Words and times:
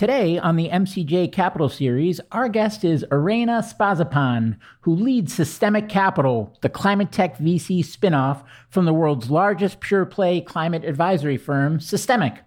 Today 0.00 0.38
on 0.38 0.56
the 0.56 0.70
MCJ 0.70 1.30
Capital 1.30 1.68
Series, 1.68 2.22
our 2.32 2.48
guest 2.48 2.84
is 2.84 3.04
Irena 3.12 3.62
Spazzapan, 3.62 4.56
who 4.80 4.94
leads 4.94 5.36
Systemiq 5.36 5.90
Capital, 5.90 6.56
the 6.62 6.70
climate 6.70 7.12
tech 7.12 7.36
VC 7.36 7.80
spinoff 7.80 8.42
from 8.70 8.86
the 8.86 8.94
world's 8.94 9.30
largest 9.30 9.80
pure 9.80 10.06
play 10.06 10.40
climate 10.40 10.86
advisory 10.86 11.36
firm, 11.36 11.80
Systemiq. 11.80 12.38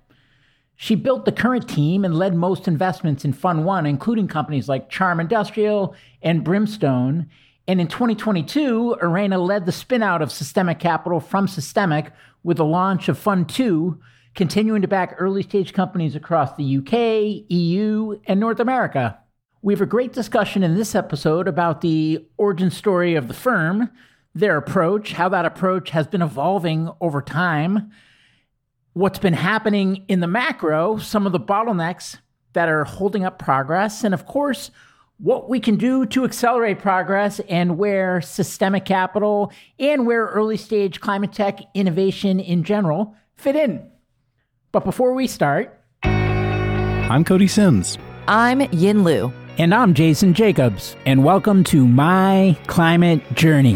She 0.75 0.95
built 0.95 1.25
the 1.25 1.31
current 1.31 1.69
team 1.69 2.03
and 2.03 2.17
led 2.17 2.33
most 2.33 2.67
investments 2.67 3.23
in 3.23 3.33
Fund 3.33 3.65
1, 3.65 3.85
including 3.85 4.27
companies 4.27 4.67
like 4.67 4.89
Charm 4.89 5.19
Industrial 5.19 5.95
and 6.23 6.43
Brimstone. 6.43 7.29
And 7.67 7.79
in 7.79 7.87
2022, 7.87 8.97
Irena 8.99 9.37
led 9.37 9.67
the 9.67 9.71
spinout 9.71 10.23
of 10.23 10.29
Systemiq 10.29 10.79
Capital 10.79 11.19
from 11.19 11.45
Systemiq 11.45 12.13
with 12.43 12.57
the 12.57 12.65
launch 12.65 13.09
of 13.09 13.19
Fund 13.19 13.47
2 13.47 14.01
continuing 14.35 14.81
to 14.81 14.87
back 14.87 15.15
early 15.17 15.43
stage 15.43 15.73
companies 15.73 16.15
across 16.15 16.55
the 16.55 16.77
UK, 16.77 17.45
EU, 17.49 18.19
and 18.25 18.39
North 18.39 18.59
America. 18.59 19.19
We 19.61 19.73
have 19.73 19.81
a 19.81 19.85
great 19.85 20.13
discussion 20.13 20.63
in 20.63 20.75
this 20.75 20.95
episode 20.95 21.47
about 21.47 21.81
the 21.81 22.25
origin 22.37 22.71
story 22.71 23.15
of 23.15 23.27
the 23.27 23.33
firm, 23.33 23.89
their 24.35 24.57
approach, 24.57 25.13
how 25.13 25.29
that 25.29 25.45
approach 25.45 25.91
has 25.91 26.07
been 26.07 26.21
evolving 26.21 26.89
over 26.99 27.21
time, 27.21 27.91
what's 28.93 29.19
been 29.19 29.33
happening 29.33 30.03
in 30.07 30.19
the 30.19 30.27
macro, 30.27 30.97
some 30.97 31.25
of 31.25 31.31
the 31.31 31.39
bottlenecks 31.39 32.17
that 32.53 32.69
are 32.69 32.83
holding 32.83 33.23
up 33.23 33.39
progress, 33.39 34.03
and 34.03 34.13
of 34.13 34.25
course, 34.25 34.71
what 35.17 35.49
we 35.49 35.59
can 35.59 35.75
do 35.75 36.05
to 36.07 36.25
accelerate 36.25 36.79
progress 36.79 37.39
and 37.47 37.77
where 37.77 38.19
Systemiq 38.19 38.83
capital 38.83 39.51
and 39.79 40.05
where 40.05 40.25
early 40.25 40.57
stage 40.57 40.99
climate 40.99 41.31
tech 41.31 41.59
innovation 41.73 42.39
in 42.39 42.63
general 42.63 43.15
fit 43.35 43.55
in. 43.55 43.89
But 44.73 44.85
before 44.85 45.13
we 45.13 45.27
start, 45.27 45.71
I'm 46.03 47.23
Cody 47.23 47.47
Sims. 47.47 47.99
I'm 48.27 48.61
Yin 48.71 49.03
Lu. 49.03 49.31
And 49.59 49.71
I'm 49.71 49.93
Jason 49.93 50.33
Jacobs. 50.33 50.95
And 51.05 51.23
welcome 51.23 51.63
to 51.65 51.87
My 51.87 52.57
Climate 52.65 53.21
Journey. 53.35 53.75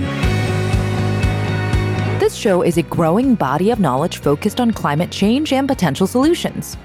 This 2.18 2.34
show 2.34 2.64
is 2.64 2.80
a 2.80 2.82
growing 2.82 3.36
body 3.36 3.70
of 3.70 3.80
knowledge 3.80 4.18
focused 4.18 4.60
on 4.60 4.72
climate 4.72 5.12
change 5.12 5.54
and 5.54 5.68
potential 5.68 6.08
solutions. 6.08 6.78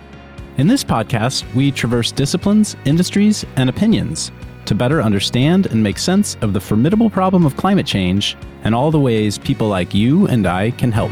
In 0.59 0.67
this 0.67 0.85
podcast, 0.85 1.51
we 1.55 1.73
traverse 1.73 2.13
disciplines, 2.13 2.77
industries, 2.85 3.47
and 3.57 3.71
opinions 3.71 4.31
to 4.67 4.75
better 4.75 5.01
understand 5.01 5.69
and 5.69 5.83
make 5.83 5.97
sense 5.97 6.37
of 6.43 6.53
the 6.53 6.61
formidable 6.61 7.09
problem 7.09 7.47
of 7.47 7.57
climate 7.57 7.87
change 7.87 8.37
and 8.65 8.75
all 8.75 8.91
the 8.91 9.01
ways 9.01 9.39
people 9.39 9.69
like 9.69 9.95
you 9.95 10.27
and 10.27 10.47
I 10.47 10.73
can 10.73 10.93
help. 10.93 11.11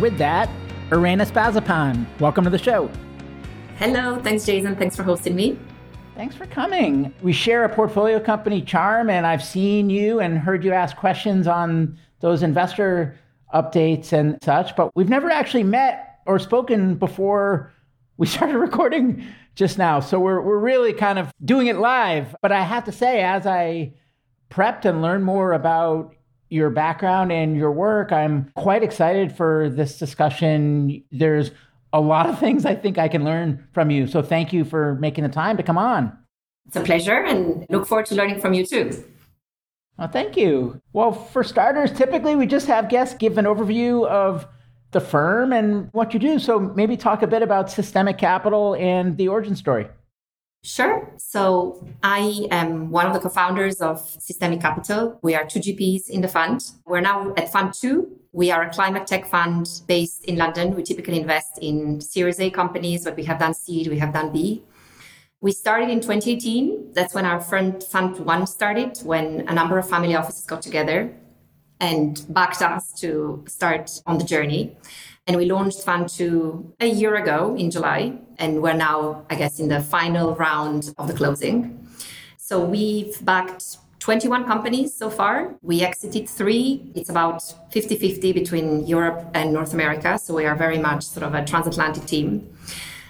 And 0.00 0.10
with 0.10 0.16
that, 0.16 0.48
Irena 0.92 1.26
Spazzapan, 1.26 2.06
welcome 2.20 2.42
to 2.44 2.48
the 2.48 2.56
show. 2.56 2.90
Hello, 3.76 4.18
thanks, 4.22 4.46
Jason. 4.46 4.74
Thanks 4.74 4.96
for 4.96 5.02
hosting 5.02 5.36
me. 5.36 5.58
Thanks 6.16 6.34
for 6.34 6.46
coming. 6.46 7.12
We 7.20 7.34
share 7.34 7.64
a 7.64 7.68
portfolio 7.68 8.18
company, 8.18 8.62
Charm, 8.62 9.10
and 9.10 9.26
I've 9.26 9.44
seen 9.44 9.90
you 9.90 10.18
and 10.18 10.38
heard 10.38 10.64
you 10.64 10.72
ask 10.72 10.96
questions 10.96 11.46
on 11.46 11.98
those 12.20 12.42
investor 12.42 13.18
updates 13.52 14.14
and 14.14 14.38
such, 14.42 14.74
but 14.74 14.90
we've 14.96 15.10
never 15.10 15.28
actually 15.28 15.64
met 15.64 16.20
or 16.24 16.38
spoken 16.38 16.94
before 16.94 17.70
we 18.16 18.26
started 18.26 18.56
recording 18.56 19.22
just 19.54 19.76
now. 19.76 20.00
So 20.00 20.18
we're, 20.18 20.40
we're 20.40 20.60
really 20.60 20.94
kind 20.94 21.18
of 21.18 21.30
doing 21.44 21.66
it 21.66 21.76
live. 21.76 22.34
But 22.40 22.52
I 22.52 22.62
have 22.62 22.84
to 22.84 22.92
say, 22.92 23.20
as 23.20 23.46
I 23.46 23.92
prepped 24.48 24.86
and 24.86 25.02
learned 25.02 25.26
more 25.26 25.52
about 25.52 26.14
your 26.50 26.68
background 26.68 27.32
and 27.32 27.56
your 27.56 27.72
work. 27.72 28.12
I'm 28.12 28.50
quite 28.56 28.82
excited 28.82 29.34
for 29.34 29.70
this 29.70 29.98
discussion. 29.98 31.02
There's 31.10 31.52
a 31.92 32.00
lot 32.00 32.28
of 32.28 32.38
things 32.38 32.66
I 32.66 32.74
think 32.74 32.98
I 32.98 33.08
can 33.08 33.24
learn 33.24 33.66
from 33.72 33.90
you. 33.90 34.06
So 34.06 34.20
thank 34.20 34.52
you 34.52 34.64
for 34.64 34.96
making 34.96 35.24
the 35.24 35.30
time 35.30 35.56
to 35.56 35.62
come 35.62 35.78
on. 35.78 36.16
It's 36.66 36.76
a 36.76 36.82
pleasure 36.82 37.24
and 37.24 37.66
look 37.70 37.86
forward 37.86 38.06
to 38.06 38.14
learning 38.14 38.40
from 38.40 38.52
you 38.52 38.66
too. 38.66 39.04
Well, 39.98 40.08
thank 40.08 40.36
you. 40.36 40.80
Well, 40.92 41.12
for 41.12 41.42
starters, 41.42 41.92
typically 41.92 42.36
we 42.36 42.46
just 42.46 42.66
have 42.66 42.88
guests 42.88 43.14
give 43.16 43.38
an 43.38 43.44
overview 43.44 44.06
of 44.06 44.46
the 44.92 45.00
firm 45.00 45.52
and 45.52 45.88
what 45.92 46.14
you 46.14 46.20
do. 46.20 46.38
So 46.38 46.58
maybe 46.58 46.96
talk 46.96 47.22
a 47.22 47.26
bit 47.26 47.42
about 47.42 47.66
Systemiq 47.68 48.18
capital 48.18 48.74
and 48.74 49.16
the 49.16 49.28
origin 49.28 49.54
story. 49.56 49.88
Sure. 50.62 51.10
So 51.16 51.86
I 52.02 52.46
am 52.50 52.90
one 52.90 53.06
of 53.06 53.14
the 53.14 53.20
co-founders 53.20 53.80
of 53.80 53.98
Systemiq 54.18 54.60
Capital. 54.60 55.18
We 55.22 55.34
are 55.34 55.46
two 55.46 55.58
GPs 55.58 56.10
in 56.10 56.20
the 56.20 56.28
fund. 56.28 56.70
We're 56.84 57.00
now 57.00 57.32
at 57.38 57.50
Fund 57.50 57.72
Two. 57.72 58.18
We 58.32 58.50
are 58.50 58.62
a 58.62 58.70
climate 58.70 59.06
tech 59.06 59.26
fund 59.26 59.66
based 59.88 60.24
in 60.26 60.36
London. 60.36 60.76
We 60.76 60.82
typically 60.82 61.18
invest 61.18 61.58
in 61.62 62.00
Series 62.00 62.38
A 62.40 62.50
companies, 62.50 63.04
but 63.04 63.16
we 63.16 63.24
have 63.24 63.38
done 63.38 63.54
seed, 63.54 63.88
we 63.88 63.98
have 63.98 64.12
done 64.12 64.32
B. 64.32 64.62
We 65.40 65.52
started 65.52 65.88
in 65.88 66.00
2018. 66.00 66.92
That's 66.92 67.14
when 67.14 67.24
our 67.24 67.40
fund, 67.40 67.82
fund 67.82 68.18
one 68.18 68.46
started, 68.46 68.98
when 68.98 69.48
a 69.48 69.54
number 69.54 69.78
of 69.78 69.88
family 69.88 70.14
offices 70.14 70.44
got 70.44 70.60
together 70.60 71.16
and 71.80 72.22
backed 72.28 72.60
us 72.60 72.92
to 73.00 73.42
start 73.48 73.90
on 74.06 74.18
the 74.18 74.24
journey. 74.24 74.76
And 75.30 75.36
we 75.36 75.44
launched 75.44 75.84
Fund 75.84 76.08
2 76.08 76.74
a 76.80 76.86
year 76.86 77.14
ago 77.14 77.54
in 77.54 77.70
July. 77.70 78.18
And 78.38 78.60
we're 78.60 78.74
now, 78.74 79.24
I 79.30 79.36
guess, 79.36 79.60
in 79.60 79.68
the 79.68 79.80
final 79.80 80.34
round 80.34 80.92
of 80.98 81.06
the 81.06 81.14
closing. 81.14 81.86
So 82.36 82.64
we've 82.64 83.24
backed 83.24 83.76
21 84.00 84.44
companies 84.44 84.92
so 84.92 85.08
far. 85.08 85.54
We 85.62 85.82
exited 85.82 86.28
three. 86.28 86.90
It's 86.96 87.10
about 87.10 87.44
50 87.70 87.94
50 87.94 88.32
between 88.32 88.88
Europe 88.88 89.24
and 89.32 89.52
North 89.52 89.72
America. 89.72 90.18
So 90.18 90.34
we 90.34 90.46
are 90.46 90.56
very 90.56 90.78
much 90.78 91.04
sort 91.04 91.22
of 91.22 91.32
a 91.32 91.44
transatlantic 91.44 92.06
team. 92.06 92.52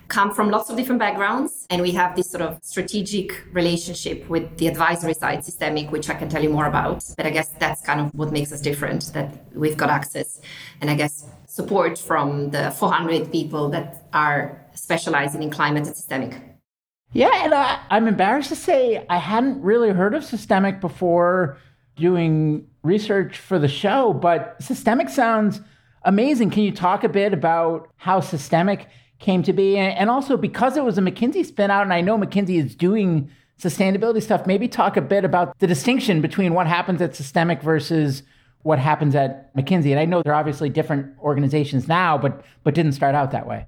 Come 0.09 0.35
from 0.35 0.51
lots 0.51 0.69
of 0.69 0.77
different 0.77 0.99
backgrounds, 0.99 1.67
and 1.71 1.81
we 1.81 1.93
have 1.93 2.17
this 2.17 2.29
sort 2.29 2.43
of 2.43 2.59
strategic 2.63 3.47
relationship 3.55 4.29
with 4.29 4.59
the 4.59 4.67
advisory 4.67 5.15
side, 5.15 5.39
Systemiq, 5.39 5.91
which 5.91 6.11
I 6.11 6.15
can 6.15 6.29
tell 6.29 6.43
you 6.43 6.51
more 6.51 6.67
about. 6.67 7.03
But 7.17 7.25
I 7.25 7.31
guess 7.31 7.49
that's 7.61 7.81
kind 7.81 8.01
of 8.01 8.13
what 8.13 8.31
makes 8.31 8.53
us 8.53 8.61
different 8.61 9.11
that 9.15 9.33
we've 9.55 9.77
got 9.77 9.89
access 9.89 10.41
and 10.81 10.91
I 10.91 10.95
guess 10.95 11.25
support 11.51 11.99
from 11.99 12.51
the 12.51 12.71
400 12.71 13.33
people 13.33 13.69
that 13.71 14.07
are 14.13 14.65
specializing 14.73 15.43
in 15.43 15.51
climate 15.51 15.85
and 15.85 15.97
Systemiq. 15.97 16.41
Yeah, 17.13 17.45
and 17.45 17.53
I, 17.53 17.81
I'm 17.91 18.07
embarrassed 18.07 18.51
to 18.51 18.57
say 18.57 19.05
I 19.11 19.19
hadn't 19.19 19.61
really 19.61 19.91
heard 19.91 20.15
of 20.15 20.23
Systemiq 20.23 20.81
before 20.81 21.59
doing 21.97 22.69
research 22.85 23.37
for 23.37 23.59
the 23.59 23.67
show, 23.67 24.13
but 24.13 24.61
Systemiq 24.61 25.11
sounds 25.11 25.61
amazing. 26.05 26.51
Can 26.51 26.63
you 26.63 26.71
talk 26.71 27.03
a 27.03 27.09
bit 27.09 27.35
about 27.35 27.89
how 27.97 28.21
Systemiq 28.21 28.87
came 29.19 29.43
to 29.43 29.53
be? 29.53 29.77
And 29.77 30.09
also 30.09 30.37
because 30.37 30.77
it 30.77 30.85
was 30.85 30.99
a 30.99 31.03
McKinsey 31.03 31.45
spin 31.45 31.73
out, 31.73 31.83
and 31.83 31.93
I 31.93 32.01
know 32.01 32.17
McKinsey 32.17 32.65
is 32.65 32.77
doing 32.77 33.29
sustainability 33.61 34.23
stuff, 34.23 34.47
maybe 34.47 34.69
talk 34.69 34.97
a 34.97 35.03
bit 35.03 35.25
about 35.25 35.59
the 35.59 35.67
distinction 35.67 36.21
between 36.21 36.55
what 36.55 36.69
happens 36.69 37.03
at 37.03 37.11
Systemiq 37.11 37.61
versus 37.61 38.23
what 38.63 38.79
happens 38.79 39.15
at 39.15 39.55
McKinsey. 39.55 39.91
And 39.91 39.99
I 39.99 40.05
know 40.05 40.23
they're 40.23 40.35
obviously 40.35 40.69
different 40.69 41.17
organizations 41.21 41.89
now, 41.89 42.19
but 42.19 42.45
but 42.65 42.75
didn't 42.75 42.93
start 42.93 43.15
out 43.15 43.31
that 43.33 43.47
way. 43.47 43.67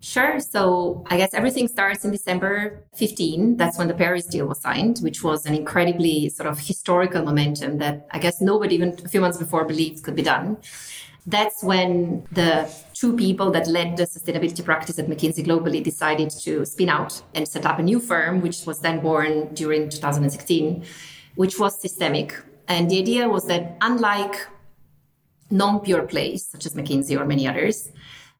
Sure. 0.00 0.40
So 0.40 1.04
I 1.08 1.16
guess 1.16 1.32
everything 1.32 1.68
starts 1.68 2.04
in 2.04 2.10
December 2.10 2.84
15. 2.96 3.56
That's 3.56 3.78
when 3.78 3.88
the 3.88 3.94
Paris 3.94 4.26
deal 4.26 4.46
was 4.46 4.60
signed, 4.60 4.98
which 4.98 5.22
was 5.22 5.46
an 5.46 5.54
incredibly 5.54 6.28
sort 6.28 6.48
of 6.48 6.58
historical 6.58 7.24
momentum 7.24 7.78
that 7.78 8.06
I 8.10 8.18
guess 8.18 8.42
nobody 8.42 8.74
even 8.74 8.98
a 9.04 9.08
few 9.08 9.22
months 9.22 9.38
before 9.38 9.64
believed 9.64 10.04
could 10.04 10.14
be 10.14 10.22
done. 10.22 10.58
That's 11.26 11.64
when 11.64 12.26
the 12.30 12.70
two 12.92 13.16
people 13.16 13.50
that 13.50 13.66
led 13.66 13.96
the 13.96 14.04
sustainability 14.04 14.64
practice 14.64 14.98
at 14.98 15.08
McKinsey 15.08 15.44
globally 15.44 15.82
decided 15.82 16.30
to 16.30 16.64
spin 16.64 16.88
out 16.88 17.20
and 17.34 17.48
set 17.48 17.66
up 17.66 17.78
a 17.78 17.82
new 17.82 17.98
firm, 17.98 18.42
which 18.42 18.64
was 18.64 18.80
then 18.80 19.00
born 19.00 19.52
during 19.54 19.88
2016, 19.88 20.84
which 21.34 21.58
was 21.58 21.82
Systemiq. 21.82 22.42
And 22.68 22.90
the 22.90 22.98
idea 22.98 23.28
was 23.28 23.46
that 23.46 23.76
unlike 23.80 24.46
non 25.50 25.80
pure 25.80 26.02
plays, 26.02 26.46
such 26.46 26.66
as 26.66 26.74
McKinsey 26.74 27.18
or 27.18 27.24
many 27.24 27.46
others, 27.46 27.90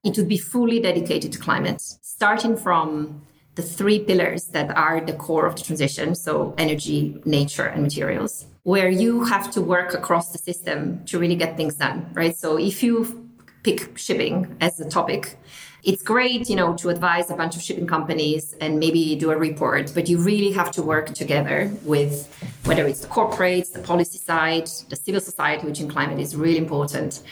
it 0.05 0.17
would 0.17 0.29
be 0.29 0.39
fully 0.39 0.81
dedicated 0.81 1.33
to 1.33 1.39
climate, 1.39 1.81
starting 1.81 2.57
from 2.57 3.23
the 3.57 3.63
three 3.63 3.99
pillars 3.99 4.49
that 4.49 4.77
are 4.77 5.01
the 5.01 5.15
core 5.15 5.47
of 5.47 5.57
the 5.57 5.63
transition 5.63 6.15
so 6.15 6.55
energy, 6.59 7.21
nature, 7.25 7.65
and 7.65 7.83
materials, 7.83 8.47
where 8.65 8.89
you 8.89 9.25
have 9.25 9.51
to 9.51 9.61
work 9.61 9.95
across 9.95 10.33
the 10.33 10.39
system 10.39 11.05
to 11.07 11.19
really 11.19 11.37
get 11.37 11.57
things 11.57 11.75
done, 11.75 12.11
right? 12.13 12.37
So 12.37 12.59
if 12.59 12.83
you 12.83 13.29
pick 13.63 13.97
shipping 13.99 14.57
as 14.61 14.79
a 14.79 14.89
topic, 14.89 15.39
it's 15.87 16.03
great, 16.03 16.51
you 16.51 16.57
know, 16.57 16.75
to 16.75 16.89
advise 16.89 17.31
a 17.31 17.37
bunch 17.37 17.55
of 17.55 17.63
shipping 17.63 17.87
companies 17.87 18.57
and 18.61 18.81
maybe 18.81 19.15
do 19.15 19.31
a 19.31 19.37
report, 19.37 19.93
but 19.95 20.09
you 20.09 20.19
really 20.19 20.51
have 20.51 20.73
to 20.73 20.83
work 20.83 21.15
together 21.15 21.73
with 21.85 22.27
whether 22.65 22.85
it's 22.85 23.03
the 23.03 23.07
corporates, 23.07 23.73
the 23.73 23.79
policy 23.79 24.19
side, 24.19 24.67
the 24.89 24.97
civil 24.97 25.21
society, 25.21 25.65
which 25.65 25.79
in 25.79 25.89
climate 25.89 26.19
is 26.19 26.35
really 26.35 26.59
important, 26.59 27.23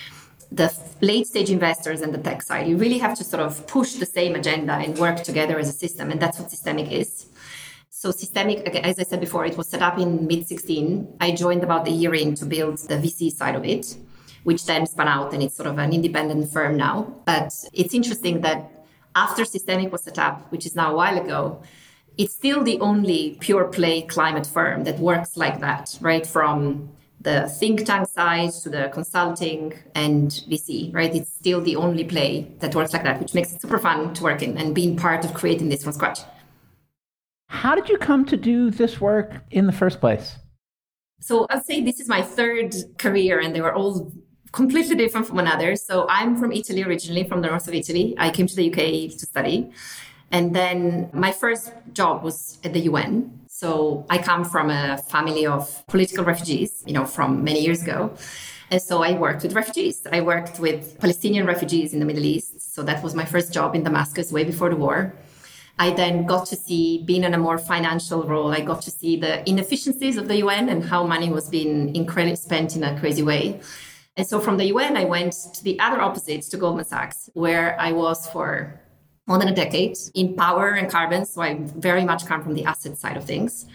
the 0.52 0.72
late 1.00 1.26
stage 1.26 1.50
investors 1.50 2.00
and 2.00 2.14
the 2.14 2.18
tech 2.18 2.42
side. 2.42 2.68
You 2.68 2.76
really 2.76 2.98
have 2.98 3.18
to 3.18 3.24
sort 3.24 3.42
of 3.42 3.66
push 3.66 3.94
the 3.94 4.06
same 4.06 4.36
agenda 4.36 4.74
and 4.74 4.96
work 4.98 5.24
together 5.24 5.58
as 5.58 5.68
a 5.68 5.72
system. 5.72 6.12
And 6.12 6.20
that's 6.22 6.38
what 6.38 6.48
Systemiq 6.48 6.92
is. 6.92 7.26
So 7.90 8.10
Systemiq, 8.10 8.68
as 8.68 9.00
I 9.00 9.02
said 9.02 9.18
before, 9.18 9.44
it 9.46 9.56
was 9.56 9.66
set 9.66 9.82
up 9.82 9.98
in 9.98 10.28
mid 10.28 10.46
16. 10.46 11.16
I 11.20 11.32
joined 11.32 11.64
about 11.64 11.88
a 11.88 11.90
year 11.90 12.14
in 12.14 12.36
to 12.36 12.46
build 12.46 12.78
the 12.78 12.98
VC 12.98 13.32
side 13.32 13.56
of 13.56 13.64
it 13.64 13.96
which 14.44 14.64
then 14.66 14.86
spun 14.86 15.08
out 15.08 15.34
and 15.34 15.42
it's 15.42 15.56
sort 15.56 15.66
of 15.66 15.78
an 15.78 15.92
independent 15.92 16.52
firm 16.52 16.76
now. 16.76 17.14
But 17.26 17.52
it's 17.72 17.92
interesting 17.92 18.40
that 18.42 18.86
after 19.16 19.42
Systemiq 19.42 19.90
was 19.90 20.04
set 20.04 20.18
up, 20.18 20.50
which 20.52 20.64
is 20.66 20.74
now 20.74 20.92
a 20.92 20.96
while 20.96 21.18
ago, 21.18 21.62
it's 22.16 22.34
still 22.34 22.62
the 22.62 22.78
only 22.80 23.36
pure 23.40 23.64
play 23.64 24.02
climate 24.02 24.46
firm 24.46 24.84
that 24.84 24.98
works 25.00 25.36
like 25.36 25.60
that, 25.60 25.98
right? 26.00 26.26
From 26.26 26.90
the 27.20 27.48
think 27.48 27.84
tank 27.84 28.06
side 28.06 28.52
to 28.62 28.68
the 28.68 28.90
consulting 28.92 29.72
and 29.94 30.30
VC, 30.48 30.94
right? 30.94 31.14
It's 31.14 31.32
still 31.32 31.60
the 31.60 31.76
only 31.76 32.04
play 32.04 32.52
that 32.60 32.74
works 32.74 32.92
like 32.92 33.02
that, 33.04 33.18
which 33.18 33.34
makes 33.34 33.52
it 33.52 33.62
super 33.62 33.78
fun 33.78 34.14
to 34.14 34.22
work 34.22 34.42
in 34.42 34.56
and 34.58 34.74
being 34.74 34.96
part 34.96 35.24
of 35.24 35.34
creating 35.34 35.70
this 35.70 35.82
from 35.82 35.92
scratch. 35.92 36.20
How 37.48 37.74
did 37.74 37.88
you 37.88 37.98
come 37.98 38.24
to 38.26 38.36
do 38.36 38.70
this 38.70 39.00
work 39.00 39.42
in 39.50 39.66
the 39.66 39.72
first 39.72 40.00
place? 40.00 40.36
So 41.20 41.46
I'll 41.48 41.62
say 41.62 41.80
this 41.80 42.00
is 42.00 42.08
my 42.08 42.20
third 42.20 42.74
career, 42.98 43.40
and 43.40 43.54
they 43.54 43.62
were 43.62 43.72
all 43.72 44.12
completely 44.54 44.94
different 44.94 45.26
from 45.26 45.40
another. 45.40 45.74
So 45.74 46.06
I'm 46.08 46.36
from 46.36 46.52
Italy 46.52 46.84
originally, 46.84 47.24
from 47.24 47.42
the 47.42 47.48
north 47.48 47.66
of 47.66 47.74
Italy. 47.74 48.14
I 48.18 48.30
came 48.30 48.46
to 48.46 48.54
the 48.54 48.70
UK 48.70 49.10
to 49.18 49.26
study. 49.26 49.72
And 50.30 50.54
then 50.54 51.10
my 51.12 51.32
first 51.32 51.72
job 51.92 52.22
was 52.22 52.58
at 52.64 52.72
the 52.72 52.80
UN. 52.90 53.40
So 53.48 54.06
I 54.08 54.18
come 54.18 54.44
from 54.44 54.70
a 54.70 54.98
family 54.98 55.44
of 55.46 55.84
political 55.88 56.24
refugees, 56.24 56.84
you 56.86 56.92
know, 56.92 57.04
from 57.04 57.42
many 57.42 57.60
years 57.62 57.82
ago. 57.82 58.14
And 58.70 58.80
so 58.80 59.02
I 59.02 59.12
worked 59.12 59.42
with 59.42 59.54
refugees. 59.54 60.06
I 60.10 60.20
worked 60.20 60.58
with 60.60 60.98
Palestinian 61.00 61.46
refugees 61.46 61.92
in 61.92 61.98
the 61.98 62.06
Middle 62.06 62.24
East. 62.24 62.74
So 62.74 62.82
that 62.84 63.02
was 63.02 63.14
my 63.14 63.24
first 63.24 63.52
job 63.52 63.74
in 63.74 63.82
Damascus 63.82 64.32
way 64.32 64.44
before 64.44 64.70
the 64.70 64.76
war. 64.76 65.14
I 65.78 65.90
then 65.90 66.26
got 66.26 66.46
to 66.46 66.56
see, 66.56 67.02
being 67.04 67.24
in 67.24 67.34
a 67.34 67.38
more 67.38 67.58
financial 67.58 68.22
role, 68.22 68.52
I 68.52 68.60
got 68.60 68.82
to 68.82 68.92
see 68.92 69.16
the 69.16 69.48
inefficiencies 69.48 70.16
of 70.16 70.28
the 70.28 70.36
UN 70.36 70.68
and 70.68 70.84
how 70.84 71.04
money 71.04 71.30
was 71.30 71.48
being 71.48 71.94
incredibly 71.96 72.36
spent 72.36 72.76
in 72.76 72.84
a 72.84 72.98
crazy 73.00 73.22
way. 73.22 73.60
And 74.16 74.26
so 74.26 74.40
from 74.40 74.56
the 74.56 74.66
UN, 74.66 74.96
I 74.96 75.04
went 75.04 75.32
to 75.54 75.64
the 75.64 75.78
other 75.80 76.00
opposite, 76.00 76.42
to 76.42 76.56
Goldman 76.56 76.84
Sachs, 76.84 77.30
where 77.34 77.78
I 77.80 77.92
was 77.92 78.28
for 78.28 78.80
more 79.26 79.38
than 79.38 79.48
a 79.48 79.54
decade 79.54 79.96
in 80.14 80.36
power 80.36 80.70
and 80.70 80.88
carbon. 80.90 81.24
So 81.24 81.42
I 81.42 81.58
very 81.60 82.04
much 82.04 82.26
come 82.26 82.42
from 82.42 82.54
the 82.54 82.64
asset 82.64 82.96
side 82.96 83.16
of 83.16 83.24
things. 83.24 83.66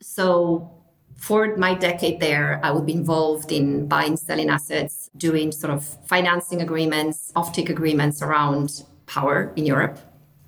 So 0.00 0.70
for 1.16 1.56
my 1.56 1.74
decade 1.74 2.20
there, 2.20 2.60
I 2.62 2.72
would 2.72 2.84
be 2.84 2.94
involved 2.94 3.52
in 3.52 3.86
buying, 3.86 4.16
selling 4.16 4.50
assets, 4.50 5.08
doing 5.16 5.52
sort 5.52 5.72
of 5.72 5.84
financing 6.06 6.60
agreements, 6.60 7.32
offtake 7.36 7.70
agreements 7.70 8.20
around 8.20 8.84
power 9.06 9.52
in 9.56 9.64
Europe 9.64 9.98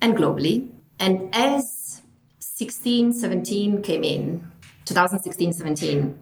and 0.01 0.15
globally. 0.15 0.69
And 0.99 1.33
as 1.33 2.01
16, 2.39 3.13
17 3.13 3.81
came 3.81 4.03
in, 4.03 4.51
2016, 4.85 5.53
17, 5.53 6.19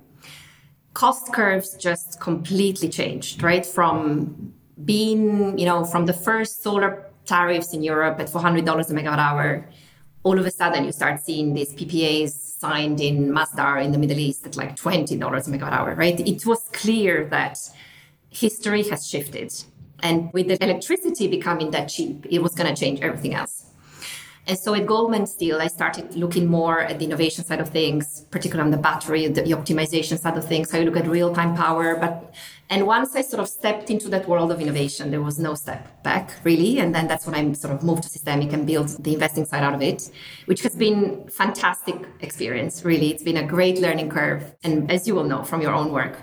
cost 0.93 1.33
curves 1.33 1.75
just 1.75 2.19
completely 2.19 2.89
changed, 2.89 3.41
right? 3.41 3.65
From 3.65 4.53
being, 4.85 5.57
you 5.57 5.65
know, 5.65 5.85
from 5.85 6.05
the 6.05 6.13
first 6.13 6.63
solar 6.63 7.05
tariffs 7.25 7.73
in 7.73 7.83
Europe 7.83 8.19
at 8.19 8.27
$400 8.27 8.59
a 8.59 8.93
megawatt 8.93 9.17
hour, 9.17 9.69
all 10.23 10.39
of 10.39 10.45
a 10.45 10.51
sudden 10.51 10.85
you 10.85 10.91
start 10.91 11.23
seeing 11.23 11.53
these 11.53 11.73
PPAs 11.73 12.31
signed 12.31 13.01
in 13.01 13.29
Masdar 13.29 13.83
in 13.83 13.91
the 13.91 13.97
Middle 13.97 14.19
East 14.19 14.45
at 14.45 14.55
like 14.55 14.75
$20 14.75 15.11
a 15.11 15.49
megawatt 15.51 15.71
hour, 15.71 15.95
right? 15.95 16.19
It 16.19 16.45
was 16.45 16.69
clear 16.71 17.25
that 17.25 17.57
history 18.29 18.83
has 18.89 19.07
shifted. 19.07 19.53
And 20.01 20.31
with 20.33 20.47
the 20.47 20.61
electricity 20.63 21.27
becoming 21.27 21.71
that 21.71 21.87
cheap, 21.87 22.25
it 22.29 22.39
was 22.39 22.53
going 22.55 22.73
to 22.73 22.79
change 22.79 23.01
everything 23.01 23.33
else. 23.33 23.72
And 24.45 24.59
so 24.59 24.75
at 24.75 24.85
Goldman 24.85 25.25
still, 25.25 25.61
I 25.61 25.67
started 25.67 26.15
looking 26.15 26.47
more 26.47 26.81
at 26.81 26.99
the 26.99 27.05
innovation 27.05 27.45
side 27.45 27.61
of 27.61 27.69
things, 27.69 28.25
particularly 28.29 28.65
on 28.67 28.71
the 28.71 28.81
battery, 28.81 29.27
the, 29.27 29.41
optimization 29.41 30.19
side 30.19 30.35
of 30.35 30.45
things, 30.45 30.69
how 30.69 30.79
you 30.79 30.85
look 30.85 30.97
at 30.97 31.07
real-time 31.07 31.55
power. 31.55 31.95
But 31.95 32.33
and 32.69 32.85
once 32.85 33.15
I 33.15 33.21
sort 33.21 33.41
of 33.41 33.47
stepped 33.47 33.89
into 33.89 34.09
that 34.09 34.27
world 34.27 34.51
of 34.51 34.59
innovation, 34.59 35.11
there 35.11 35.21
was 35.21 35.39
no 35.39 35.53
step 35.53 36.03
back 36.03 36.31
really. 36.43 36.79
And 36.79 36.93
then 36.93 37.07
that's 37.07 37.25
when 37.25 37.35
I 37.35 37.53
sort 37.53 37.73
of 37.73 37.83
moved 37.83 38.03
to 38.03 38.09
Systemiq 38.09 38.51
and 38.51 38.67
built 38.67 39.01
the 39.01 39.13
investing 39.13 39.45
side 39.45 39.63
out 39.63 39.75
of 39.75 39.81
it, 39.81 40.11
which 40.45 40.61
has 40.63 40.75
been 40.75 41.25
fantastic 41.29 41.95
experience. 42.19 42.83
Really, 42.83 43.11
it's 43.11 43.23
been 43.23 43.37
a 43.37 43.47
great 43.47 43.79
learning 43.79 44.09
curve. 44.09 44.55
And 44.63 44.91
as 44.91 45.07
you 45.07 45.15
will 45.15 45.23
know 45.23 45.43
from 45.43 45.61
your 45.61 45.73
own 45.73 45.91
work, 45.93 46.17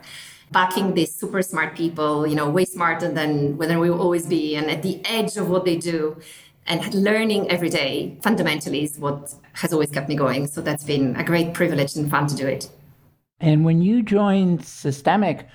backing 0.51 0.93
these 0.95 1.15
super 1.15 1.41
smart 1.41 1.75
people, 1.77 2.27
you 2.27 2.35
know, 2.35 2.51
way 2.51 2.65
smarter 2.65 3.11
than 3.11 3.57
whether 3.57 3.79
we 3.79 3.89
will 3.89 4.01
always 4.01 4.27
be, 4.27 4.57
and 4.57 4.71
at 4.71 4.83
the 4.83 5.01
edge 5.07 5.37
of 5.37 5.49
what 5.49 5.65
they 5.65 5.77
do 5.77 6.21
and 6.67 6.95
learning 6.95 7.51
every 7.51 7.69
day 7.69 8.19
fundamentally 8.23 8.85
is 8.85 8.99
what 8.99 9.35
has 9.55 9.73
always 9.73 9.91
kept 9.91 10.09
me 10.09 10.15
going. 10.15 10.47
So 10.47 10.61
that's 10.61 10.85
been 10.85 11.17
a 11.17 11.25
great 11.25 11.55
privilege 11.55 11.97
and 11.97 12.11
fun 12.11 12.27
to 12.29 12.37
do 12.37 12.47
it. 12.47 12.71
And 13.41 13.65
when 13.65 13.83
you 13.83 14.03
joined 14.03 14.61
Systemiq, 14.61 15.47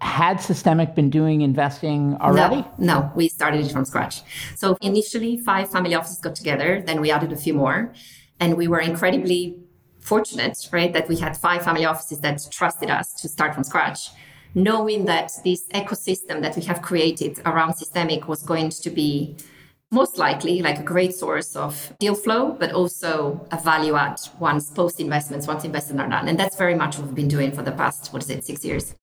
had 0.00 0.38
Systemiq 0.38 0.94
been 0.94 1.10
doing 1.10 1.42
investing 1.42 2.16
already? 2.20 2.64
No, 2.78 3.00
no, 3.00 3.12
we 3.14 3.28
started 3.28 3.64
it 3.64 3.70
from 3.70 3.84
scratch. 3.84 4.22
So 4.56 4.76
initially, 4.80 5.38
five 5.38 5.70
family 5.70 5.94
offices 5.94 6.18
got 6.18 6.34
together, 6.34 6.82
then 6.84 7.00
we 7.00 7.10
added 7.10 7.32
a 7.32 7.36
few 7.36 7.54
more. 7.54 7.92
And 8.40 8.56
we 8.56 8.66
were 8.66 8.80
incredibly 8.80 9.56
fortunate, 10.00 10.58
right, 10.72 10.92
that 10.92 11.08
we 11.08 11.16
had 11.16 11.36
five 11.36 11.62
family 11.62 11.84
offices 11.84 12.18
that 12.20 12.40
trusted 12.50 12.90
us 12.90 13.14
to 13.22 13.28
start 13.28 13.54
from 13.54 13.62
scratch, 13.62 14.10
knowing 14.54 15.04
that 15.04 15.30
this 15.44 15.68
ecosystem 15.68 16.42
that 16.42 16.56
we 16.56 16.62
have 16.62 16.82
created 16.82 17.40
around 17.46 17.74
Systemiq 17.74 18.26
was 18.26 18.42
going 18.42 18.70
to 18.70 18.90
be 18.90 19.36
most 19.92 20.16
likely 20.16 20.62
like 20.62 20.78
a 20.78 20.82
great 20.82 21.14
source 21.14 21.54
of 21.54 21.92
deal 22.00 22.14
flow, 22.14 22.56
but 22.58 22.72
also 22.72 23.46
a 23.52 23.60
value 23.60 23.94
add 23.94 24.18
once 24.40 24.70
post 24.70 24.98
investments, 24.98 25.46
once 25.46 25.64
investments 25.64 26.02
are 26.02 26.08
done. 26.08 26.28
And 26.28 26.38
that's 26.40 26.56
very 26.56 26.74
much 26.74 26.98
what 26.98 27.06
we've 27.06 27.14
been 27.14 27.28
doing 27.28 27.52
for 27.52 27.62
the 27.62 27.72
past, 27.72 28.12
what 28.12 28.22
is 28.22 28.30
it, 28.30 28.44
six 28.44 28.64
years. 28.64 28.94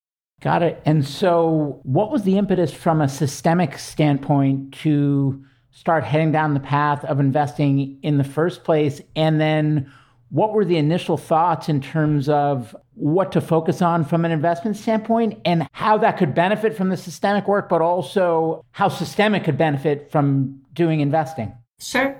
Got 0.42 0.64
it. 0.64 0.82
And 0.86 1.06
so, 1.06 1.80
what 1.84 2.12
was 2.12 2.24
the 2.24 2.38
impetus 2.38 2.74
from 2.74 3.02
a 3.02 3.06
Systemiq 3.06 3.78
standpoint 3.78 4.74
to 4.76 5.44
start 5.72 6.04
heading 6.04 6.32
down 6.32 6.54
the 6.54 6.60
path 6.62 7.04
of 7.06 7.20
investing 7.20 8.00
in 8.04 8.18
the 8.18 8.24
first 8.24 8.64
place? 8.64 9.02
And 9.16 9.40
then, 9.40 9.92
what 10.30 10.54
were 10.54 10.64
the 10.64 10.78
initial 10.78 11.18
thoughts 11.18 11.68
in 11.68 11.82
terms 11.82 12.30
of 12.30 12.76
what 12.94 13.32
to 13.34 13.42
focus 13.42 13.82
on 13.82 14.06
from 14.06 14.26
an 14.26 14.32
investment 14.32 14.78
standpoint 14.78 15.40
and 15.44 15.68
how 15.72 15.98
that 15.98 16.18
could 16.18 16.34
benefit 16.34 16.76
from 16.76 16.90
the 16.90 16.96
Systemiq 16.96 17.48
work, 17.48 17.68
but 17.68 17.82
also 17.82 18.64
how 18.72 18.88
Systemiq 18.88 19.44
could 19.44 19.58
benefit 19.58 20.12
from 20.12 20.59
doing 20.74 21.00
investing? 21.00 21.54
Sure. 21.80 22.16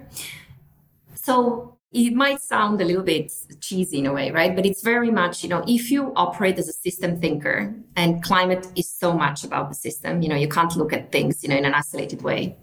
So 1.16 1.78
it 1.92 2.14
might 2.14 2.42
sound 2.42 2.80
a 2.82 2.86
little 2.86 3.04
bit 3.04 3.32
cheesy 3.62 4.00
in 4.00 4.06
a 4.06 4.14
way, 4.14 4.30
right? 4.32 4.56
But 4.56 4.66
it's 4.66 4.84
very 4.84 5.10
much, 5.10 5.44
you 5.44 5.50
know, 5.50 5.64
if 5.68 5.90
you 5.90 6.14
operate 6.16 6.60
as 6.60 6.68
a 6.68 6.74
system 6.74 7.20
thinker 7.20 7.74
and 7.96 8.24
climate 8.24 8.68
is 8.76 8.90
so 8.90 9.14
much 9.14 9.44
about 9.44 9.70
the 9.70 9.76
system, 9.76 10.22
you 10.22 10.30
know, 10.30 10.36
you 10.36 10.48
can't 10.48 10.76
look 10.76 10.94
at 10.94 11.12
things, 11.12 11.44
you 11.44 11.50
know, 11.50 11.58
in 11.58 11.66
an 11.66 11.74
isolated 11.74 12.22
way. 12.22 12.58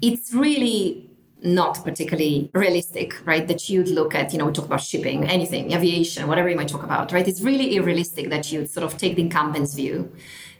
It's 0.00 0.32
really 0.32 1.10
not 1.42 1.84
particularly 1.84 2.50
realistic, 2.54 3.14
right? 3.26 3.46
That 3.48 3.68
you'd 3.68 3.88
look 3.88 4.14
at, 4.14 4.32
you 4.32 4.38
know, 4.38 4.46
we 4.46 4.52
talk 4.52 4.64
about 4.64 4.80
shipping, 4.80 5.24
anything, 5.24 5.72
aviation, 5.72 6.26
whatever 6.26 6.48
you 6.48 6.56
might 6.56 6.68
talk 6.68 6.84
about, 6.84 7.12
right? 7.12 7.26
It's 7.28 7.42
really 7.42 7.76
unrealistic 7.76 8.30
that 8.30 8.50
you'd 8.50 8.70
sort 8.70 8.84
of 8.84 8.96
take 8.96 9.16
the 9.16 9.22
incumbent's 9.22 9.74
view 9.74 10.10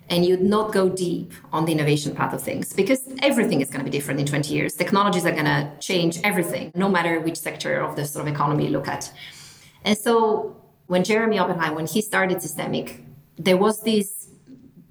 and 0.08 0.24
you'd 0.26 0.42
not 0.42 0.72
go 0.72 0.88
deep 0.88 1.32
on 1.52 1.64
the 1.64 1.72
innovation 1.72 2.14
path 2.14 2.34
of 2.34 2.42
things 2.42 2.72
because 2.72 3.08
everything 3.20 3.60
is 3.60 3.68
going 3.68 3.84
to 3.84 3.90
be 3.90 3.96
different 3.96 4.20
in 4.20 4.26
20 4.26 4.52
years. 4.52 4.74
Technologies 4.74 5.24
are 5.24 5.32
going 5.32 5.46
to 5.46 5.70
change 5.80 6.18
everything, 6.22 6.72
no 6.74 6.88
matter 6.88 7.20
which 7.20 7.36
sector 7.36 7.80
of 7.80 7.96
the 7.96 8.04
sort 8.04 8.26
of 8.26 8.32
economy 8.32 8.66
you 8.66 8.70
look 8.70 8.88
at. 8.88 9.12
And 9.84 9.96
so 9.96 10.56
when 10.86 11.04
Jeremy 11.04 11.38
Oppenheim, 11.38 11.74
when 11.74 11.86
he 11.86 12.02
started 12.02 12.38
Systemiq, 12.38 13.02
there 13.36 13.56
was 13.56 13.82
this 13.82 14.21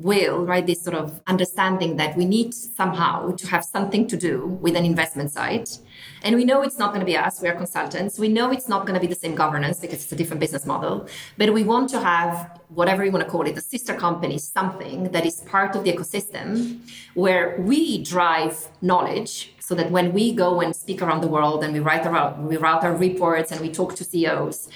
will, 0.03 0.45
right? 0.45 0.65
This 0.65 0.83
sort 0.83 0.95
of 0.95 1.21
understanding 1.27 1.97
that 1.97 2.17
we 2.17 2.25
need 2.25 2.53
somehow 2.53 3.31
to 3.35 3.47
have 3.47 3.63
something 3.63 4.07
to 4.07 4.17
do 4.17 4.45
with 4.61 4.75
an 4.75 4.85
investment 4.85 5.31
side. 5.31 5.69
And 6.23 6.35
we 6.35 6.45
know 6.45 6.61
it's 6.61 6.77
not 6.77 6.89
going 6.89 6.99
to 6.99 7.05
be 7.05 7.17
us, 7.17 7.41
we 7.41 7.47
are 7.47 7.55
consultants. 7.55 8.19
We 8.19 8.27
know 8.27 8.51
it's 8.51 8.69
not 8.69 8.85
going 8.85 8.93
to 8.93 8.99
be 8.99 9.07
the 9.07 9.19
same 9.19 9.35
governance 9.35 9.79
because 9.79 10.03
it's 10.03 10.11
a 10.11 10.15
different 10.15 10.39
business 10.39 10.65
model. 10.65 11.07
But 11.37 11.53
we 11.53 11.63
want 11.63 11.89
to 11.91 11.99
have 11.99 12.61
whatever 12.69 13.03
you 13.03 13.11
want 13.11 13.23
to 13.25 13.29
call 13.29 13.45
it, 13.47 13.57
a 13.57 13.61
sister 13.61 13.93
company, 13.95 14.37
something 14.37 15.11
that 15.11 15.25
is 15.25 15.41
part 15.41 15.75
of 15.75 15.83
the 15.83 15.91
ecosystem 15.91 16.79
where 17.15 17.59
we 17.59 18.03
drive 18.03 18.67
knowledge 18.81 19.53
so 19.59 19.75
that 19.75 19.91
when 19.91 20.11
we 20.11 20.33
go 20.33 20.61
and 20.61 20.75
speak 20.75 21.01
around 21.01 21.21
the 21.21 21.27
world 21.27 21.63
and 21.63 21.73
we 21.73 21.79
write 21.79 22.05
our, 22.05 22.33
we 22.41 22.57
write 22.57 22.83
our 22.83 22.95
reports 22.95 23.51
and 23.51 23.61
we 23.61 23.69
talk 23.69 23.95
to 23.95 24.03
CEOs, 24.03 24.69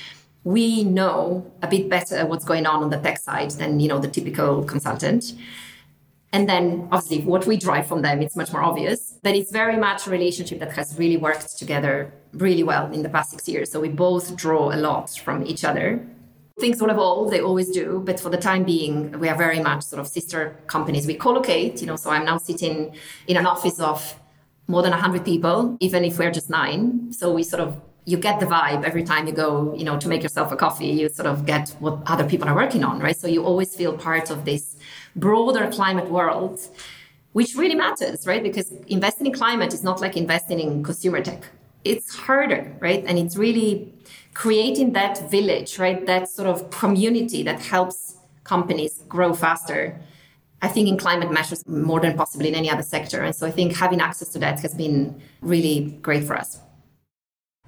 we 0.46 0.84
know 0.84 1.52
a 1.64 1.68
bit 1.68 1.90
better 1.90 2.24
what's 2.28 2.46
going 2.46 2.68
on 2.68 2.84
on 2.84 2.92
the 2.92 2.98
tech 2.98 3.18
side 3.18 3.52
than 3.52 3.80
you 3.80 3.90
know 3.90 4.00
the 4.00 4.08
typical 4.08 4.64
consultant. 4.64 5.34
And 6.32 6.48
then 6.48 6.88
obviously 6.92 7.25
what 7.25 7.48
we 7.48 7.58
drive 7.58 7.88
from 7.88 8.04
them 8.04 8.22
it's 8.22 8.36
much 8.36 8.52
more 8.54 8.62
obvious 8.62 9.18
but 9.24 9.36
it's 9.36 9.52
very 9.52 9.78
much 9.78 10.06
a 10.06 10.10
relationship 10.10 10.60
that 10.60 10.72
has 10.74 10.98
really 11.00 11.18
worked 11.18 11.58
together 11.58 12.14
really 12.34 12.62
well 12.64 12.92
in 12.94 13.02
the 13.02 13.10
past 13.10 13.32
six 13.32 13.50
years. 13.50 13.72
So 13.72 13.80
we 13.80 13.90
both 13.90 14.36
draw 14.36 14.72
a 14.72 14.78
lot 14.78 15.10
from 15.10 15.44
each 15.46 15.64
other. 15.66 16.06
Things 16.60 16.80
will 16.80 16.92
evolve 16.92 17.32
they 17.32 17.42
always 17.42 17.72
do 17.72 18.04
but 18.06 18.20
for 18.20 18.30
the 18.30 18.38
time 18.38 18.64
being 18.66 19.20
we 19.20 19.28
are 19.30 19.38
very 19.38 19.60
much 19.60 19.82
sort 19.82 20.00
of 20.00 20.08
sister 20.08 20.56
companies. 20.68 21.08
We 21.08 21.16
co-locate 21.16 21.82
you 21.82 21.88
know 21.88 21.96
so 21.96 22.12
i'm 22.12 22.25
now 22.25 22.38
sitting 22.38 22.96
in 23.25 23.36
an 23.36 23.48
office 23.48 23.80
of 23.80 24.00
more 24.68 24.84
than 24.84 24.92
100 24.92 25.25
people 25.25 25.75
even 25.80 26.04
if 26.06 26.20
we're 26.20 26.32
just 26.32 26.52
nine. 26.52 27.12
So 27.12 27.34
we 27.34 27.42
sort 27.42 27.64
of 27.64 27.82
you 28.06 28.18
get 28.18 28.40
the 28.40 28.46
vibe 28.46 28.84
every 28.84 29.04
time 29.04 29.26
you 29.28 29.34
go, 29.34 29.74
you 29.76 29.84
know, 29.84 29.98
to 30.00 30.08
make 30.08 30.22
yourself 30.22 30.52
a 30.52 30.56
coffee, 30.56 30.88
you 30.88 31.10
sort 31.10 31.28
of 31.28 31.46
get 31.46 31.70
what 31.80 32.00
other 32.06 32.24
people 32.24 32.48
are 32.48 32.56
working 32.56 32.84
on, 32.84 33.00
right? 33.00 33.18
So 33.18 33.28
you 33.28 33.44
always 33.44 33.76
feel 33.76 33.98
part 33.98 34.30
of 34.30 34.46
this 34.46 34.78
broader 35.16 35.72
climate 35.72 36.10
world. 36.10 36.60
which 37.36 37.54
really 37.54 37.76
matters, 37.76 38.26
right? 38.26 38.42
Because 38.42 38.72
investing 38.88 39.28
in 39.28 39.34
climate 39.34 39.74
is 39.74 39.84
not 39.84 40.00
like 40.00 40.16
investing 40.16 40.58
in 40.58 40.82
consumer 40.86 41.22
tech. 41.22 41.44
It's 41.84 42.16
harder, 42.16 42.74
right? 42.80 43.04
And 43.06 43.20
it's 43.20 43.36
really 43.36 43.94
creating 44.34 44.94
that 44.94 45.30
village, 45.30 45.78
right? 45.78 46.06
That 46.06 46.30
sort 46.30 46.48
of 46.48 46.70
community 46.70 47.44
that 47.44 47.60
helps 47.60 48.16
companies 48.46 49.04
grow 49.10 49.34
faster. 49.34 50.00
I 50.62 50.70
think 50.70 50.88
in 50.88 50.98
climate 50.98 51.30
matters 51.30 51.62
more 51.68 52.00
than 52.00 52.16
possibly 52.16 52.48
in 52.48 52.56
any 52.56 52.72
other 52.72 52.84
sector. 52.84 53.22
And 53.22 53.36
so 53.36 53.46
I 53.46 53.52
think 53.52 53.76
having 53.76 54.00
access 54.00 54.30
to 54.30 54.40
that 54.40 54.62
has 54.62 54.74
been 54.74 55.22
really 55.42 56.00
great 56.02 56.24
for 56.24 56.38
us. 56.38 56.62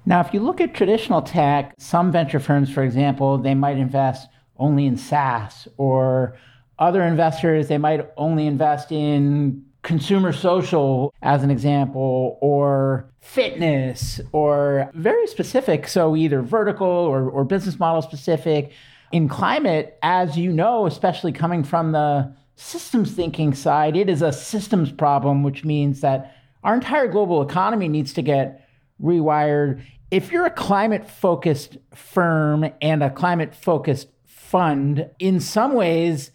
Now, 0.08 0.22
if 0.22 0.32
you 0.32 0.40
look 0.40 0.62
at 0.62 0.72
traditional 0.72 1.20
tech, 1.20 1.74
some 1.76 2.10
venture 2.10 2.40
firms, 2.40 2.72
for 2.72 2.82
example, 2.82 3.36
they 3.36 3.54
might 3.54 3.76
invest 3.76 4.30
only 4.56 4.86
in 4.86 4.96
SaaS, 4.96 5.68
or 5.76 6.34
other 6.78 7.02
investors, 7.02 7.68
they 7.68 7.76
might 7.76 8.08
only 8.16 8.46
invest 8.46 8.90
in 8.90 9.66
consumer 9.82 10.32
social, 10.32 11.12
as 11.20 11.42
an 11.42 11.50
example, 11.50 12.38
or 12.40 13.12
fitness, 13.20 14.18
or 14.32 14.90
very 14.94 15.26
specific. 15.26 15.86
So, 15.86 16.16
either 16.16 16.40
vertical 16.40 16.86
or, 16.86 17.28
or 17.28 17.44
business 17.44 17.78
model 17.78 18.00
specific. 18.00 18.72
In 19.12 19.28
climate, 19.28 19.98
as 20.02 20.38
you 20.38 20.50
know, 20.50 20.86
especially 20.86 21.32
coming 21.32 21.62
from 21.62 21.92
the 21.92 22.34
systems 22.56 23.12
thinking 23.12 23.52
side, 23.52 23.94
it 23.94 24.08
is 24.08 24.22
a 24.22 24.32
systems 24.32 24.90
problem, 24.90 25.42
which 25.42 25.66
means 25.66 26.00
that 26.00 26.34
our 26.64 26.74
entire 26.74 27.08
global 27.08 27.42
economy 27.42 27.88
needs 27.88 28.14
to 28.14 28.22
get 28.22 28.64
rewired. 29.02 29.82
If 30.10 30.32
you're 30.32 30.46
a 30.46 30.50
climate 30.50 31.08
focused 31.08 31.76
firm 31.94 32.70
and 32.80 33.02
a 33.02 33.10
climate 33.10 33.54
focused 33.54 34.08
fund, 34.24 35.10
in 35.18 35.40
some 35.40 35.74
ways, 35.74 36.30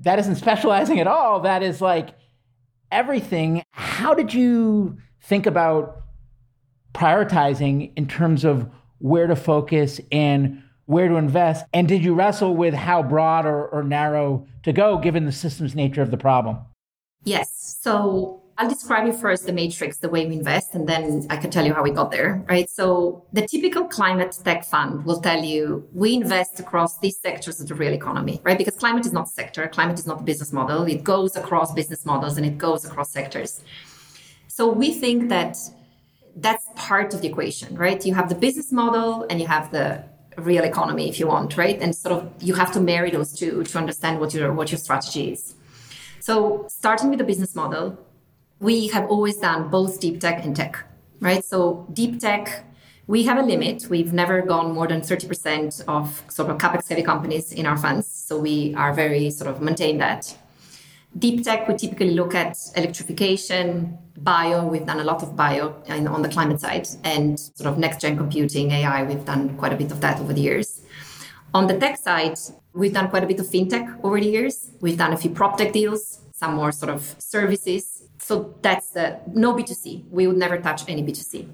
that 0.00 0.18
isn't 0.18 0.36
specializing 0.36 1.00
at 1.00 1.06
all. 1.06 1.40
That 1.40 1.62
is 1.62 1.80
like 1.80 2.10
everything. 2.90 3.62
How 3.72 4.14
did 4.14 4.34
you 4.34 4.98
think 5.22 5.46
about 5.46 6.02
prioritizing 6.92 7.92
in 7.96 8.06
terms 8.06 8.44
of 8.44 8.68
where 8.98 9.26
to 9.26 9.36
focus 9.36 10.00
and 10.12 10.62
where 10.86 11.08
to 11.08 11.16
invest? 11.16 11.66
And 11.72 11.88
did 11.88 12.04
you 12.04 12.14
wrestle 12.14 12.56
with 12.56 12.74
how 12.74 13.02
broad 13.02 13.46
or, 13.46 13.66
or 13.68 13.82
narrow 13.82 14.46
to 14.64 14.72
go 14.72 14.98
given 14.98 15.24
the 15.24 15.32
systems 15.32 15.74
nature 15.74 16.02
of 16.02 16.10
the 16.10 16.16
problem? 16.16 16.58
Yes. 17.24 17.78
So 17.80 18.43
I'll 18.56 18.68
describe 18.68 19.06
you 19.06 19.12
first 19.12 19.46
the 19.46 19.52
matrix, 19.52 19.98
the 19.98 20.08
way 20.08 20.26
we 20.26 20.36
invest, 20.36 20.74
and 20.76 20.88
then 20.88 21.26
I 21.28 21.36
can 21.36 21.50
tell 21.50 21.66
you 21.66 21.74
how 21.74 21.82
we 21.82 21.90
got 21.90 22.12
there, 22.12 22.44
right? 22.48 22.70
So 22.70 23.24
the 23.32 23.46
typical 23.46 23.84
climate 23.84 24.38
tech 24.44 24.64
fund 24.64 25.04
will 25.04 25.20
tell 25.20 25.42
you 25.42 25.88
we 25.92 26.14
invest 26.14 26.60
across 26.60 26.98
these 27.00 27.18
sectors 27.20 27.60
of 27.60 27.66
the 27.66 27.74
real 27.74 27.92
economy, 27.92 28.40
right? 28.44 28.56
Because 28.56 28.76
climate 28.76 29.06
is 29.06 29.12
not 29.12 29.26
a 29.26 29.30
sector, 29.30 29.66
climate 29.66 29.98
is 29.98 30.06
not 30.06 30.20
a 30.20 30.22
business 30.22 30.52
model. 30.52 30.84
It 30.84 31.02
goes 31.02 31.34
across 31.34 31.72
business 31.72 32.06
models 32.06 32.36
and 32.36 32.46
it 32.46 32.56
goes 32.56 32.84
across 32.84 33.10
sectors. 33.10 33.60
So 34.46 34.70
we 34.70 34.92
think 34.92 35.30
that 35.30 35.56
that's 36.36 36.64
part 36.76 37.12
of 37.12 37.22
the 37.22 37.28
equation, 37.28 37.76
right? 37.76 38.04
You 38.06 38.14
have 38.14 38.28
the 38.28 38.36
business 38.36 38.70
model 38.70 39.26
and 39.28 39.40
you 39.40 39.48
have 39.48 39.72
the 39.72 40.04
real 40.38 40.62
economy 40.62 41.08
if 41.08 41.18
you 41.18 41.26
want, 41.26 41.56
right? 41.56 41.80
And 41.80 41.94
sort 41.94 42.12
of 42.22 42.32
you 42.40 42.54
have 42.54 42.72
to 42.72 42.80
marry 42.80 43.10
those 43.10 43.32
two 43.32 43.64
to 43.64 43.78
understand 43.78 44.20
what 44.20 44.32
your 44.32 44.52
what 44.52 44.70
your 44.70 44.78
strategy 44.78 45.32
is. 45.32 45.54
So 46.20 46.66
starting 46.68 47.10
with 47.10 47.18
the 47.18 47.24
business 47.24 47.54
model, 47.54 47.98
we 48.64 48.88
have 48.88 49.10
always 49.10 49.36
done 49.36 49.68
both 49.68 50.00
deep 50.00 50.18
tech 50.20 50.42
and 50.42 50.56
tech, 50.56 50.82
right? 51.20 51.44
So 51.44 51.86
deep 51.92 52.18
tech, 52.18 52.64
we 53.06 53.24
have 53.24 53.36
a 53.36 53.42
limit. 53.42 53.88
We've 53.90 54.14
never 54.14 54.40
gone 54.40 54.72
more 54.72 54.88
than 54.88 55.02
30% 55.02 55.84
of 55.86 56.24
sort 56.28 56.48
of 56.48 56.56
capex 56.56 56.88
heavy 56.88 57.02
companies 57.02 57.52
in 57.52 57.66
our 57.66 57.76
funds. 57.76 58.06
So 58.06 58.38
we 58.38 58.74
are 58.74 58.94
very 58.94 59.30
sort 59.30 59.50
of 59.50 59.60
maintain 59.60 59.98
that. 59.98 60.34
Deep 61.18 61.44
tech, 61.44 61.68
we 61.68 61.74
typically 61.76 62.14
look 62.14 62.34
at 62.34 62.56
electrification, 62.74 63.98
bio. 64.16 64.66
We've 64.66 64.86
done 64.86 65.00
a 65.00 65.04
lot 65.04 65.22
of 65.22 65.36
bio 65.36 65.74
in, 65.84 66.08
on 66.08 66.22
the 66.22 66.30
climate 66.30 66.58
side, 66.58 66.88
and 67.04 67.38
sort 67.38 67.68
of 67.70 67.76
next 67.76 68.00
gen 68.00 68.16
computing, 68.16 68.70
AI. 68.70 69.02
We've 69.02 69.26
done 69.26 69.58
quite 69.58 69.74
a 69.74 69.76
bit 69.76 69.92
of 69.92 70.00
that 70.00 70.20
over 70.20 70.32
the 70.32 70.40
years. 70.40 70.80
On 71.52 71.66
the 71.66 71.78
tech 71.78 71.98
side, 71.98 72.38
we've 72.72 72.94
done 72.94 73.08
quite 73.10 73.24
a 73.24 73.26
bit 73.26 73.38
of 73.40 73.46
fintech 73.46 74.02
over 74.02 74.18
the 74.18 74.26
years. 74.26 74.70
We've 74.80 74.96
done 74.96 75.12
a 75.12 75.18
few 75.18 75.30
prop 75.30 75.58
tech 75.58 75.74
deals, 75.74 76.20
some 76.32 76.54
more 76.54 76.72
sort 76.72 76.90
of 76.90 77.14
services, 77.18 77.93
so 78.24 78.54
that's 78.62 78.88
the 78.90 79.20
no 79.34 79.54
B2C. 79.54 80.08
We 80.10 80.26
would 80.26 80.38
never 80.38 80.58
touch 80.58 80.88
any 80.88 81.02
B2C. 81.02 81.46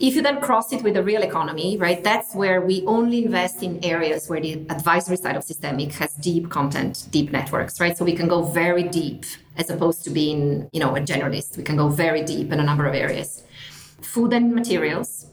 If 0.00 0.16
you 0.16 0.22
then 0.22 0.40
cross 0.40 0.72
it 0.72 0.82
with 0.82 0.94
the 0.94 1.02
real 1.04 1.22
economy, 1.22 1.76
right, 1.76 2.02
that's 2.02 2.34
where 2.34 2.60
we 2.60 2.82
only 2.86 3.24
invest 3.24 3.62
in 3.62 3.84
areas 3.84 4.28
where 4.28 4.40
the 4.40 4.54
advisory 4.68 5.16
side 5.16 5.36
of 5.36 5.44
Systemiq 5.44 5.92
has 5.92 6.14
deep 6.14 6.48
content, 6.48 7.06
deep 7.10 7.30
networks, 7.30 7.78
right? 7.78 7.96
So 7.96 8.04
we 8.04 8.14
can 8.14 8.26
go 8.26 8.42
very 8.42 8.82
deep 8.82 9.24
as 9.56 9.70
opposed 9.70 10.02
to 10.04 10.10
being, 10.10 10.68
you 10.72 10.80
know, 10.80 10.96
a 10.96 11.00
generalist. 11.00 11.56
We 11.56 11.62
can 11.62 11.76
go 11.76 11.88
very 11.88 12.24
deep 12.24 12.50
in 12.50 12.58
a 12.58 12.64
number 12.64 12.86
of 12.86 12.94
areas. 12.94 13.44
Food 14.00 14.32
and 14.32 14.52
materials, 14.52 15.26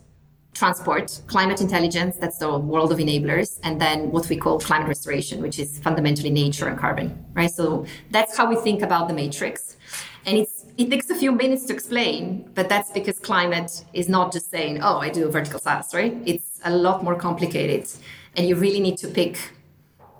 transport, 0.57 1.21
climate 1.27 1.61
intelligence, 1.61 2.17
that's 2.17 2.39
the 2.39 2.57
world 2.57 2.91
of 2.91 2.97
enablers, 2.97 3.59
and 3.63 3.79
then 3.79 4.11
what 4.11 4.27
we 4.29 4.37
call 4.37 4.59
climate 4.59 4.87
restoration, 4.87 5.41
which 5.41 5.59
is 5.59 5.79
fundamentally 5.79 6.29
nature 6.29 6.67
and 6.67 6.77
carbon, 6.77 7.25
right? 7.33 7.51
So 7.51 7.85
that's 8.11 8.35
how 8.35 8.49
we 8.49 8.55
think 8.55 8.81
about 8.81 9.07
the 9.07 9.13
matrix. 9.13 9.77
And 10.25 10.37
it's, 10.37 10.65
it 10.77 10.89
takes 10.89 11.09
a 11.09 11.15
few 11.15 11.31
minutes 11.31 11.65
to 11.65 11.73
explain, 11.73 12.49
but 12.55 12.69
that's 12.69 12.91
because 12.91 13.19
climate 13.19 13.85
is 13.93 14.09
not 14.09 14.33
just 14.33 14.49
saying, 14.49 14.81
oh, 14.81 14.97
I 14.97 15.09
do 15.09 15.29
vertical 15.29 15.59
SaaS, 15.59 15.93
right? 15.93 16.17
It's 16.25 16.59
a 16.65 16.71
lot 16.75 17.03
more 17.03 17.15
complicated. 17.15 17.87
And 18.35 18.47
you 18.47 18.55
really 18.55 18.79
need 18.79 18.97
to 18.97 19.07
pick 19.07 19.53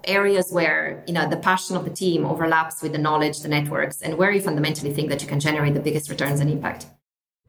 areas 0.06 0.52
where 0.54 1.04
you 1.06 1.14
know 1.14 1.28
the 1.28 1.36
passion 1.36 1.76
of 1.76 1.84
the 1.84 1.90
team 1.90 2.26
overlaps 2.26 2.82
with 2.82 2.94
the 2.94 2.98
knowledge 2.98 3.42
the 3.42 3.48
networks 3.50 4.02
and 4.02 4.18
where 4.18 4.32
you 4.32 4.40
fundamentally 4.40 4.94
think 4.94 5.10
that 5.10 5.22
you 5.22 5.28
can 5.28 5.38
generate 5.38 5.74
the 5.74 5.82
biggest 5.82 6.10
returns 6.10 6.40
and 6.40 6.50
impact 6.50 6.86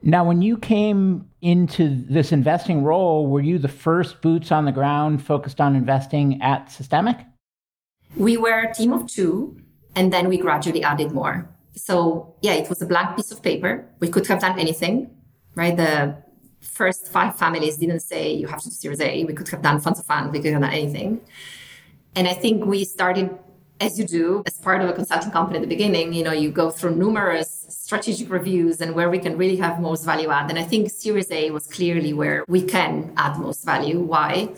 now 0.03 0.25
when 0.25 0.43
you 0.43 0.57
came 0.57 1.29
into 1.41 1.89
this 2.09 2.33
investing 2.33 2.83
role 2.83 3.27
were 3.27 3.41
you 3.41 3.59
the 3.59 3.69
first 3.69 4.21
boots 4.21 4.51
on 4.53 4.65
the 4.65 4.73
ground 4.73 5.25
focused 5.25 5.61
on 5.61 5.77
investing 5.77 6.41
at 6.43 6.67
Systemiq 6.67 7.25
we 8.17 8.37
were 8.37 8.61
a 8.61 8.75
team 8.75 8.93
of 8.93 9.07
two 9.07 9.61
and 9.95 10.13
then 10.13 10.29
we 10.29 10.37
gradually 10.39 10.83
added 10.83 11.13
more 11.13 11.49
so 11.79 12.35
yeah, 12.43 12.55
it 12.55 12.69
was 12.69 12.83
a 12.83 12.87
blank 12.87 13.17
piece 13.17 13.31
of 13.31 13.43
paper. 13.43 13.87
We 14.01 14.09
could 14.09 14.27
have 14.27 14.41
done 14.41 14.59
anything, 14.59 15.11
right? 15.55 15.77
The 15.77 16.23
first 16.61 17.09
five 17.09 17.39
families 17.39 17.77
didn't 17.77 18.01
say 18.01 18.33
you 18.33 18.47
have 18.49 18.61
to 18.61 18.69
do 18.69 18.75
Series 18.75 19.01
A. 19.01 19.25
We 19.25 19.33
could 19.33 19.49
have 19.49 19.63
done 19.63 19.81
funds 19.81 20.01
of 20.01 20.07
funds. 20.07 20.33
We 20.33 20.41
could 20.41 20.53
have 20.53 20.63
done 20.63 20.73
anything. 20.73 21.21
And 22.17 22.27
I 22.27 22.35
think 22.35 22.65
we 22.65 22.85
started 22.85 23.31
as 23.81 23.99
you 23.99 24.05
do 24.07 24.43
as 24.47 24.55
part 24.59 24.83
of 24.83 24.89
a 24.89 24.93
consulting 24.93 25.31
company 25.31 25.59
at 25.59 25.63
the 25.63 25.69
beginning. 25.69 26.13
You 26.13 26.25
know, 26.25 26.33
you 26.33 26.51
go 26.51 26.71
through 26.71 26.97
numerous 26.97 27.67
strategic 27.69 28.31
reviews 28.31 28.81
and 28.81 28.95
where 28.95 29.11
we 29.11 29.19
can 29.19 29.37
really 29.37 29.57
have 29.57 29.81
most 29.81 30.05
value 30.05 30.31
add. 30.31 30.51
And 30.51 30.59
I 30.59 30.63
think 30.63 30.91
Series 30.91 31.31
A 31.31 31.51
was 31.51 31.67
clearly 31.67 32.13
where 32.13 32.45
we 32.49 32.63
can 32.63 33.13
add 33.17 33.39
most 33.39 33.65
value. 33.65 34.01
Why? 34.01 34.51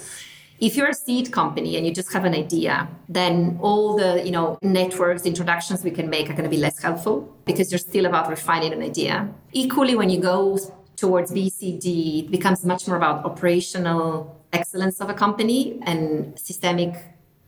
If 0.59 0.77
you're 0.77 0.89
a 0.89 0.95
seed 0.95 1.33
company 1.33 1.77
and 1.77 1.87
you 1.87 1.95
just 1.95 2.13
have 2.13 2.25
an 2.25 2.35
idea, 2.35 2.89
then 3.09 3.59
all 3.63 3.97
the 3.97 4.23
you 4.25 4.31
know 4.31 4.59
networks, 4.63 5.25
introductions 5.25 5.83
we 5.83 5.91
can 5.91 6.11
make 6.11 6.29
are 6.29 6.35
going 6.35 6.45
to 6.45 6.51
be 6.51 6.59
less 6.59 6.83
helpful 6.83 7.35
because 7.45 7.73
you're 7.73 7.79
still 7.79 8.07
about 8.07 8.29
refining 8.29 8.73
an 8.73 8.83
idea. 8.83 9.29
Equally, 9.53 9.95
when 9.95 10.11
you 10.11 10.21
go 10.21 10.59
towards 10.97 11.33
BCD, 11.33 12.25
it 12.25 12.31
becomes 12.31 12.65
much 12.65 12.87
more 12.87 12.97
about 12.97 13.25
operational 13.25 14.37
excellence 14.53 15.01
of 15.01 15.09
a 15.09 15.15
company 15.15 15.79
and 15.83 16.35
Systemiq 16.35 17.01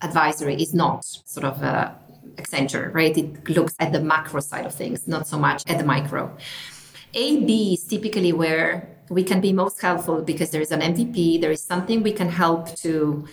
advisory 0.02 0.56
is 0.60 0.74
not 0.74 1.04
sort 1.04 1.44
of 1.44 1.62
a 1.62 1.98
Accenture, 2.36 2.92
right? 2.94 3.16
It 3.16 3.48
looks 3.48 3.74
at 3.78 3.92
the 3.92 4.00
macro 4.00 4.40
side 4.40 4.64
of 4.64 4.74
things, 4.74 5.06
not 5.06 5.26
so 5.26 5.38
much 5.38 5.64
at 5.68 5.78
the 5.78 5.84
micro. 5.84 6.34
A, 7.14 7.44
B 7.44 7.74
is 7.74 7.84
typically 7.84 8.32
where 8.32 8.88
we 9.10 9.22
can 9.22 9.40
be 9.40 9.52
most 9.52 9.80
helpful 9.80 10.22
because 10.22 10.50
there 10.50 10.62
is 10.62 10.72
an 10.72 10.80
MVP, 10.80 11.40
there 11.40 11.50
is 11.50 11.62
something 11.62 12.02
we 12.02 12.12
can 12.12 12.28
help 12.28 12.74
to 12.76 13.26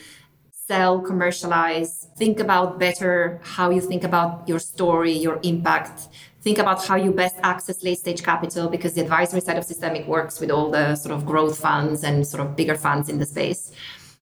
sell, 0.51 0.99
commercialize, 0.99 2.07
think 2.17 2.39
about 2.39 2.77
better 2.77 3.39
how 3.43 3.69
you 3.69 3.81
think 3.81 4.03
about 4.03 4.47
your 4.47 4.59
story, 4.59 5.13
your 5.13 5.39
impact. 5.43 6.09
Think 6.41 6.57
about 6.57 6.85
how 6.85 6.95
you 6.95 7.11
best 7.11 7.35
access 7.41 7.83
late 7.83 7.97
stage 7.97 8.23
capital 8.23 8.69
because 8.69 8.93
the 8.93 9.01
advisory 9.01 9.41
side 9.41 9.57
of 9.57 9.65
Systemiq 9.65 10.07
works 10.07 10.39
with 10.39 10.51
all 10.51 10.69
the 10.69 10.95
sort 10.95 11.13
of 11.15 11.25
growth 11.25 11.57
funds 11.57 12.03
and 12.03 12.25
sort 12.25 12.41
of 12.45 12.55
bigger 12.55 12.75
funds 12.75 13.09
in 13.09 13.17
the 13.17 13.25
space. 13.25 13.71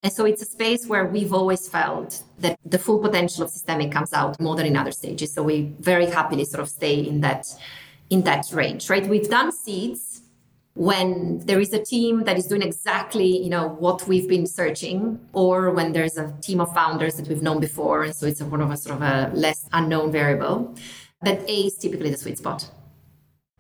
And 0.04 0.14
so 0.14 0.26
it's 0.26 0.42
a 0.42 0.46
space 0.46 0.86
where 0.86 1.06
we've 1.06 1.34
always 1.34 1.68
felt 1.68 2.24
that 2.40 2.58
the 2.66 2.78
full 2.78 3.00
potential 3.00 3.44
of 3.44 3.50
Systemiq 3.50 3.92
comes 3.92 4.14
out 4.14 4.40
more 4.40 4.56
than 4.56 4.66
in 4.66 4.78
other 4.78 4.92
stages. 4.92 5.34
So 5.34 5.44
we 5.44 5.74
very 5.80 6.06
happily 6.06 6.46
sort 6.46 6.62
of 6.62 6.70
stay 6.70 7.00
in 7.00 7.22
that 7.22 7.48
in 8.10 8.22
that 8.24 8.46
range, 8.54 8.90
right? 8.90 9.06
We've 9.06 9.28
done 9.28 9.52
seeds 9.52 10.18
when 10.78 11.40
there 11.40 11.60
is 11.60 11.74
a 11.74 11.84
team 11.84 12.24
that 12.26 12.38
is 12.38 12.46
doing 12.46 12.62
exactly 12.62 13.26
you 13.26 13.50
know 13.50 13.70
what 13.80 14.08
we've 14.08 14.30
been 14.30 14.46
searching 14.46 15.20
or 15.34 15.72
when 15.72 15.92
there's 15.92 16.18
a 16.18 16.32
team 16.40 16.62
of 16.62 16.72
founders 16.72 17.16
that 17.16 17.28
we've 17.28 17.42
known 17.42 17.60
before 17.60 18.04
and 18.04 18.16
so 18.16 18.28
it's 18.28 18.42
a 18.42 18.46
one 18.46 18.62
of 18.62 18.70
a 18.70 18.78
sort 18.78 18.96
of 18.96 19.02
a 19.02 19.32
less 19.34 19.68
unknown 19.74 20.12
variable 20.12 20.76
but 21.24 21.40
a 21.50 21.62
is 21.66 21.76
typically 21.78 22.12
the 22.12 22.18
sweet 22.18 22.38
spot 22.38 22.70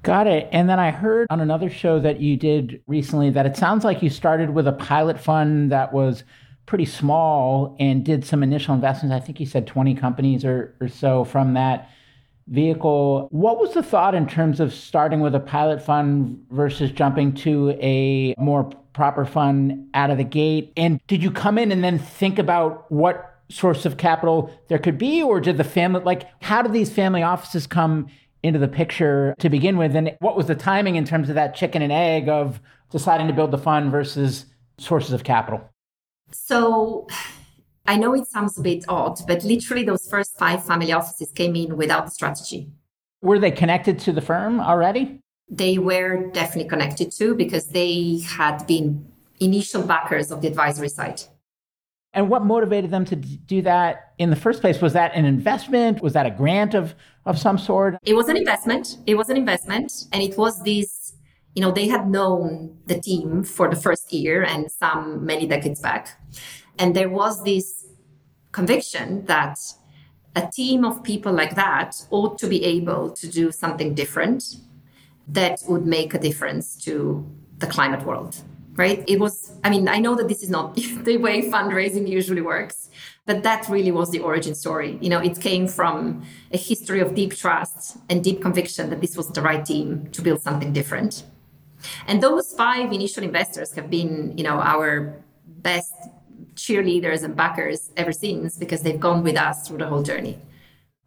Got 0.04 0.28
it. 0.28 0.48
And 0.52 0.70
then 0.70 0.80
I 0.80 0.92
heard 0.92 1.28
on 1.30 1.42
another 1.42 1.70
show 1.70 2.00
that 2.00 2.20
you 2.22 2.38
did 2.38 2.82
recently 2.88 3.30
that 3.32 3.46
it 3.46 3.58
sounds 3.58 3.84
like 3.84 4.02
you 4.02 4.10
started 4.10 4.52
with 4.52 4.68
a 4.68 4.72
pilot 4.72 5.20
fund 5.20 5.72
that 5.72 5.92
was 5.92 6.24
pretty 6.66 6.86
small 6.86 7.76
and 7.80 8.06
did 8.06 8.24
some 8.26 8.44
initial 8.44 8.74
investments. 8.76 9.14
I 9.14 9.20
think 9.20 9.40
you 9.40 9.46
said 9.46 9.68
20 9.68 9.96
companies 9.96 10.46
or, 10.46 10.76
or 10.80 10.88
so 10.88 11.24
from 11.24 11.54
that. 11.56 11.90
vehicle. 12.48 13.28
What 13.32 13.60
was 13.60 13.74
the 13.74 13.84
thought 13.84 14.16
in 14.16 14.28
terms 14.28 14.60
of 14.60 14.74
starting 14.74 15.20
with 15.20 15.36
a 15.36 15.40
pilot 15.40 15.82
fund 15.82 16.46
versus 16.52 16.92
jumping 16.92 17.34
to 17.36 17.72
a 17.82 18.34
more 18.38 18.64
proper 18.94 19.26
fund 19.26 19.90
out 19.94 20.10
of 20.10 20.18
the 20.18 20.24
gate? 20.24 20.72
And 20.78 21.02
did 21.08 21.22
you 21.22 21.32
come 21.32 21.58
in 21.58 21.72
and 21.72 21.84
then 21.84 22.00
think 22.00 22.40
about 22.40 22.90
what 22.92 23.36
source 23.50 23.86
of 23.86 23.98
capital 23.98 24.50
there 24.68 24.80
could 24.80 24.98
be, 24.98 25.22
or 25.22 25.40
did 25.40 25.58
the 25.58 25.64
family, 25.64 26.02
like, 26.04 26.24
how 26.42 26.62
did 26.62 26.74
these 26.74 26.92
family 26.92 27.24
offices 27.24 27.66
come 27.68 28.08
into 28.44 28.60
the 28.60 28.68
picture 28.68 29.36
to 29.40 29.50
begin 29.50 29.78
with? 29.78 29.96
And 29.96 30.16
what 30.20 30.36
was 30.36 30.48
the 30.48 30.56
timing 30.56 30.96
in 30.96 31.06
terms 31.06 31.30
of 31.30 31.36
that 31.36 31.56
chicken 31.56 31.82
and 31.82 31.92
egg 31.92 32.30
of 32.30 32.60
deciding 32.92 33.28
to 33.28 33.34
build 33.34 33.52
the 33.52 33.58
fund 33.58 33.92
versus 33.92 34.46
sources 34.78 35.14
of 35.14 35.24
capital? 35.24 35.62
So, 36.32 37.08
I 37.86 37.96
know 37.96 38.14
it 38.14 38.28
sounds 38.28 38.58
a 38.58 38.62
bit 38.62 38.84
odd, 38.88 39.20
but 39.28 39.44
literally 39.44 39.84
those 39.84 40.08
first 40.10 40.38
five 40.38 40.66
family 40.66 40.92
offices 40.92 41.32
came 41.32 41.56
in 41.56 41.78
without 41.78 42.08
a 42.08 42.12
strategy. 42.12 42.70
Were 43.22 43.40
they 43.40 43.52
connected 43.52 43.98
to 44.00 44.12
the 44.12 44.22
firm 44.22 44.60
already? 44.60 45.22
They 45.50 45.78
were 45.78 46.30
definitely 46.32 46.70
connected 46.70 47.12
to 47.14 47.34
because 47.34 47.68
they 47.68 48.20
had 48.20 48.68
been 48.68 49.08
initial 49.40 49.84
backers 49.84 50.32
of 50.32 50.42
the 50.42 50.48
advisory 50.48 50.90
side. 50.90 51.22
And 52.14 52.30
what 52.30 52.46
motivated 52.46 52.90
them 52.90 53.06
to 53.06 53.16
do 53.16 53.62
that 53.64 54.14
in 54.18 54.30
the 54.30 54.36
first 54.36 54.62
place? 54.62 54.82
Was 54.82 54.94
that 54.94 55.14
an 55.14 55.26
investment? 55.26 56.02
Was 56.02 56.14
that 56.14 56.26
a 56.26 56.32
grant 56.32 56.74
of, 56.74 56.96
of 57.26 57.38
some 57.38 57.58
sort? 57.58 57.98
It 58.04 58.16
was 58.16 58.30
an 58.30 58.38
investment. 58.38 58.98
It 59.06 59.16
was 59.16 59.30
an 59.30 59.38
investment. 59.38 59.92
And 60.12 60.24
it 60.24 60.38
was 60.38 60.64
this, 60.64 61.14
you 61.54 61.62
know, 61.62 61.72
they 61.72 61.88
had 61.88 62.10
known 62.10 62.78
the 62.86 63.00
team 63.00 63.44
for 63.44 63.70
the 63.70 63.76
first 63.76 64.12
year 64.12 64.44
and 64.44 64.72
some 64.72 65.26
many 65.26 65.46
decades 65.46 65.80
back. 65.80 66.20
And 66.80 66.96
there 66.96 67.10
was 67.10 67.44
this 67.44 67.86
conviction 68.52 69.26
that 69.26 69.60
a 70.36 70.50
team 70.54 70.86
of 70.86 71.04
people 71.04 71.34
like 71.34 71.56
that 71.56 71.96
ought 72.10 72.38
to 72.40 72.48
be 72.48 72.64
able 72.64 73.12
to 73.12 73.28
do 73.28 73.52
something 73.52 73.94
different 73.94 74.44
that 75.28 75.62
would 75.68 75.86
make 75.86 76.14
a 76.14 76.20
difference 76.20 76.76
to 76.86 77.30
the 77.58 77.68
climate 77.68 78.06
world 78.06 78.42
right 78.78 79.04
it 79.08 79.20
was 79.20 79.52
i 79.64 79.70
mean 79.70 79.88
i 79.88 80.00
know 80.00 80.16
that 80.16 80.28
this 80.28 80.42
is 80.42 80.50
not 80.50 80.76
the 81.04 81.18
way 81.18 81.42
fundraising 81.50 82.08
usually 82.08 82.42
works 82.42 82.90
but 83.26 83.44
that 83.44 83.68
really 83.68 83.92
was 83.92 84.10
the 84.12 84.20
origin 84.20 84.56
story 84.56 84.98
you 85.02 85.10
know 85.10 85.20
it 85.20 85.40
came 85.42 85.68
from 85.68 86.24
a 86.52 86.58
history 86.58 87.00
of 87.00 87.14
deep 87.14 87.36
trust 87.36 87.98
and 88.10 88.24
deep 88.24 88.42
conviction 88.42 88.90
that 88.90 89.02
this 89.02 89.18
was 89.18 89.28
the 89.30 89.42
right 89.42 89.66
team 89.66 90.08
to 90.12 90.22
build 90.22 90.42
something 90.42 90.72
different 90.72 91.24
and 92.08 92.24
those 92.24 92.54
five 92.54 92.92
initial 92.92 93.24
investors 93.24 93.74
have 93.74 93.90
been 93.90 94.34
you 94.38 94.44
know 94.44 94.60
our 94.60 95.22
best 95.48 95.94
cheerleaders 96.58 97.24
and 97.24 97.36
backers 97.36 97.92
ever 97.96 98.12
since 98.12 98.58
because 98.58 98.82
they've 98.82 99.00
gone 99.00 99.24
with 99.24 99.38
us 99.38 99.68
through 99.68 99.78
the 99.78 99.88
whole 99.88 100.04
journey. 100.04 100.38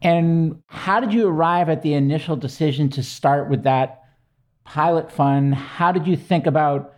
And 0.01 0.63
how 0.69 1.01
did 1.01 1.13
you 1.13 1.29
arrive 1.29 1.69
at 1.69 1.83
the 1.83 1.93
initial 1.93 2.37
decision 2.37 2.89
to 2.91 3.03
start 3.03 3.51
with 3.51 3.65
that 3.65 4.03
pilot 4.65 5.13
fund? 5.13 5.55
How 5.55 5.93
did 5.93 6.07
you 6.07 6.17
think 6.17 6.47
about 6.47 6.95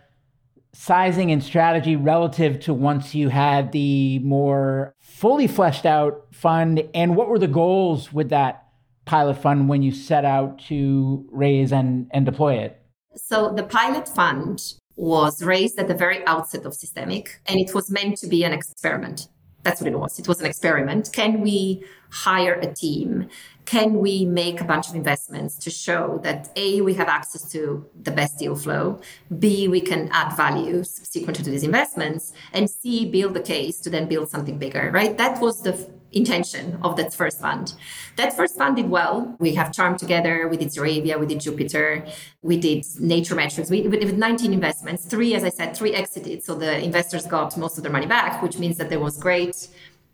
sizing 0.73 1.31
and 1.31 1.43
strategy 1.43 1.95
relative 1.95 2.59
to 2.61 2.73
once 2.73 3.13
you 3.13 3.29
had 3.29 3.71
the 3.71 4.19
more 4.19 4.93
fully 4.99 5.47
fleshed 5.47 5.85
out 5.85 6.27
fund? 6.31 6.83
And 6.93 7.15
what 7.15 7.29
were 7.29 7.39
the 7.39 7.47
goals 7.47 8.11
with 8.11 8.29
that 8.29 8.67
pilot 9.05 9.35
fund 9.35 9.69
when 9.69 9.81
you 9.81 9.91
set 9.91 10.25
out 10.25 10.59
to 10.67 11.25
raise 11.31 11.71
and, 11.71 12.07
and 12.11 12.25
deploy 12.25 12.55
it? 12.55 12.81
So 13.15 13.53
the 13.55 13.63
pilot 13.63 14.07
fund 14.07 14.59
was 14.95 15.43
raised 15.43 15.79
at 15.79 15.87
the 15.87 15.93
very 15.93 16.25
outset 16.25 16.65
of 16.65 16.73
Systemiq 16.73 17.27
and 17.45 17.59
it 17.59 17.73
was 17.73 17.89
meant 17.89 18.17
to 18.17 18.27
be 18.27 18.43
an 18.43 18.53
experiment 18.53 19.27
that's 19.63 19.81
what 19.81 19.91
it 19.91 19.97
was 19.97 20.19
it 20.19 20.27
was 20.27 20.39
an 20.39 20.45
experiment 20.45 21.09
can 21.13 21.41
we 21.41 21.83
hire 22.11 22.53
a 22.53 22.73
team 22.73 23.27
can 23.65 23.95
we 23.95 24.25
make 24.25 24.59
a 24.59 24.63
bunch 24.63 24.89
of 24.89 24.95
investments 24.95 25.55
to 25.57 25.69
show 25.69 26.19
that 26.23 26.51
a 26.55 26.81
we 26.81 26.93
have 26.93 27.07
access 27.07 27.49
to 27.51 27.85
the 28.01 28.11
best 28.11 28.37
deal 28.37 28.55
flow 28.55 28.99
b 29.39 29.67
we 29.67 29.81
can 29.81 30.09
add 30.11 30.35
value 30.35 30.83
subsequent 30.83 31.35
to 31.35 31.43
these 31.43 31.63
investments 31.63 32.33
and 32.51 32.69
c 32.69 33.09
build 33.09 33.33
the 33.33 33.41
case 33.41 33.79
to 33.79 33.89
then 33.89 34.07
build 34.07 34.29
something 34.29 34.57
bigger 34.57 34.91
right 34.91 35.17
that 35.17 35.39
was 35.41 35.61
the 35.63 35.73
intention 36.13 36.79
of 36.83 36.95
that 36.97 37.13
first 37.13 37.39
fund. 37.41 37.73
That 38.15 38.33
first 38.33 38.57
fund 38.57 38.75
did 38.75 38.89
well. 38.89 39.35
We 39.39 39.55
have 39.55 39.73
Charm 39.73 39.97
together, 39.97 40.47
we 40.47 40.57
did 40.57 40.69
Zoravia, 40.69 41.19
we 41.19 41.25
did 41.25 41.39
Jupiter, 41.39 42.05
we 42.41 42.57
did 42.57 42.85
Nature 42.99 43.35
Metrics. 43.35 43.69
We, 43.69 43.87
we 43.87 43.97
did 43.97 44.17
19 44.17 44.53
investments, 44.53 45.05
three, 45.05 45.33
as 45.33 45.43
I 45.43 45.49
said, 45.49 45.75
three 45.75 45.93
exited. 45.93 46.43
So 46.43 46.55
the 46.55 46.81
investors 46.83 47.25
got 47.25 47.57
most 47.57 47.77
of 47.77 47.83
their 47.83 47.91
money 47.91 48.05
back, 48.05 48.41
which 48.41 48.57
means 48.57 48.77
that 48.77 48.89
there 48.89 48.99
was 48.99 49.17
great 49.17 49.67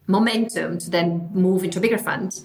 momentum 0.08 0.80
to 0.80 0.90
then 0.90 1.30
move 1.34 1.64
into 1.64 1.78
a 1.78 1.82
bigger 1.82 1.98
fund. 1.98 2.42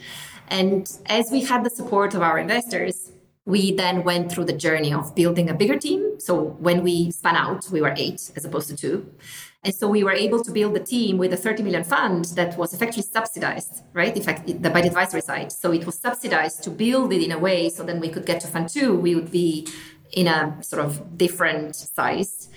And 0.49 0.91
as 1.07 1.31
we 1.31 1.43
had 1.43 1.65
the 1.65 1.71
support 1.71 2.15
of 2.15 2.23
our 2.23 2.39
investors, 2.39 3.11
we 3.47 3.73
then 3.73 4.05
went 4.05 4.33
through 4.33 4.47
the 4.47 4.55
journey 4.55 4.93
of 4.93 5.15
building 5.15 5.51
a 5.51 5.55
bigger 5.55 5.79
team. 5.79 6.19
So 6.19 6.43
when 6.43 6.83
we 6.83 7.11
spun 7.11 7.37
out, 7.37 7.69
we 7.71 7.83
were 7.83 7.95
eight 7.97 8.31
as 8.37 8.45
opposed 8.45 8.69
to 8.69 8.77
two. 8.77 9.15
And 9.63 9.75
so 9.75 9.89
we 9.89 10.05
were 10.05 10.13
able 10.13 10.43
to 10.45 10.51
build 10.51 10.77
a 10.77 10.81
team 10.81 11.17
with 11.17 11.33
a 11.33 11.37
30 11.37 11.63
million 11.63 11.85
fund 11.85 12.27
that 12.37 12.57
was 12.59 12.75
effectively 12.75 13.03
subsidized, 13.03 13.83
right? 13.93 14.15
In 14.15 14.23
fact, 14.23 14.47
by 14.47 14.81
the 14.81 14.89
advisory 14.89 15.23
side. 15.23 15.53
So 15.53 15.73
it 15.73 15.87
was 15.87 15.99
subsidized 15.99 16.63
to 16.65 16.71
build 16.71 17.13
it 17.13 17.23
in 17.23 17.33
a 17.33 17.39
way 17.39 17.71
so 17.71 17.83
then 17.83 18.01
we 18.01 18.09
could 18.09 18.27
get 18.27 18.41
to 18.43 18.47
fund 18.47 18.69
two, 18.69 18.95
we 18.95 19.15
would 19.15 19.31
be 19.31 19.67
in 20.13 20.27
a 20.27 20.63
sort 20.63 20.85
of 20.85 21.17
different 21.17 21.77
size. 21.77 22.49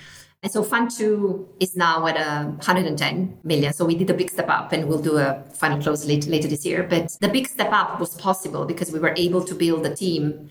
And 0.43 0.51
so 0.51 0.63
fund 0.63 0.91
two 0.91 1.49
is 1.59 1.75
now 1.75 2.05
at 2.05 2.15
um, 2.15 2.45
a 2.45 2.49
110 2.57 3.39
million. 3.43 3.73
So 3.73 3.85
we 3.85 3.95
did 3.95 4.09
a 4.09 4.13
big 4.13 4.29
step 4.29 4.49
up 4.49 4.71
and 4.71 4.87
we'll 4.87 5.01
do 5.01 5.17
a 5.17 5.43
final 5.53 5.81
close 5.81 6.05
later, 6.05 6.29
later 6.29 6.47
this 6.47 6.65
year. 6.65 6.83
But 6.83 7.17
the 7.19 7.27
big 7.27 7.47
step 7.47 7.71
up 7.71 7.99
was 7.99 8.13
possible 8.15 8.65
because 8.65 8.91
we 8.91 8.99
were 8.99 9.13
able 9.17 9.43
to 9.43 9.55
build 9.55 9.85
a 9.85 9.95
team 9.95 10.49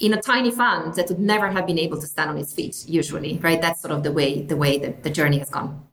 in 0.00 0.12
a 0.12 0.20
tiny 0.20 0.50
fund 0.50 0.94
that 0.94 1.08
would 1.08 1.20
never 1.20 1.50
have 1.50 1.66
been 1.66 1.78
able 1.78 2.00
to 2.00 2.06
stand 2.06 2.30
on 2.30 2.38
its 2.38 2.52
feet 2.52 2.84
usually 2.88 3.38
right 3.38 3.60
that's 3.60 3.80
sort 3.80 3.92
of 3.92 4.02
the 4.02 4.12
way 4.12 4.42
the 4.42 4.56
way 4.56 4.78
the 4.78 5.10
journey 5.10 5.38
has 5.38 5.50
gone 5.50 5.86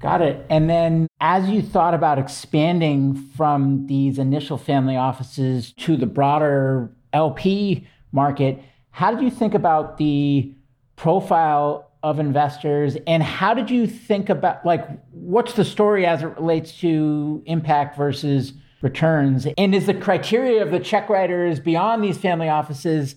got 0.00 0.20
it 0.20 0.44
and 0.50 0.68
then 0.68 1.06
as 1.20 1.48
you 1.48 1.62
thought 1.62 1.94
about 1.94 2.18
expanding 2.18 3.14
from 3.36 3.86
these 3.86 4.18
initial 4.18 4.58
family 4.58 4.96
offices 4.96 5.72
to 5.74 5.96
the 5.96 6.06
broader 6.06 6.90
lp 7.12 7.86
market 8.10 8.60
how 8.90 9.10
did 9.12 9.22
you 9.22 9.30
think 9.30 9.54
about 9.54 9.98
the 9.98 10.52
profile 10.96 11.91
of 12.02 12.18
investors 12.18 12.96
and 13.06 13.22
how 13.22 13.54
did 13.54 13.70
you 13.70 13.86
think 13.86 14.28
about 14.28 14.64
like 14.66 14.88
what's 15.12 15.54
the 15.54 15.64
story 15.64 16.04
as 16.04 16.22
it 16.22 16.26
relates 16.36 16.78
to 16.80 17.42
impact 17.46 17.96
versus 17.96 18.54
returns. 18.82 19.46
And 19.56 19.74
is 19.74 19.86
the 19.86 19.94
criteria 19.94 20.62
of 20.62 20.70
the 20.70 20.80
check 20.80 21.08
writers 21.08 21.60
beyond 21.60 22.04
these 22.04 22.18
family 22.18 22.48
offices 22.48 23.14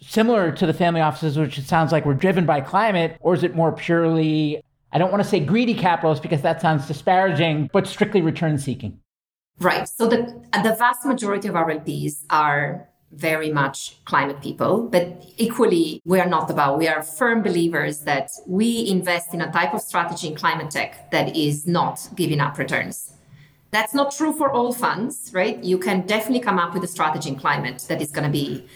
similar 0.00 0.52
to 0.52 0.66
the 0.66 0.72
family 0.72 1.00
offices, 1.00 1.36
which 1.36 1.58
it 1.58 1.64
sounds 1.64 1.92
like 1.92 2.04
were 2.04 2.14
driven 2.14 2.46
by 2.46 2.60
climate, 2.60 3.16
or 3.20 3.34
is 3.34 3.42
it 3.42 3.54
more 3.54 3.72
purely, 3.72 4.62
I 4.92 4.98
don't 4.98 5.10
want 5.10 5.22
to 5.22 5.28
say 5.28 5.40
greedy 5.40 5.74
capitalists 5.74 6.22
because 6.22 6.42
that 6.42 6.60
sounds 6.60 6.86
disparaging, 6.86 7.70
but 7.72 7.86
strictly 7.86 8.22
return 8.22 8.58
seeking? 8.58 9.00
Right. 9.58 9.88
So 9.88 10.08
the, 10.08 10.42
the 10.62 10.76
vast 10.78 11.04
majority 11.04 11.48
of 11.48 11.56
our 11.56 11.70
LPs 11.70 12.24
are 12.30 12.88
very 13.16 13.50
much 13.52 14.04
climate 14.04 14.40
people, 14.42 14.88
but 14.88 15.24
equally, 15.36 16.00
we 16.04 16.20
are 16.20 16.28
not 16.28 16.50
about, 16.50 16.78
we 16.78 16.88
are 16.88 17.02
firm 17.02 17.42
believers 17.42 18.00
that 18.00 18.30
we 18.46 18.88
invest 18.88 19.34
in 19.34 19.40
a 19.40 19.50
type 19.52 19.74
of 19.74 19.80
strategy 19.80 20.28
in 20.28 20.34
climate 20.34 20.70
tech 20.70 21.10
that 21.10 21.36
is 21.36 21.66
not 21.66 22.08
giving 22.14 22.40
up 22.40 22.58
returns. 22.58 23.12
That's 23.70 23.94
not 23.94 24.14
true 24.14 24.32
for 24.32 24.52
all 24.52 24.72
funds, 24.72 25.30
right? 25.34 25.62
You 25.62 25.78
can 25.78 26.06
definitely 26.06 26.40
come 26.40 26.58
up 26.58 26.74
with 26.74 26.84
a 26.84 26.86
strategy 26.86 27.28
in 27.28 27.36
climate 27.36 27.84
that 27.88 28.00
is 28.00 28.10
going 28.10 28.24
to 28.24 28.30
be 28.30 28.66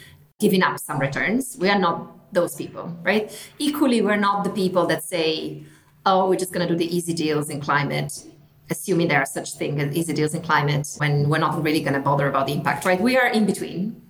giving 0.41 0.63
up 0.63 0.79
some 0.79 0.99
returns. 0.99 1.57
We 1.61 1.69
are 1.69 1.79
not 1.79 2.33
those 2.33 2.55
people, 2.55 2.97
right? 3.03 3.31
Equally, 3.59 4.03
we're 4.03 4.17
not 4.17 4.45
the 4.45 4.51
people 4.51 4.87
that 4.87 5.05
say, 5.05 5.65
oh, 6.05 6.29
we're 6.29 6.37
just 6.37 6.53
going 6.53 6.67
to 6.67 6.73
do 6.73 6.79
the 6.79 6.97
easy 6.97 7.15
deals 7.15 7.49
in 7.49 7.61
climate, 7.61 8.25
assuming 8.71 9.09
there 9.09 9.21
are 9.21 9.27
such 9.27 9.53
things 9.55 9.81
as 9.83 9.95
easy 9.95 10.13
deals 10.13 10.35
in 10.35 10.43
climate 10.43 10.89
when 10.99 11.29
we're 11.29 11.39
not 11.39 11.63
really 11.63 11.81
going 11.81 11.95
to 11.95 12.01
bother 12.01 12.29
about 12.29 12.47
the 12.47 12.53
impact, 12.53 12.85
right? 12.85 13.01
We 13.01 13.17
are 13.17 13.29
in 13.29 13.47
between. 13.47 14.03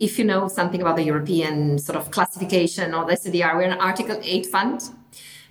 If 0.00 0.18
you 0.18 0.24
know 0.24 0.48
something 0.48 0.80
about 0.80 0.96
the 0.96 1.04
European 1.04 1.78
sort 1.78 1.96
of 1.96 2.10
classification 2.10 2.94
or 2.94 3.04
the 3.04 3.12
SDR, 3.12 3.56
we're 3.56 3.62
an 3.62 3.78
Article 3.78 4.18
8 4.22 4.46
fund 4.46 4.90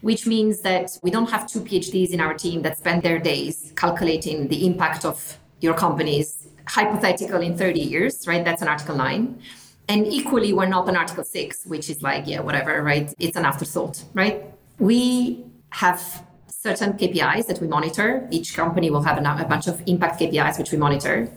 which 0.04 0.28
means 0.28 0.60
that 0.60 0.98
we 1.02 1.10
don't 1.10 1.30
have 1.30 1.48
two 1.48 1.62
PhDs 1.62 2.10
in 2.10 2.20
our 2.20 2.34
team 2.34 2.62
that 2.64 2.78
spend 2.78 3.02
their 3.04 3.18
days 3.18 3.72
calculating 3.78 4.50
the 4.50 4.66
impact 4.68 5.06
of 5.06 5.40
your 5.62 5.74
company's 5.74 6.50
hypothetical 6.68 7.40
in 7.40 7.58
30 7.58 7.80
years, 7.80 8.28
right? 8.28 8.44
That's 8.44 8.62
an 8.62 8.68
Article 8.68 8.98
9. 8.98 9.40
And 9.88 10.06
equally, 10.06 10.52
we're 10.52 10.66
not 10.66 10.90
an 10.90 10.98
Article 10.98 11.24
6, 11.24 11.66
which 11.68 11.90
is 11.90 12.04
like, 12.04 12.28
yeah, 12.28 12.42
whatever, 12.42 12.84
right? 12.84 13.14
It's 13.18 13.38
an 13.38 13.46
afterthought, 13.46 14.04
right? 14.14 14.44
We 14.78 15.46
have 15.70 16.26
certain 16.48 16.94
KPIs 16.94 17.48
that 17.48 17.62
we 17.62 17.68
monitor. 17.68 18.28
Each 18.30 18.54
company 18.54 18.90
will 18.90 19.04
have 19.04 19.18
a 19.18 19.46
bunch 19.46 19.68
of 19.68 19.82
impact 19.86 20.20
KPIs, 20.20 20.58
which 20.58 20.74
we 20.74 20.78
monitor. 20.78 21.30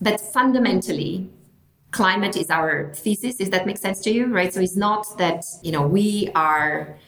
But 0.00 0.20
fundamentally, 0.20 1.30
climate 1.92 2.36
is 2.36 2.50
our 2.50 2.92
thesis, 2.94 3.40
if 3.40 3.50
that 3.50 3.66
makes 3.66 3.80
sense 3.80 4.00
to 4.00 4.10
you, 4.10 4.26
right? 4.26 4.52
So 4.52 4.60
it's 4.60 4.76
not 4.76 5.06
that, 5.18 5.44
you 5.62 5.72
know, 5.72 5.86
we 5.86 6.30
are 6.34 6.98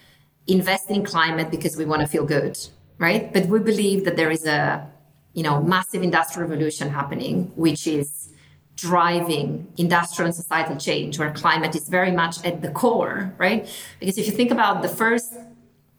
investing 0.47 0.97
in 0.97 1.05
climate 1.05 1.51
because 1.51 1.77
we 1.77 1.85
want 1.85 2.03
to 2.03 2.07
feel 2.07 2.25
good, 2.25 2.57
right? 2.99 3.33
But 3.33 3.47
we 3.47 3.59
believe 3.59 4.05
that 4.05 4.17
there 4.17 4.31
is 4.31 4.47
a, 4.47 4.87
you 5.33 5.43
know, 5.43 5.63
massive 5.63 6.03
industrial 6.03 6.49
revolution 6.49 6.91
happening, 6.91 7.51
which 7.57 7.87
is 7.87 8.33
driving 8.77 9.67
industrial 9.79 10.27
and 10.27 10.35
societal 10.35 10.77
change, 10.77 11.19
where 11.19 11.31
climate 11.33 11.75
is 11.75 11.89
very 11.89 12.13
much 12.13 12.45
at 12.45 12.61
the 12.61 12.71
core, 12.71 13.35
right? 13.39 13.69
Because 14.01 14.19
if 14.19 14.27
you 14.27 14.33
think 14.33 14.51
about 14.51 14.83
the 14.83 14.89
first 14.89 15.33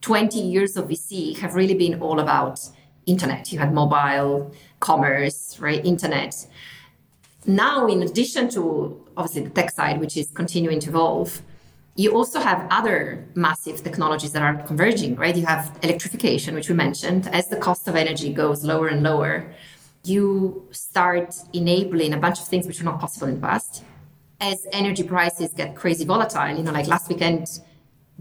20 0.02 0.40
years 0.40 0.78
of 0.78 0.88
VC 0.88 1.38
have 1.40 1.56
really 1.56 1.74
been 1.74 2.00
all 2.00 2.20
about 2.20 2.60
internet. 3.08 3.52
You 3.52 3.60
had 3.60 3.74
mobile, 3.74 4.54
commerce, 4.80 5.60
right? 5.60 5.84
Internet. 5.84 6.48
Now, 7.48 7.88
in 7.88 8.02
addition 8.02 8.50
to 8.50 9.06
obviously 9.16 9.44
the 9.44 9.50
tech 9.52 9.72
side, 9.72 10.00
which 10.00 10.18
is 10.18 10.32
continuing 10.32 10.80
to 10.82 10.90
evolve, 10.90 11.42
you 11.96 12.14
also 12.14 12.40
have 12.40 12.68
other 12.70 13.26
massive 13.36 13.84
technologies 13.84 14.34
that 14.34 14.42
are 14.42 14.56
converging, 14.64 15.16
right? 15.16 15.36
You 15.36 15.46
have 15.46 15.78
electrification, 15.82 16.54
which 16.54 16.68
we 16.68 16.76
mentioned. 16.76 17.28
As 17.28 17.48
the 17.48 17.56
cost 17.56 17.88
of 17.88 17.96
energy 17.96 18.34
goes 18.34 18.66
lower 18.66 18.88
and 18.88 19.02
lower, 19.02 19.54
you 20.04 20.68
start 20.72 21.36
enabling 21.54 22.14
a 22.14 22.18
bunch 22.18 22.40
of 22.40 22.48
things 22.48 22.68
which 22.68 22.80
were 22.80 22.86
not 22.86 23.00
possible 23.00 23.28
in 23.28 23.36
the 23.36 23.42
past. 23.42 23.84
As 24.42 24.68
energy 24.74 25.04
prices 25.04 25.54
get 25.54 25.76
crazy 25.76 26.04
volatile, 26.04 26.56
you 26.56 26.64
know, 26.64 26.72
like 26.72 26.88
last 26.88 27.08
weekend, 27.08 27.48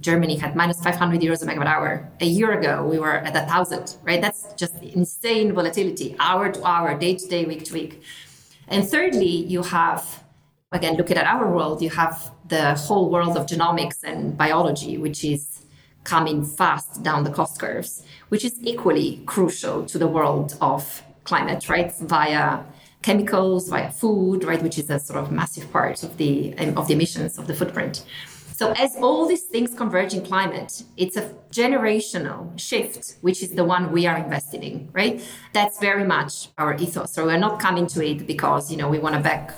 Germany 0.00 0.36
had 0.36 0.54
minus 0.54 0.80
500 0.80 1.20
euros 1.20 1.42
a 1.42 1.46
megawatt 1.46 1.66
hour. 1.66 2.08
A 2.20 2.26
year 2.26 2.52
ago, 2.52 2.84
we 2.84 2.98
were 2.98 3.16
at 3.16 3.36
a 3.36 3.46
thousand, 3.46 3.96
right? 4.02 4.20
That's 4.20 4.52
just 4.54 4.74
insane 4.82 5.52
volatility, 5.52 6.14
hour 6.18 6.50
to 6.50 6.64
hour, 6.64 6.96
day 6.98 7.16
to 7.16 7.26
day, 7.26 7.44
week 7.44 7.64
to 7.64 7.74
week. 7.74 8.02
And 8.68 8.88
thirdly, 8.88 9.26
you 9.26 9.62
have 9.62 10.24
again, 10.74 10.96
looking 10.96 11.16
at 11.16 11.26
our 11.26 11.50
world, 11.50 11.80
you 11.80 11.90
have 11.90 12.32
the 12.48 12.74
whole 12.74 13.08
world 13.08 13.36
of 13.36 13.46
genomics 13.46 14.02
and 14.02 14.36
biology, 14.36 14.98
which 14.98 15.24
is 15.24 15.62
coming 16.02 16.44
fast 16.44 17.02
down 17.02 17.24
the 17.24 17.30
cost 17.30 17.58
curves, 17.58 18.04
which 18.28 18.44
is 18.44 18.58
equally 18.62 19.22
crucial 19.24 19.86
to 19.86 19.96
the 19.98 20.08
world 20.08 20.56
of 20.60 21.02
climate, 21.22 21.68
right? 21.68 21.94
Via 22.00 22.64
chemicals, 23.02 23.68
via 23.68 23.90
food, 23.90 24.44
right, 24.44 24.62
which 24.62 24.78
is 24.78 24.90
a 24.90 24.98
sort 24.98 25.18
of 25.22 25.30
massive 25.30 25.70
part 25.72 26.02
of 26.02 26.16
the 26.18 26.54
um, 26.58 26.76
of 26.76 26.88
the 26.88 26.94
emissions 26.94 27.38
of 27.38 27.46
the 27.46 27.54
footprint. 27.54 28.04
So 28.54 28.70
as 28.78 28.94
all 28.94 29.26
these 29.26 29.42
things 29.42 29.74
converge 29.74 30.14
in 30.14 30.24
climate, 30.24 30.84
it's 30.96 31.16
a 31.16 31.34
generational 31.50 32.56
shift, 32.56 33.16
which 33.20 33.42
is 33.42 33.50
the 33.50 33.64
one 33.64 33.90
we 33.90 34.06
are 34.06 34.16
investing 34.16 34.62
in, 34.62 34.88
right? 34.92 35.20
That's 35.52 35.80
very 35.80 36.04
much 36.04 36.50
our 36.56 36.76
ethos. 36.76 37.12
So 37.12 37.26
we're 37.26 37.36
not 37.36 37.58
coming 37.58 37.88
to 37.88 38.06
it 38.06 38.28
because, 38.28 38.70
you 38.70 38.76
know, 38.76 38.88
we 38.88 39.00
want 39.00 39.16
to 39.16 39.20
back 39.20 39.52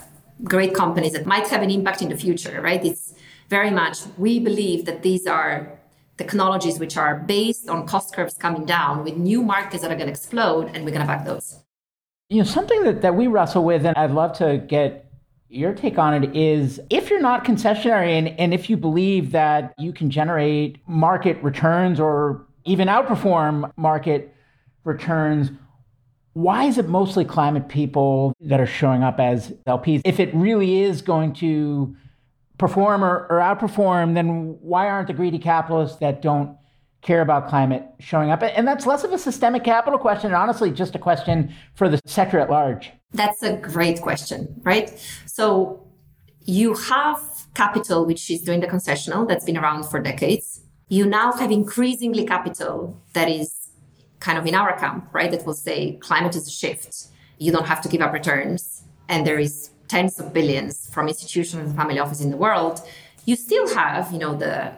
great 0.44 0.72
companies 0.74 1.12
that 1.12 1.26
might 1.26 1.46
have 1.48 1.61
an 1.61 1.70
impact 1.70 2.00
in 2.00 2.09
the 2.09 2.16
future, 2.16 2.59
right? 2.62 2.82
It's 2.82 3.14
very 3.50 3.70
much, 3.70 3.98
we 4.16 4.40
believe 4.40 4.87
that 4.87 5.02
these 5.02 5.26
are 5.26 5.78
technologies 6.16 6.78
which 6.78 6.96
are 6.96 7.16
based 7.16 7.68
on 7.68 7.87
cost 7.87 8.14
curves 8.14 8.32
coming 8.38 8.64
down 8.64 9.04
with 9.04 9.18
new 9.18 9.42
markets 9.42 9.82
that 9.82 9.92
are 9.92 9.96
going 9.96 10.06
to 10.06 10.12
explode, 10.12 10.70
and 10.72 10.87
we're 10.87 10.90
going 10.90 11.02
to 11.02 11.06
back 11.06 11.26
those. 11.26 11.62
You 12.30 12.38
know, 12.38 12.44
something 12.44 12.82
that, 12.85 13.02
that 13.02 13.14
we 13.14 13.26
wrestle 13.26 13.62
with, 13.62 13.85
and 13.85 13.94
I'd 13.94 14.12
love 14.12 14.32
to 14.38 14.56
get 14.56 15.05
your 15.48 15.72
take 15.72 15.98
on 15.98 16.22
it 16.22 16.37
is 16.37 16.80
if 16.90 17.09
you're 17.11 17.20
not 17.20 17.44
concessionary 17.44 18.18
and, 18.18 18.28
and 18.40 18.52
if 18.52 18.68
you 18.68 18.76
believe 18.76 19.32
that 19.32 19.74
you 19.78 19.92
can 19.92 20.11
generate 20.11 20.78
market 20.88 21.40
returns 21.42 22.00
or 22.00 22.44
even 22.64 22.88
outperform 22.88 23.70
market 23.76 24.35
returns, 24.85 25.50
why 26.32 26.64
is 26.64 26.78
it 26.78 26.88
mostly 26.88 27.24
climate 27.24 27.68
people 27.68 28.35
that 28.40 28.61
are 28.61 28.66
showing 28.66 29.02
up 29.02 29.20
as 29.20 29.52
LPs? 29.66 30.02
If 30.04 30.20
it 30.20 30.35
really 30.35 30.82
is 30.82 31.00
going 31.00 31.32
to 31.35 31.96
perform 32.59 33.04
or, 33.04 33.26
or, 33.30 33.38
outperform, 33.38 34.14
then 34.14 34.59
why 34.61 34.88
aren't 34.88 35.09
the 35.09 35.12
greedy 35.12 35.38
capitalists 35.38 35.98
that 35.98 36.22
don't 36.22 36.56
care 37.02 37.20
about 37.20 37.48
climate 37.48 37.85
showing 37.98 38.30
up? 38.30 38.42
And 38.42 38.66
that's 38.66 38.87
less 38.87 39.04
of 39.04 39.12
a 39.12 39.16
Systemiq 39.16 39.64
capital 39.64 39.98
question, 39.98 40.28
and 40.28 40.37
honestly, 40.37 40.70
just 40.70 40.94
a 40.94 40.98
question 40.98 41.54
for 41.74 41.88
the 41.88 42.00
sector 42.06 42.38
at 42.38 42.50
large. 42.50 42.92
That's 43.12 43.42
a 43.42 43.56
great 43.56 44.00
question, 44.00 44.61
right? 44.64 44.90
So 45.26 45.87
you 46.40 46.74
have 46.74 47.20
capital, 47.54 48.04
which 48.06 48.30
is 48.30 48.42
doing 48.42 48.61
the 48.61 48.66
concessional, 48.66 49.26
that's 49.28 49.44
been 49.44 49.56
around 49.56 49.85
for 49.85 50.00
decades. 50.00 50.61
You 50.88 51.06
now 51.06 51.32
have 51.32 51.50
increasingly 51.50 52.26
capital 52.26 53.02
that 53.14 53.28
is 53.28 53.70
kind 54.20 54.38
of 54.38 54.46
in 54.46 54.54
our 54.54 54.78
camp, 54.78 55.09
right, 55.12 55.30
that 55.30 55.44
will 55.46 55.54
say 55.54 55.98
climate 56.00 56.35
is 56.37 56.46
a 56.46 56.50
shift. 56.50 57.09
You 57.38 57.52
don't 57.52 57.66
have 57.66 57.80
to 57.82 57.88
give 57.88 58.00
up 58.00 58.12
returns. 58.12 58.82
And 59.09 59.26
there 59.26 59.38
is 59.38 59.70
tens 59.88 60.18
of 60.18 60.32
billions 60.32 60.88
from 60.92 61.09
institutions 61.09 61.68
and 61.68 61.76
family 61.76 61.98
office 61.98 62.20
in 62.20 62.30
the 62.30 62.37
world. 62.37 62.80
You 63.24 63.37
still 63.37 63.68
have, 63.74 64.12
you 64.12 64.18
know, 64.18 64.35
the 64.35 64.72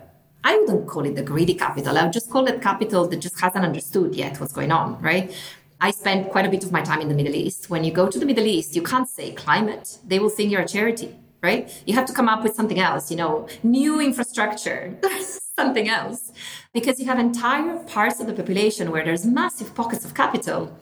I 0.45 0.59
wouldn't 0.59 0.87
call 0.87 1.05
it 1.05 1.15
the 1.15 1.23
greedy 1.23 1.55
capital. 1.55 1.99
I 1.99 2.05
would 2.05 2.13
just 2.13 2.31
call 2.31 2.47
it 2.47 2.63
capital 2.63 3.07
that 3.09 3.21
just 3.21 3.41
hasn't 3.41 3.65
understood 3.65 4.15
yet 4.15 4.41
what's 4.41 4.53
going 4.53 4.73
on, 4.73 5.01
right? 5.03 5.35
I 5.81 5.91
spent 5.91 6.31
quite 6.31 6.47
a 6.47 6.49
bit 6.49 6.65
of 6.65 6.73
my 6.73 6.83
time 6.83 7.01
in 7.01 7.09
the 7.09 7.15
Middle 7.15 7.35
East. 7.35 7.71
When 7.71 7.85
you 7.85 7.93
go 7.93 8.09
to 8.09 8.19
the 8.19 8.27
Middle 8.27 8.47
East, 8.47 8.75
you 8.75 8.83
can't 8.83 9.09
say 9.09 9.33
climate. 9.33 9.99
They 10.07 10.19
will 10.19 10.29
think 10.29 10.51
you're 10.51 10.63
a 10.63 10.69
charity, 10.69 11.17
right? 11.43 11.71
You 11.87 11.95
have 11.95 12.07
to 12.07 12.13
come 12.13 12.29
up 12.29 12.43
with 12.43 12.55
something 12.55 12.81
else, 12.81 13.11
you 13.11 13.17
know, 13.17 13.49
new 13.63 14.01
infrastructure, 14.01 14.99
something 15.59 15.89
else 15.89 16.33
because 16.73 17.01
you 17.01 17.07
have 17.07 17.19
entire 17.19 17.79
parts 17.95 18.21
of 18.21 18.27
the 18.27 18.33
population 18.33 18.91
where 18.93 19.05
there's 19.05 19.25
massive 19.27 19.75
pockets 19.75 20.05
of 20.05 20.15
capital 20.15 20.77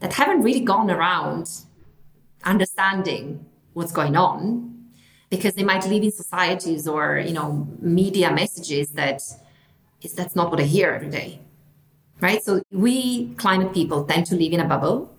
that 0.00 0.12
haven't 0.12 0.42
really 0.42 0.60
gone 0.60 0.90
around 0.90 1.50
understanding 2.44 3.44
what's 3.72 3.92
going 3.92 4.16
on 4.16 4.79
because 5.30 5.54
they 5.54 5.62
might 5.62 5.86
live 5.86 6.02
in 6.02 6.10
societies 6.10 6.86
or 6.86 7.18
you 7.18 7.32
know 7.32 7.68
media 7.80 8.32
messages 8.32 8.90
that 8.90 9.22
is 10.02 10.12
that's 10.14 10.36
not 10.36 10.50
what 10.50 10.60
I 10.60 10.64
hear 10.64 10.90
every 10.90 11.10
day. 11.10 11.40
Right? 12.20 12.42
So 12.42 12.62
we 12.70 13.34
climate 13.36 13.72
people 13.72 14.04
tend 14.04 14.26
to 14.26 14.34
live 14.34 14.52
in 14.52 14.60
a 14.60 14.66
bubble, 14.66 15.10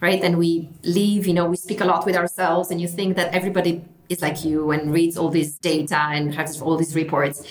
right? 0.00 0.22
And 0.22 0.38
we 0.38 0.68
live, 0.84 1.26
you 1.26 1.34
know, 1.34 1.46
we 1.46 1.56
speak 1.56 1.80
a 1.80 1.84
lot 1.84 2.06
with 2.06 2.14
ourselves 2.14 2.70
and 2.70 2.80
you 2.80 2.86
think 2.86 3.16
that 3.16 3.34
everybody 3.34 3.84
is 4.08 4.22
like 4.22 4.44
you 4.44 4.70
and 4.70 4.92
reads 4.92 5.16
all 5.16 5.28
this 5.28 5.58
data 5.58 5.98
and 5.98 6.32
has 6.36 6.62
all 6.62 6.76
these 6.76 6.94
reports 6.94 7.44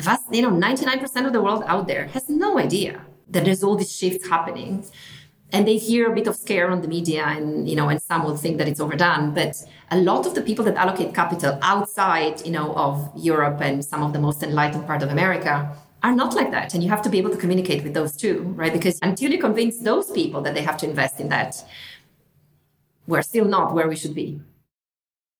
the 0.00 0.02
vast, 0.02 0.24
you 0.32 0.42
know, 0.42 0.50
99% 0.50 1.26
of 1.26 1.32
the 1.32 1.42
world 1.42 1.62
out 1.66 1.86
there 1.86 2.06
has 2.08 2.28
no 2.28 2.58
idea 2.58 3.02
that 3.28 3.44
there's 3.44 3.62
all 3.62 3.76
these 3.76 3.94
shifts 3.94 4.28
happening. 4.28 4.84
And 5.52 5.66
they 5.66 5.78
hear 5.78 6.10
a 6.10 6.14
bit 6.14 6.28
of 6.28 6.36
scare 6.36 6.70
on 6.70 6.80
the 6.80 6.88
media 6.88 7.24
and, 7.24 7.68
you 7.68 7.74
know, 7.74 7.88
and 7.88 8.00
some 8.00 8.24
will 8.24 8.36
think 8.36 8.58
that 8.58 8.68
it's 8.68 8.80
overdone. 8.80 9.34
But 9.34 9.56
a 9.90 9.98
lot 9.98 10.26
of 10.26 10.34
the 10.34 10.42
people 10.42 10.64
that 10.66 10.76
allocate 10.76 11.14
capital 11.14 11.58
outside, 11.60 12.44
you 12.46 12.52
know, 12.52 12.72
of 12.74 13.10
Europe 13.16 13.60
and 13.60 13.84
some 13.84 14.02
of 14.02 14.12
the 14.12 14.20
most 14.20 14.42
enlightened 14.42 14.86
part 14.86 15.02
of 15.02 15.10
America 15.10 15.76
are 16.02 16.14
not 16.14 16.34
like 16.34 16.50
that. 16.52 16.72
And 16.74 16.82
you 16.82 16.88
have 16.88 17.02
to 17.02 17.10
be 17.10 17.18
able 17.18 17.30
to 17.30 17.36
communicate 17.36 17.82
with 17.82 17.94
those 17.94 18.16
too, 18.16 18.42
right? 18.56 18.72
Because 18.72 18.98
until 19.02 19.32
you 19.32 19.38
convince 19.38 19.78
those 19.78 20.10
people 20.10 20.40
that 20.42 20.54
they 20.54 20.62
have 20.62 20.76
to 20.78 20.88
invest 20.88 21.20
in 21.20 21.28
that, 21.30 21.56
we're 23.06 23.22
still 23.22 23.44
not 23.44 23.74
where 23.74 23.88
we 23.88 23.96
should 23.96 24.14
be. 24.14 24.40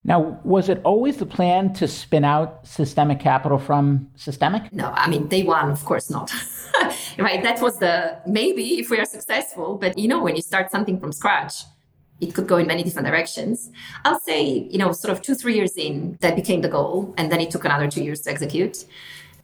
Now, 0.02 0.40
was 0.44 0.68
it 0.70 0.80
always 0.82 1.18
the 1.18 1.26
plan 1.26 1.74
to 1.74 1.86
spin 1.86 2.24
out 2.24 2.64
Systemiq 2.64 3.20
capital 3.20 3.58
from 3.58 4.08
Systemiq? 4.16 4.72
No, 4.72 4.90
I 4.94 5.08
mean, 5.10 5.28
day 5.28 5.42
one, 5.42 5.70
of 5.70 5.84
course 5.84 6.08
not. 6.08 6.32
right? 7.18 7.42
That 7.42 7.60
was 7.60 7.78
the 7.78 8.18
maybe 8.26 8.78
if 8.78 8.88
we 8.90 8.98
are 8.98 9.04
successful. 9.04 9.76
But 9.76 9.98
you 9.98 10.08
know, 10.08 10.22
when 10.22 10.36
you 10.36 10.42
start 10.42 10.70
something 10.70 10.98
from 10.98 11.12
scratch, 11.12 11.64
it 12.20 12.34
could 12.34 12.46
go 12.46 12.56
in 12.56 12.66
many 12.66 12.82
different 12.82 13.06
directions. 13.06 13.70
I'll 14.04 14.20
say, 14.20 14.68
you 14.70 14.78
know, 14.78 14.92
sort 14.92 15.12
of 15.12 15.22
two, 15.22 15.34
three 15.34 15.54
years 15.54 15.76
in, 15.76 16.18
that 16.20 16.36
became 16.36 16.60
the 16.60 16.68
goal. 16.68 17.14
And 17.18 17.30
then 17.30 17.40
it 17.40 17.50
took 17.50 17.64
another 17.64 17.90
two 17.90 18.02
years 18.02 18.20
to 18.22 18.30
execute. 18.30 18.84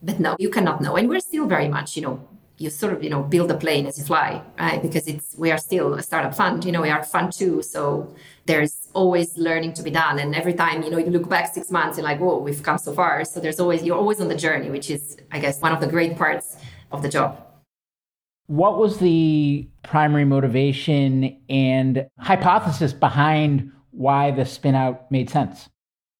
But 0.02 0.20
no, 0.20 0.36
you 0.38 0.50
cannot 0.50 0.80
know. 0.80 0.96
And 0.96 1.08
we're 1.08 1.20
still 1.20 1.46
very 1.46 1.68
much, 1.68 1.96
you 1.96 2.02
know, 2.02 2.28
you 2.58 2.70
sort 2.70 2.92
of 2.92 3.02
you 3.02 3.10
know 3.10 3.22
build 3.22 3.50
a 3.50 3.56
plane 3.56 3.86
as 3.86 3.98
you 3.98 4.04
fly 4.04 4.42
right? 4.58 4.80
Because 4.80 5.06
it's 5.06 5.34
we 5.36 5.50
are 5.50 5.58
still 5.58 5.94
a 5.94 6.02
startup 6.02 6.34
fund 6.34 6.64
you 6.64 6.72
know 6.72 6.82
we 6.82 6.90
are 6.90 7.02
fund 7.02 7.32
too. 7.32 7.62
So 7.62 8.14
there's 8.46 8.88
always 8.94 9.36
learning 9.36 9.74
to 9.74 9.82
be 9.82 9.90
done. 9.90 10.18
And 10.18 10.34
every 10.34 10.54
time 10.54 10.82
you 10.82 10.90
know 10.90 10.98
you 10.98 11.10
look 11.10 11.28
back 11.28 11.52
six 11.52 11.70
months 11.70 11.98
and 11.98 12.04
like 12.04 12.18
whoa 12.18 12.38
we've 12.38 12.62
come 12.62 12.78
so 12.78 12.92
far. 12.92 13.24
So 13.24 13.40
there's 13.40 13.60
always 13.60 13.82
you're 13.82 13.98
always 13.98 14.20
on 14.20 14.28
the 14.28 14.36
journey 14.36 14.70
which 14.70 14.90
is 14.90 15.16
i 15.32 15.38
guess 15.38 15.60
one 15.60 15.72
of 15.72 15.80
the 15.80 15.86
great 15.86 16.16
parts 16.16 16.56
of 16.92 17.02
the 17.02 17.08
job. 17.08 17.42
What 18.46 18.78
was 18.78 18.98
the 18.98 19.68
primary 19.82 20.24
motivation 20.24 21.36
and 21.48 22.06
hypothesis 22.20 22.92
behind 22.92 23.72
why 23.90 24.30
the 24.30 24.42
spinout 24.42 25.10
made 25.10 25.28
sense? 25.30 25.68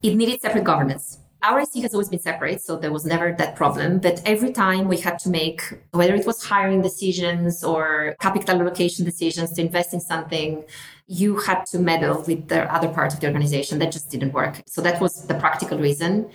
It 0.03 0.17
needed 0.17 0.41
separate 0.41 0.65
governance 0.65 1.19
our 1.47 1.61
IC 1.61 1.83
has 1.83 1.95
always 1.95 2.09
been 2.09 2.19
separate, 2.19 2.61
so 2.61 2.77
there 2.77 2.93
was 2.93 3.03
mm-hmm. 3.03 3.11
never 3.11 3.33
that 3.39 3.57
problem. 3.57 3.99
But 3.99 4.21
every 4.27 4.53
time 4.53 4.89
we 4.89 4.99
had 4.99 5.19
to 5.21 5.29
make, 5.29 5.63
whether 5.93 6.15
it 6.15 6.27
was 6.27 6.45
hiring 6.45 6.83
decisions 6.83 7.63
or 7.63 8.17
capital 8.21 8.61
allocation 8.61 9.05
decisions 9.05 9.53
to 9.53 9.61
invest 9.63 9.95
in 9.95 10.01
something, 10.01 10.65
you 11.07 11.39
had 11.39 11.65
to 11.67 11.79
meddle 11.79 12.23
with 12.27 12.49
the 12.49 12.63
other 12.75 12.89
part 12.89 13.15
of 13.15 13.21
the 13.21 13.27
organization. 13.27 13.79
That 13.79 13.93
just 13.93 14.11
didn't 14.11 14.33
work. 14.33 14.63
So 14.67 14.83
that 14.83 15.01
was 15.01 15.27
the 15.27 15.35
practical 15.35 15.79
reason. 15.79 16.29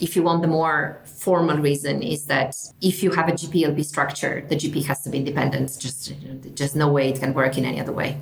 If 0.00 0.14
you 0.14 0.22
want 0.22 0.42
the 0.42 0.48
more 0.48 1.00
formal 1.04 1.56
reason, 1.56 2.02
is 2.02 2.26
that 2.26 2.54
if 2.80 3.02
you 3.02 3.10
have 3.12 3.28
a 3.28 3.32
GPLP 3.32 3.84
structure, 3.84 4.44
the 4.48 4.54
GP 4.54 4.84
has 4.84 5.02
to 5.02 5.10
be 5.10 5.18
independent. 5.18 5.76
Just, 5.80 6.12
just 6.54 6.76
no 6.76 6.88
way 6.92 7.08
it 7.08 7.18
can 7.18 7.34
work 7.34 7.58
in 7.58 7.64
any 7.64 7.80
other 7.80 7.92
way. 7.92 8.20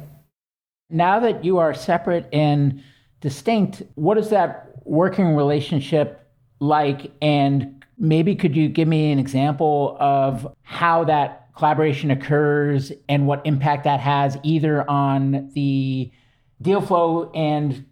Now 0.88 1.18
that 1.20 1.44
you 1.44 1.58
are 1.58 1.74
separate 1.74 2.28
and 2.32 2.82
distinct, 3.26 3.82
what 3.96 4.16
is 4.16 4.30
that 4.30 4.70
working 4.84 5.34
relationship 5.34 6.30
like? 6.60 7.10
And 7.20 7.84
maybe 7.98 8.36
could 8.36 8.54
you 8.54 8.68
give 8.68 8.86
me 8.86 9.10
an 9.10 9.18
example 9.18 9.96
of 9.98 10.54
how 10.62 11.02
that 11.02 11.48
collaboration 11.56 12.12
occurs 12.12 12.92
and 13.08 13.26
what 13.26 13.44
impact 13.44 13.82
that 13.82 13.98
has 13.98 14.38
either 14.44 14.88
on 14.88 15.50
the 15.54 16.08
deal 16.62 16.80
flow 16.80 17.32
and 17.32 17.84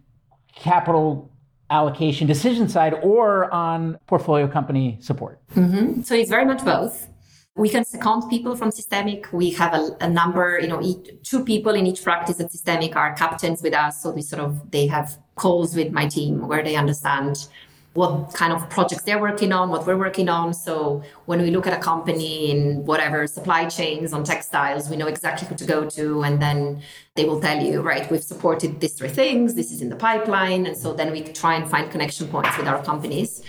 capital 0.55 1.29
allocation 1.69 2.27
decision 2.27 2.69
side 2.69 2.93
or 3.03 3.53
on 3.53 3.99
portfolio 4.07 4.47
company 4.47 4.97
support? 5.01 5.41
Mm-hmm. 5.53 6.03
So 6.03 6.15
it's 6.15 6.29
very 6.29 6.45
much 6.45 6.63
both. 6.63 7.09
We 7.57 7.69
can 7.69 7.85
second 7.85 8.29
people 8.29 8.53
from 8.57 8.69
Systemiq. 8.69 9.31
We 9.31 9.51
have 9.51 9.73
a, 9.73 9.95
a 10.01 10.09
number, 10.09 10.59
you 10.61 10.67
know, 10.67 10.81
each, 10.81 11.07
two 11.23 11.45
people 11.45 11.73
in 11.73 11.87
each 11.87 12.03
practice 12.03 12.41
at 12.41 12.51
Systemiq 12.51 12.97
are 12.97 13.15
captains 13.15 13.61
with 13.61 13.73
us. 13.73 14.03
So 14.03 14.11
we 14.11 14.23
sort 14.23 14.41
of, 14.41 14.71
they 14.71 14.87
have 14.87 15.17
calls 15.35 15.73
with 15.73 15.93
my 15.93 16.05
team 16.05 16.49
where 16.49 16.61
they 16.61 16.75
understand 16.75 17.47
what 17.93 18.33
kind 18.33 18.51
of 18.51 18.69
projects 18.69 19.03
they're 19.03 19.21
working 19.21 19.53
on, 19.53 19.69
what 19.69 19.87
we're 19.87 19.97
working 19.97 20.27
on. 20.27 20.53
So 20.53 21.01
when 21.27 21.41
we 21.41 21.49
look 21.49 21.65
at 21.65 21.71
a 21.71 21.81
company 21.81 22.51
in 22.51 22.85
whatever 22.85 23.25
supply 23.25 23.69
chains 23.69 24.11
on 24.11 24.25
textiles, 24.25 24.89
we 24.89 24.97
know 24.97 25.07
exactly 25.07 25.47
who 25.47 25.55
to 25.55 25.63
go 25.63 25.89
to. 25.91 26.23
And 26.23 26.41
then 26.41 26.81
they 27.15 27.23
will 27.23 27.39
tell 27.39 27.63
you, 27.63 27.81
right, 27.81 28.11
we've 28.11 28.21
supported 28.21 28.81
these 28.81 28.95
three 28.95 29.07
things, 29.07 29.55
this 29.55 29.71
is 29.71 29.81
in 29.81 29.87
the 29.87 29.95
pipeline. 29.95 30.65
And 30.65 30.75
so 30.75 30.93
then 30.93 31.09
we 31.09 31.23
try 31.23 31.55
and 31.55 31.71
find 31.71 31.89
connection 31.89 32.27
points 32.27 32.57
with 32.57 32.67
our 32.67 32.83
companies. 32.83 33.41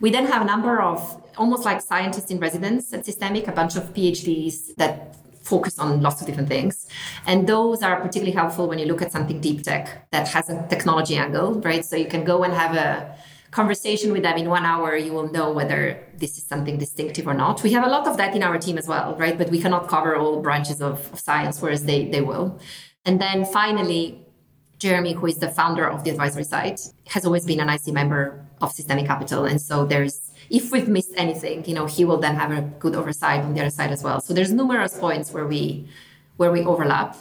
We 0.00 0.10
then 0.10 0.26
have 0.26 0.42
a 0.42 0.44
number 0.44 0.82
of 0.82 1.23
almost 1.36 1.64
like 1.64 1.80
scientists 1.80 2.30
in 2.30 2.38
residence 2.38 2.92
at 2.92 3.04
Systemiq, 3.04 3.48
a 3.48 3.52
bunch 3.52 3.76
of 3.76 3.92
PhDs 3.94 4.74
that 4.76 5.16
focus 5.42 5.78
on 5.78 6.00
lots 6.00 6.20
of 6.20 6.26
different 6.26 6.48
things. 6.48 6.88
And 7.26 7.46
those 7.46 7.82
are 7.82 7.96
particularly 8.00 8.32
helpful 8.32 8.66
when 8.66 8.78
you 8.78 8.86
look 8.86 9.02
at 9.02 9.12
something 9.12 9.40
deep 9.40 9.62
tech 9.62 10.10
that 10.10 10.28
has 10.28 10.48
a 10.48 10.66
technology 10.68 11.16
angle, 11.16 11.60
right? 11.60 11.84
So 11.84 11.96
you 11.96 12.06
can 12.06 12.24
go 12.24 12.44
and 12.44 12.52
have 12.54 12.74
a 12.74 13.16
conversation 13.54 14.10
with 14.12 14.22
them 14.22 14.36
in 14.36 14.48
one 14.48 14.64
hour, 14.64 14.96
you 14.96 15.12
will 15.12 15.30
know 15.30 15.52
whether 15.52 16.02
this 16.16 16.36
is 16.36 16.44
something 16.44 16.76
distinctive 16.76 17.26
or 17.26 17.34
not. 17.34 17.62
We 17.62 17.72
have 17.72 17.84
a 17.84 17.88
lot 17.88 18.08
of 18.08 18.16
that 18.16 18.34
in 18.34 18.42
our 18.42 18.58
team 18.58 18.76
as 18.76 18.88
well, 18.88 19.14
right? 19.16 19.38
But 19.38 19.48
we 19.48 19.60
cannot 19.60 19.86
cover 19.88 20.16
all 20.16 20.42
branches 20.42 20.82
of, 20.82 21.12
of 21.12 21.20
science, 21.20 21.62
whereas 21.62 21.84
they, 21.84 22.08
they 22.08 22.20
will. 22.20 22.58
And 23.04 23.20
then 23.20 23.44
finally, 23.44 24.26
Jeremy, 24.78 25.12
who 25.12 25.26
is 25.26 25.36
the 25.36 25.48
founder 25.48 25.88
of 25.88 26.02
the 26.02 26.10
advisory 26.10 26.44
side, 26.44 26.80
has 27.06 27.24
always 27.24 27.44
been 27.46 27.60
an 27.60 27.68
IC 27.68 27.86
member 27.88 28.44
of 28.60 28.72
Systemiq 28.74 29.06
Capital. 29.06 29.44
And 29.44 29.60
so 29.60 29.86
there's, 29.86 30.23
if 30.54 30.70
we've 30.70 30.88
missed 30.88 31.14
anything, 31.16 31.64
you 31.68 31.74
know, 31.74 31.86
he 31.86 32.04
will 32.04 32.18
then 32.18 32.36
have 32.36 32.52
a 32.52 32.62
good 32.82 32.94
oversight 32.94 33.40
on 33.40 33.54
the 33.54 33.60
other 33.60 33.70
side 33.70 33.90
as 33.90 34.04
well. 34.04 34.20
So 34.20 34.32
there's 34.32 34.52
numerous 34.52 34.96
points 34.96 35.32
where 35.32 35.46
we, 35.46 35.88
where 36.36 36.52
we 36.52 36.60
overlap. 36.64 37.16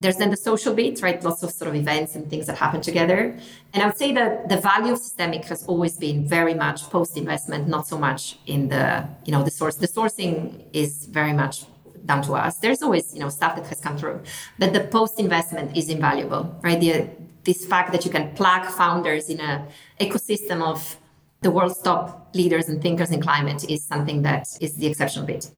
There's 0.00 0.16
then 0.16 0.30
the 0.30 0.36
social 0.36 0.74
bit, 0.74 1.00
right? 1.00 1.18
Lots 1.24 1.42
of 1.42 1.50
sort 1.50 1.68
of 1.70 1.76
events 1.76 2.14
and 2.14 2.28
things 2.28 2.46
that 2.46 2.58
happen 2.58 2.82
together. 2.82 3.38
And 3.72 3.82
I 3.82 3.86
would 3.86 3.96
say 3.96 4.12
that 4.12 4.50
the 4.50 4.58
value 4.58 4.92
of 4.92 4.98
Systemiq 4.98 5.46
has 5.46 5.64
always 5.64 5.96
been 5.96 6.28
very 6.28 6.52
much 6.52 6.82
post 6.90 7.16
investment, 7.16 7.68
not 7.68 7.86
so 7.86 7.96
much 7.96 8.38
in 8.46 8.68
the, 8.68 9.08
you 9.24 9.32
know, 9.32 9.42
the 9.42 9.50
source. 9.50 9.76
The 9.76 9.88
sourcing 9.88 10.66
is 10.74 11.06
very 11.06 11.32
much 11.32 11.64
down 12.04 12.20
to 12.24 12.34
us. 12.34 12.58
There's 12.58 12.82
always, 12.82 13.14
you 13.14 13.20
know, 13.20 13.30
stuff 13.30 13.56
that 13.56 13.66
has 13.68 13.80
come 13.80 13.96
through, 13.96 14.20
but 14.58 14.74
the 14.74 14.80
post 14.80 15.18
investment 15.18 15.74
is 15.74 15.88
invaluable, 15.88 16.54
right? 16.62 16.78
The, 16.78 17.08
this 17.44 17.64
fact 17.64 17.92
that 17.92 18.04
you 18.04 18.10
can 18.10 18.34
plug 18.34 18.66
founders 18.66 19.30
in 19.30 19.40
a 19.40 19.66
ecosystem 19.98 20.62
of 20.62 20.98
the 21.44 21.50
world's 21.50 21.80
top 21.80 22.34
leaders 22.34 22.68
and 22.68 22.82
thinkers 22.82 23.10
in 23.10 23.20
climate 23.20 23.70
is 23.70 23.86
something 23.86 24.22
that 24.22 24.48
is 24.60 24.74
the 24.76 24.86
exceptional 24.86 25.26
bit. 25.26 25.50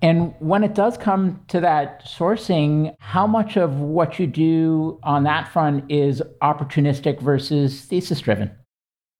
And 0.00 0.34
when 0.38 0.62
it 0.64 0.74
does 0.74 0.96
come 0.96 1.40
to 1.48 1.60
that 1.60 2.04
sourcing, 2.04 2.94
how 3.00 3.26
much 3.26 3.56
of 3.56 3.80
what 3.80 4.18
you 4.18 4.26
do 4.26 4.98
on 5.02 5.24
that 5.24 5.48
front 5.48 5.90
is 5.90 6.22
opportunistic 6.40 7.20
versus 7.20 7.82
thesis 7.82 8.20
driven? 8.20 8.50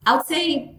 I 0.06 0.16
would 0.16 0.26
say 0.26 0.76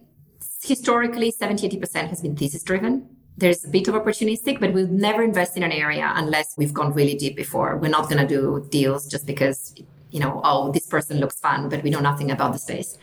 historically 0.63 1.31
70 1.31 1.69
80% 1.69 2.07
has 2.07 2.21
been 2.21 2.35
thesis 2.35 2.63
driven. 2.63 3.09
There's 3.37 3.65
a 3.65 3.67
bit 3.67 3.87
of 3.89 3.95
opportunistic, 3.95 4.61
but 4.61 4.73
we'll 4.73 4.87
never 4.87 5.21
invest 5.21 5.57
in 5.57 5.63
an 5.63 5.71
area 5.71 6.13
unless 6.15 6.55
we've 6.57 6.73
gone 6.73 6.93
really 6.93 7.15
deep 7.15 7.35
before. 7.35 7.77
We're 7.77 7.89
not 7.89 8.09
going 8.09 8.25
to 8.25 8.27
do 8.27 8.65
deals 8.69 9.09
just 9.09 9.25
because, 9.25 9.75
you 10.11 10.21
know, 10.21 10.39
oh, 10.45 10.71
this 10.71 10.87
person 10.87 11.19
looks 11.19 11.37
fun, 11.39 11.67
but 11.67 11.83
we 11.83 11.89
know 11.89 11.99
nothing 11.99 12.31
about 12.31 12.53
the 12.53 12.59
space. 12.59 12.97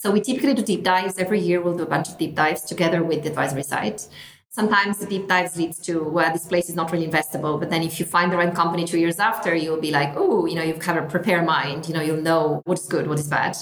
So 0.00 0.10
we 0.10 0.22
typically 0.22 0.54
do 0.54 0.62
deep 0.62 0.82
dives. 0.82 1.18
Every 1.18 1.38
year 1.38 1.60
we'll 1.60 1.76
do 1.76 1.82
a 1.82 1.86
bunch 1.94 2.08
of 2.08 2.16
deep 2.16 2.34
dives 2.34 2.62
together 2.62 3.04
with 3.04 3.22
the 3.22 3.28
advisory 3.28 3.62
side. 3.62 4.00
Sometimes 4.48 4.96
the 4.96 5.04
deep 5.04 5.28
dives 5.28 5.58
leads 5.58 5.78
to 5.80 6.02
well, 6.02 6.32
this 6.32 6.46
place 6.46 6.70
is 6.70 6.74
not 6.74 6.90
really 6.90 7.06
investable. 7.06 7.60
But 7.60 7.68
then 7.68 7.82
if 7.82 8.00
you 8.00 8.06
find 8.06 8.32
the 8.32 8.38
right 8.38 8.54
company 8.54 8.86
two 8.86 8.98
years 8.98 9.18
after, 9.18 9.54
you'll 9.54 9.78
be 9.88 9.90
like, 9.90 10.14
oh, 10.16 10.46
you 10.46 10.54
know, 10.54 10.62
you've 10.62 10.78
kind 10.78 10.98
of 10.98 11.10
prepare 11.10 11.42
mind. 11.42 11.86
You 11.86 11.92
know, 11.92 12.00
you'll 12.00 12.22
know 12.22 12.62
what 12.64 12.78
is 12.78 12.86
good, 12.86 13.08
what 13.08 13.18
is 13.18 13.28
bad. 13.28 13.58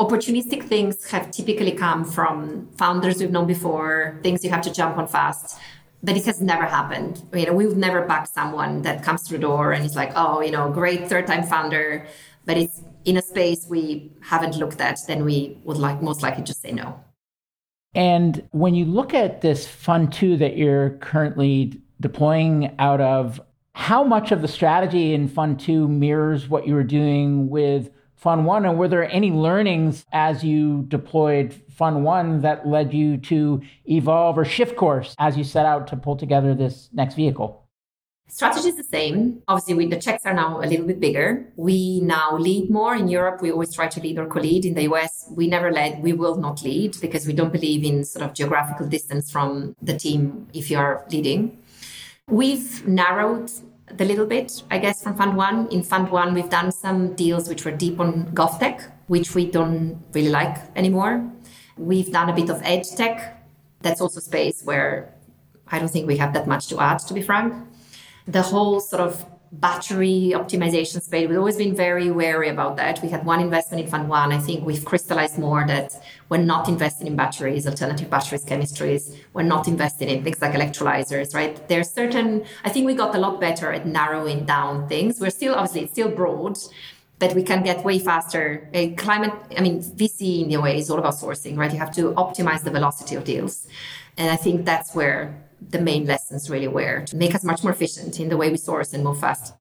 Opportunistic 0.00 0.62
things 0.62 1.10
have 1.10 1.30
typically 1.30 1.72
come 1.72 2.06
from 2.06 2.70
founders 2.78 3.18
we've 3.18 3.30
known 3.30 3.46
before, 3.46 4.18
things 4.22 4.42
you 4.42 4.48
have 4.48 4.62
to 4.62 4.72
jump 4.72 4.96
on 4.96 5.06
fast. 5.06 5.58
But 6.02 6.16
it 6.16 6.24
has 6.24 6.40
never 6.40 6.64
happened. 6.64 7.22
You 7.34 7.44
know, 7.44 7.52
we 7.52 7.66
would 7.66 7.76
never 7.76 8.06
back 8.06 8.28
someone 8.28 8.80
that 8.80 9.02
comes 9.02 9.28
through 9.28 9.38
the 9.38 9.42
door 9.42 9.72
and 9.72 9.84
is 9.84 9.94
like, 9.94 10.12
oh, 10.16 10.40
you 10.40 10.52
know, 10.52 10.70
great 10.70 11.06
third 11.06 11.26
time 11.26 11.42
founder, 11.42 12.06
but 12.46 12.56
it's 12.56 12.80
in 13.06 13.16
a 13.16 13.22
space 13.22 13.66
we 13.70 14.12
haven't 14.20 14.56
looked 14.56 14.80
at, 14.80 14.98
then 15.06 15.24
we 15.24 15.56
would 15.64 15.78
like 15.78 16.02
most 16.02 16.22
likely 16.22 16.42
just 16.42 16.60
say 16.60 16.72
no. 16.72 17.00
And 17.94 18.46
when 18.50 18.74
you 18.74 18.84
look 18.84 19.14
at 19.14 19.40
this 19.40 19.66
fund 19.66 20.12
two 20.12 20.36
that 20.36 20.56
you're 20.58 20.90
currently 20.98 21.80
deploying 22.00 22.74
out 22.78 23.00
of, 23.00 23.40
how 23.72 24.04
much 24.04 24.32
of 24.32 24.42
the 24.42 24.48
strategy 24.48 25.14
in 25.14 25.28
fund 25.28 25.60
two 25.60 25.86
mirrors 25.88 26.48
what 26.48 26.66
you 26.66 26.74
were 26.74 26.82
doing 26.82 27.48
with 27.48 27.90
fund 28.16 28.44
one? 28.44 28.66
And 28.66 28.76
were 28.76 28.88
there 28.88 29.10
any 29.10 29.30
learnings 29.30 30.04
as 30.12 30.42
you 30.42 30.84
deployed 30.88 31.54
fund 31.70 32.04
one 32.04 32.40
that 32.40 32.66
led 32.66 32.92
you 32.92 33.18
to 33.18 33.62
evolve 33.84 34.36
or 34.36 34.44
shift 34.44 34.76
course 34.76 35.14
as 35.18 35.36
you 35.36 35.44
set 35.44 35.64
out 35.64 35.86
to 35.88 35.96
pull 35.96 36.16
together 36.16 36.54
this 36.54 36.88
next 36.92 37.14
vehicle? 37.14 37.65
Strategy 38.28 38.68
is 38.70 38.76
the 38.76 38.84
same. 38.84 39.42
Obviously, 39.46 39.74
we, 39.74 39.86
the 39.86 39.96
checks 39.96 40.26
are 40.26 40.34
now 40.34 40.60
a 40.60 40.66
little 40.66 40.86
bit 40.86 40.98
bigger. 40.98 41.46
We 41.56 42.00
now 42.00 42.36
lead 42.36 42.70
more. 42.70 42.94
In 42.94 43.08
Europe, 43.08 43.40
we 43.40 43.52
always 43.52 43.72
try 43.72 43.86
to 43.86 44.00
lead 44.00 44.18
or 44.18 44.26
co-lead. 44.26 44.64
In 44.64 44.74
the 44.74 44.82
US, 44.92 45.30
we 45.30 45.46
never 45.46 45.70
led. 45.70 46.02
We 46.02 46.12
will 46.12 46.34
not 46.36 46.62
lead 46.62 46.96
because 47.00 47.26
we 47.26 47.32
don't 47.32 47.52
believe 47.52 47.84
in 47.84 48.04
sort 48.04 48.24
of 48.24 48.34
geographical 48.34 48.88
distance 48.88 49.30
from 49.30 49.76
the 49.80 49.96
team 49.96 50.48
if 50.52 50.70
you 50.70 50.78
are 50.78 51.06
leading. 51.10 51.62
We've 52.28 52.86
narrowed 52.86 53.52
a 53.96 54.04
little 54.04 54.26
bit, 54.26 54.64
I 54.72 54.78
guess, 54.78 55.04
from 55.04 55.16
Fund 55.16 55.36
One. 55.36 55.68
In 55.68 55.84
Fund 55.84 56.10
One, 56.10 56.34
we've 56.34 56.50
done 56.50 56.72
some 56.72 57.14
deals 57.14 57.48
which 57.48 57.64
were 57.64 57.70
deep 57.70 58.00
on 58.00 58.32
GovTech, 58.34 58.90
which 59.06 59.36
we 59.36 59.46
don't 59.46 60.02
really 60.12 60.30
like 60.30 60.56
anymore. 60.74 61.24
We've 61.78 62.10
done 62.10 62.28
a 62.28 62.34
bit 62.34 62.50
of 62.50 62.60
edge 62.64 62.90
tech. 62.90 63.40
That's 63.82 64.00
also 64.00 64.18
space 64.18 64.62
where 64.64 65.14
I 65.68 65.78
don't 65.78 65.88
think 65.88 66.08
we 66.08 66.16
have 66.16 66.34
that 66.34 66.48
much 66.48 66.66
to 66.68 66.80
add, 66.80 66.98
to 67.00 67.14
be 67.14 67.22
frank 67.22 67.54
the 68.26 68.42
whole 68.42 68.80
sort 68.80 69.02
of 69.02 69.24
battery 69.52 70.32
optimization 70.34 71.00
space, 71.00 71.28
we've 71.28 71.38
always 71.38 71.56
been 71.56 71.74
very 71.74 72.10
wary 72.10 72.48
about 72.48 72.76
that. 72.76 73.00
We 73.02 73.08
had 73.08 73.24
one 73.24 73.40
investment 73.40 73.84
in 73.84 73.90
Fund 73.90 74.08
One. 74.08 74.32
I 74.32 74.38
think 74.38 74.66
we've 74.66 74.84
crystallized 74.84 75.38
more 75.38 75.64
that 75.66 75.92
we're 76.28 76.38
not 76.38 76.68
investing 76.68 77.06
in 77.06 77.16
batteries, 77.16 77.66
alternative 77.66 78.10
batteries, 78.10 78.44
chemistries. 78.44 79.16
We're 79.32 79.42
not 79.42 79.68
investing 79.68 80.08
in 80.08 80.24
things 80.24 80.42
like 80.42 80.52
electrolyzers, 80.52 81.34
right? 81.34 81.66
There's 81.68 81.90
certain, 81.90 82.44
I 82.64 82.70
think 82.70 82.86
we 82.86 82.94
got 82.94 83.14
a 83.14 83.18
lot 83.18 83.40
better 83.40 83.72
at 83.72 83.86
narrowing 83.86 84.44
down 84.44 84.88
things. 84.88 85.20
We're 85.20 85.30
still, 85.30 85.54
obviously, 85.54 85.82
it's 85.82 85.92
still 85.92 86.10
broad, 86.10 86.58
but 87.18 87.34
we 87.34 87.44
can 87.44 87.62
get 87.62 87.84
way 87.84 87.98
faster. 88.00 88.68
A 88.74 88.94
climate, 88.94 89.32
I 89.56 89.60
mean, 89.60 89.80
VC 89.80 90.44
in 90.44 90.52
a 90.54 90.60
way 90.60 90.78
is 90.78 90.90
all 90.90 90.98
about 90.98 91.14
sourcing, 91.14 91.56
right? 91.56 91.72
You 91.72 91.78
have 91.78 91.94
to 91.94 92.12
optimize 92.14 92.64
the 92.64 92.70
velocity 92.70 93.14
of 93.14 93.24
deals. 93.24 93.68
And 94.18 94.30
I 94.30 94.36
think 94.36 94.64
that's 94.64 94.94
where 94.94 95.45
the 95.60 95.80
main 95.80 96.06
lessons 96.06 96.50
really 96.50 96.68
were 96.68 97.02
to 97.06 97.16
make 97.16 97.34
us 97.34 97.44
much 97.44 97.62
more 97.62 97.72
efficient 97.72 98.20
in 98.20 98.28
the 98.28 98.36
way 98.36 98.50
we 98.50 98.56
source 98.56 98.92
and 98.92 99.02
move 99.04 99.20
fast. 99.20 99.54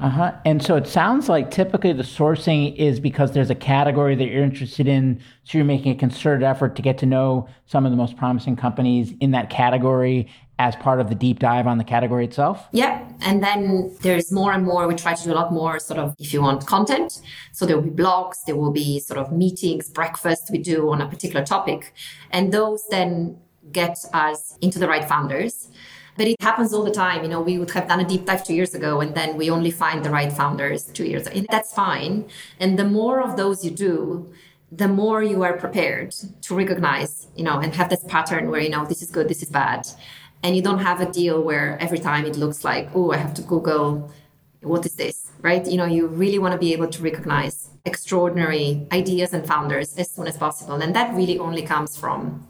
Uh 0.00 0.08
huh. 0.08 0.32
And 0.46 0.62
so 0.62 0.76
it 0.76 0.86
sounds 0.86 1.28
like 1.28 1.50
typically 1.50 1.92
the 1.92 2.02
sourcing 2.02 2.74
is 2.76 2.98
because 2.98 3.32
there's 3.32 3.50
a 3.50 3.54
category 3.54 4.14
that 4.14 4.28
you're 4.28 4.42
interested 4.42 4.88
in. 4.88 5.20
So 5.44 5.58
you're 5.58 5.66
making 5.66 5.92
a 5.92 5.94
concerted 5.94 6.42
effort 6.42 6.74
to 6.76 6.82
get 6.82 6.96
to 6.98 7.06
know 7.06 7.48
some 7.66 7.84
of 7.84 7.92
the 7.92 7.96
most 7.96 8.16
promising 8.16 8.56
companies 8.56 9.12
in 9.20 9.32
that 9.32 9.50
category 9.50 10.26
as 10.58 10.76
part 10.76 11.00
of 11.00 11.08
the 11.08 11.14
deep 11.14 11.38
dive 11.38 11.66
on 11.66 11.78
the 11.78 11.84
category 11.84 12.24
itself? 12.24 12.66
Yeah. 12.72 13.06
And 13.22 13.42
then 13.42 13.94
there's 14.00 14.30
more 14.30 14.52
and 14.52 14.64
more, 14.64 14.86
we 14.86 14.94
try 14.94 15.14
to 15.14 15.24
do 15.24 15.32
a 15.32 15.34
lot 15.34 15.52
more 15.52 15.78
sort 15.78 15.98
of, 15.98 16.14
if 16.18 16.32
you 16.32 16.42
want, 16.42 16.66
content. 16.66 17.20
So 17.52 17.66
there 17.66 17.76
will 17.76 17.90
be 17.90 18.02
blogs, 18.02 18.36
there 18.46 18.56
will 18.56 18.70
be 18.70 19.00
sort 19.00 19.18
of 19.18 19.32
meetings, 19.32 19.88
breakfast 19.88 20.50
we 20.50 20.58
do 20.58 20.90
on 20.90 21.00
a 21.00 21.08
particular 21.08 21.44
topic. 21.44 21.94
And 22.30 22.52
those 22.52 22.82
then 22.90 23.38
get 23.72 23.98
us 24.12 24.56
into 24.60 24.78
the 24.78 24.88
right 24.88 25.04
founders. 25.04 25.68
But 26.16 26.26
it 26.26 26.36
happens 26.40 26.74
all 26.74 26.84
the 26.84 26.90
time. 26.90 27.22
You 27.22 27.30
know, 27.30 27.40
we 27.40 27.58
would 27.58 27.70
have 27.70 27.88
done 27.88 28.00
a 28.00 28.04
deep 28.04 28.26
dive 28.26 28.44
two 28.44 28.54
years 28.54 28.74
ago 28.74 29.00
and 29.00 29.14
then 29.14 29.36
we 29.36 29.48
only 29.48 29.70
find 29.70 30.04
the 30.04 30.10
right 30.10 30.32
founders 30.32 30.84
two 30.84 31.04
years. 31.04 31.28
That's 31.50 31.72
fine. 31.72 32.28
And 32.58 32.78
the 32.78 32.84
more 32.84 33.22
of 33.22 33.36
those 33.36 33.64
you 33.64 33.70
do, 33.70 34.30
the 34.72 34.88
more 34.88 35.22
you 35.22 35.42
are 35.42 35.56
prepared 35.56 36.12
to 36.42 36.54
recognize, 36.54 37.26
you 37.36 37.44
know, 37.44 37.58
and 37.58 37.74
have 37.74 37.88
this 37.88 38.04
pattern 38.04 38.50
where, 38.50 38.60
you 38.60 38.68
know, 38.68 38.84
this 38.84 39.02
is 39.02 39.10
good, 39.10 39.28
this 39.28 39.42
is 39.42 39.48
bad. 39.48 39.86
And 40.42 40.56
you 40.56 40.62
don't 40.62 40.78
have 40.78 41.00
a 41.00 41.10
deal 41.10 41.42
where 41.42 41.76
every 41.80 41.98
time 41.98 42.24
it 42.24 42.36
looks 42.36 42.64
like, 42.64 42.88
oh, 42.94 43.12
I 43.12 43.16
have 43.16 43.34
to 43.34 43.42
Google, 43.42 44.12
what 44.62 44.86
is 44.86 44.94
this, 44.94 45.30
right? 45.40 45.66
You 45.66 45.76
know, 45.76 45.86
you 45.86 46.06
really 46.06 46.38
want 46.38 46.52
to 46.52 46.58
be 46.58 46.72
able 46.72 46.88
to 46.88 47.02
recognize 47.02 47.70
extraordinary 47.84 48.86
ideas 48.92 49.32
and 49.32 49.46
founders 49.46 49.96
as 49.98 50.10
soon 50.10 50.26
as 50.26 50.36
possible. 50.36 50.74
And 50.74 50.94
that 50.94 51.14
really 51.14 51.38
only 51.38 51.62
comes 51.62 51.96
from 51.96 52.46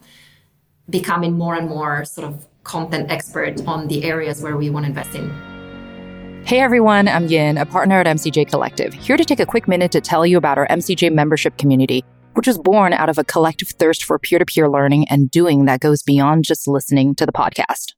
becoming 0.90 1.32
more 1.32 1.54
and 1.54 1.68
more 1.68 2.04
sort 2.04 2.28
of 2.28 2.46
content 2.64 3.10
expert 3.10 3.66
on 3.66 3.88
the 3.88 4.04
areas 4.04 4.42
where 4.42 4.56
we 4.56 4.70
want 4.70 4.84
to 4.84 4.88
invest 4.88 5.14
in. 5.14 5.30
Hey 6.44 6.60
everyone, 6.60 7.06
I'm 7.06 7.26
Yin, 7.28 7.58
a 7.58 7.66
partner 7.66 8.00
at 8.00 8.06
MCJ 8.06 8.48
Collective, 8.48 8.92
here 8.94 9.16
to 9.16 9.24
take 9.24 9.40
a 9.40 9.46
quick 9.46 9.68
minute 9.68 9.92
to 9.92 10.00
tell 10.00 10.26
you 10.26 10.36
about 10.36 10.58
our 10.58 10.66
MCJ 10.68 11.12
membership 11.12 11.56
community, 11.58 12.04
which 12.34 12.46
was 12.46 12.58
born 12.58 12.92
out 12.92 13.08
of 13.08 13.18
a 13.18 13.24
collective 13.24 13.68
thirst 13.68 14.04
for 14.04 14.18
peer 14.18 14.38
to 14.38 14.44
peer 14.44 14.68
learning 14.68 15.06
and 15.08 15.30
doing 15.30 15.66
that 15.66 15.80
goes 15.80 16.02
beyond 16.02 16.44
just 16.44 16.66
listening 16.66 17.14
to 17.14 17.26
the 17.26 17.32
podcast. 17.32 17.92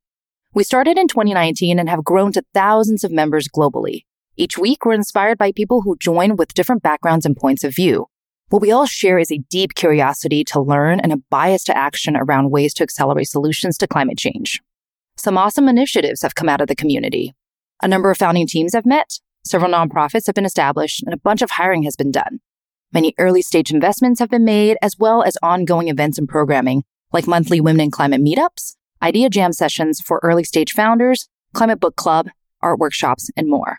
We 0.55 0.65
started 0.65 0.99
in 0.99 1.09
2019 1.09 1.79
and 1.79 1.89
have 1.89 2.05
grown 2.05 2.33
to 2.33 2.43
thousands 2.53 3.05
of 3.05 3.11
members 3.11 3.49
globally. 3.49 4.05
Each 4.37 4.59
week, 4.59 4.85
we're 4.85 4.93
inspired 4.93 5.39
by 5.39 5.53
people 5.53 5.83
who 5.83 5.97
join 5.97 6.37
with 6.37 6.53
different 6.53 6.83
backgrounds 6.83 7.25
and 7.25 7.37
points 7.37 7.65
of 7.65 7.75
view. 7.75 8.07
What 8.53 8.61
we 8.61 8.71
all 8.71 8.85
share 8.85 9.19
is 9.19 9.33
a 9.33 9.39
deep 9.49 9.75
curiosity 9.75 10.45
to 10.45 10.61
learn 10.61 11.01
and 11.01 11.11
a 11.11 11.17
bias 11.31 11.65
to 11.65 11.75
action 11.75 12.19
around 12.19 12.51
ways 12.51 12.75
to 12.75 12.83
accelerate 12.83 13.29
solutions 13.29 13.79
to 13.79 13.89
climate 13.89 14.19
change. 14.19 14.61
Some 15.17 15.39
awesome 15.39 15.71
initiatives 15.71 16.21
have 16.21 16.35
come 16.35 16.51
out 16.51 16.61
of 16.61 16.67
the 16.69 16.77
community. 16.77 17.33
A 17.83 17.89
number 17.89 18.11
of 18.11 18.19
founding 18.19 18.47
teams 18.47 18.75
have 18.75 18.85
met, 18.85 19.21
several 19.43 19.73
nonprofits 19.73 20.27
have 20.27 20.35
been 20.35 20.45
established, 20.45 21.03
and 21.03 21.15
a 21.15 21.17
bunch 21.17 21.41
of 21.41 21.53
hiring 21.53 21.85
has 21.85 21.97
been 21.97 22.11
done. 22.11 22.41
Many 22.93 23.15
early 23.17 23.41
stage 23.41 23.73
investments 23.73 24.21
have 24.21 24.29
been 24.29 24.45
made, 24.45 24.77
as 24.83 24.99
well 24.99 25.23
as 25.23 25.39
ongoing 25.43 25.89
events 25.89 26.19
and 26.19 26.29
programming, 26.29 26.83
like 27.11 27.27
monthly 27.27 27.59
Women 27.59 27.85
in 27.85 27.91
Climate 27.91 28.21
meetups, 28.21 28.77
idea 29.01 29.31
jam 29.31 29.55
sessions 29.55 29.99
for 29.99 30.21
early 30.23 30.45
stage 30.45 30.75
founders, 30.75 31.27
climate 31.55 31.81
book 31.81 31.97
club, 31.97 32.29
art 32.61 32.79
workshops, 32.79 33.31
and 33.35 33.49
more. 33.49 33.79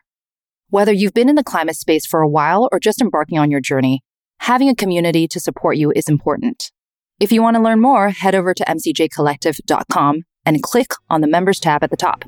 Whether 0.71 0.93
you've 0.93 1.13
been 1.13 1.29
in 1.29 1.35
the 1.35 1.43
climate 1.43 1.75
space 1.75 2.07
for 2.07 2.21
a 2.21 2.27
while 2.27 2.69
or 2.71 2.79
just 2.79 3.01
embarking 3.01 3.37
on 3.37 3.51
your 3.51 3.61
journey, 3.61 4.01
having 4.39 4.69
a 4.69 4.75
community 4.75 5.27
to 5.27 5.39
support 5.39 5.77
you 5.77 5.91
is 5.95 6.07
important. 6.07 6.71
If 7.19 7.31
you 7.31 7.41
want 7.41 7.55
to 7.55 7.61
learn 7.61 7.79
more, 7.79 8.09
head 8.09 8.35
over 8.35 8.53
to 8.53 8.65
mcjcollective.com 8.65 10.23
and 10.45 10.63
click 10.63 10.91
on 11.09 11.21
the 11.21 11.27
members 11.27 11.59
tab 11.59 11.83
at 11.83 11.89
the 11.89 11.97
top. 11.97 12.25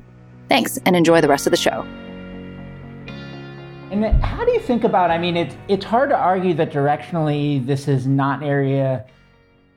Thanks 0.48 0.78
and 0.86 0.96
enjoy 0.96 1.20
the 1.20 1.28
rest 1.28 1.46
of 1.46 1.50
the 1.50 1.56
show. 1.56 1.86
And 3.90 4.04
how 4.22 4.44
do 4.44 4.52
you 4.52 4.60
think 4.60 4.84
about? 4.84 5.10
I 5.10 5.18
mean, 5.18 5.36
it's 5.36 5.56
it's 5.68 5.84
hard 5.84 6.10
to 6.10 6.16
argue 6.16 6.54
that 6.54 6.72
directionally 6.72 7.64
this 7.64 7.86
is 7.88 8.06
not 8.06 8.42
an 8.42 8.48
area 8.48 9.06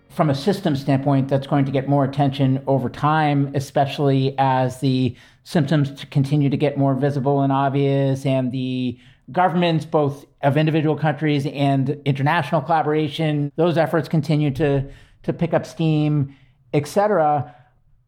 from 0.09 0.29
a 0.29 0.35
system 0.35 0.75
standpoint 0.75 1.27
that's 1.27 1.45
going 1.45 1.65
to 1.65 1.71
get 1.71 1.87
more 1.87 2.03
attention 2.03 2.63
over 2.65 2.89
time, 2.89 3.51
especially 3.53 4.35
as 4.39 4.79
the 4.79 5.15
symptoms 5.43 6.05
continue 6.09 6.49
to 6.49 6.57
get 6.57 6.77
more 6.77 6.95
visible 6.95 7.41
and 7.41 7.53
obvious, 7.53 8.25
and 8.25 8.51
the 8.51 8.97
governments, 9.31 9.85
both 9.85 10.25
of 10.41 10.57
individual 10.57 10.95
countries 10.95 11.45
and 11.45 12.01
international 12.05 12.61
collaboration, 12.61 13.51
those 13.55 13.77
efforts 13.77 14.07
continue 14.07 14.51
to 14.51 14.89
to 15.23 15.33
pick 15.33 15.53
up 15.53 15.65
steam, 15.65 16.35
et 16.73 16.87
cetera. 16.87 17.53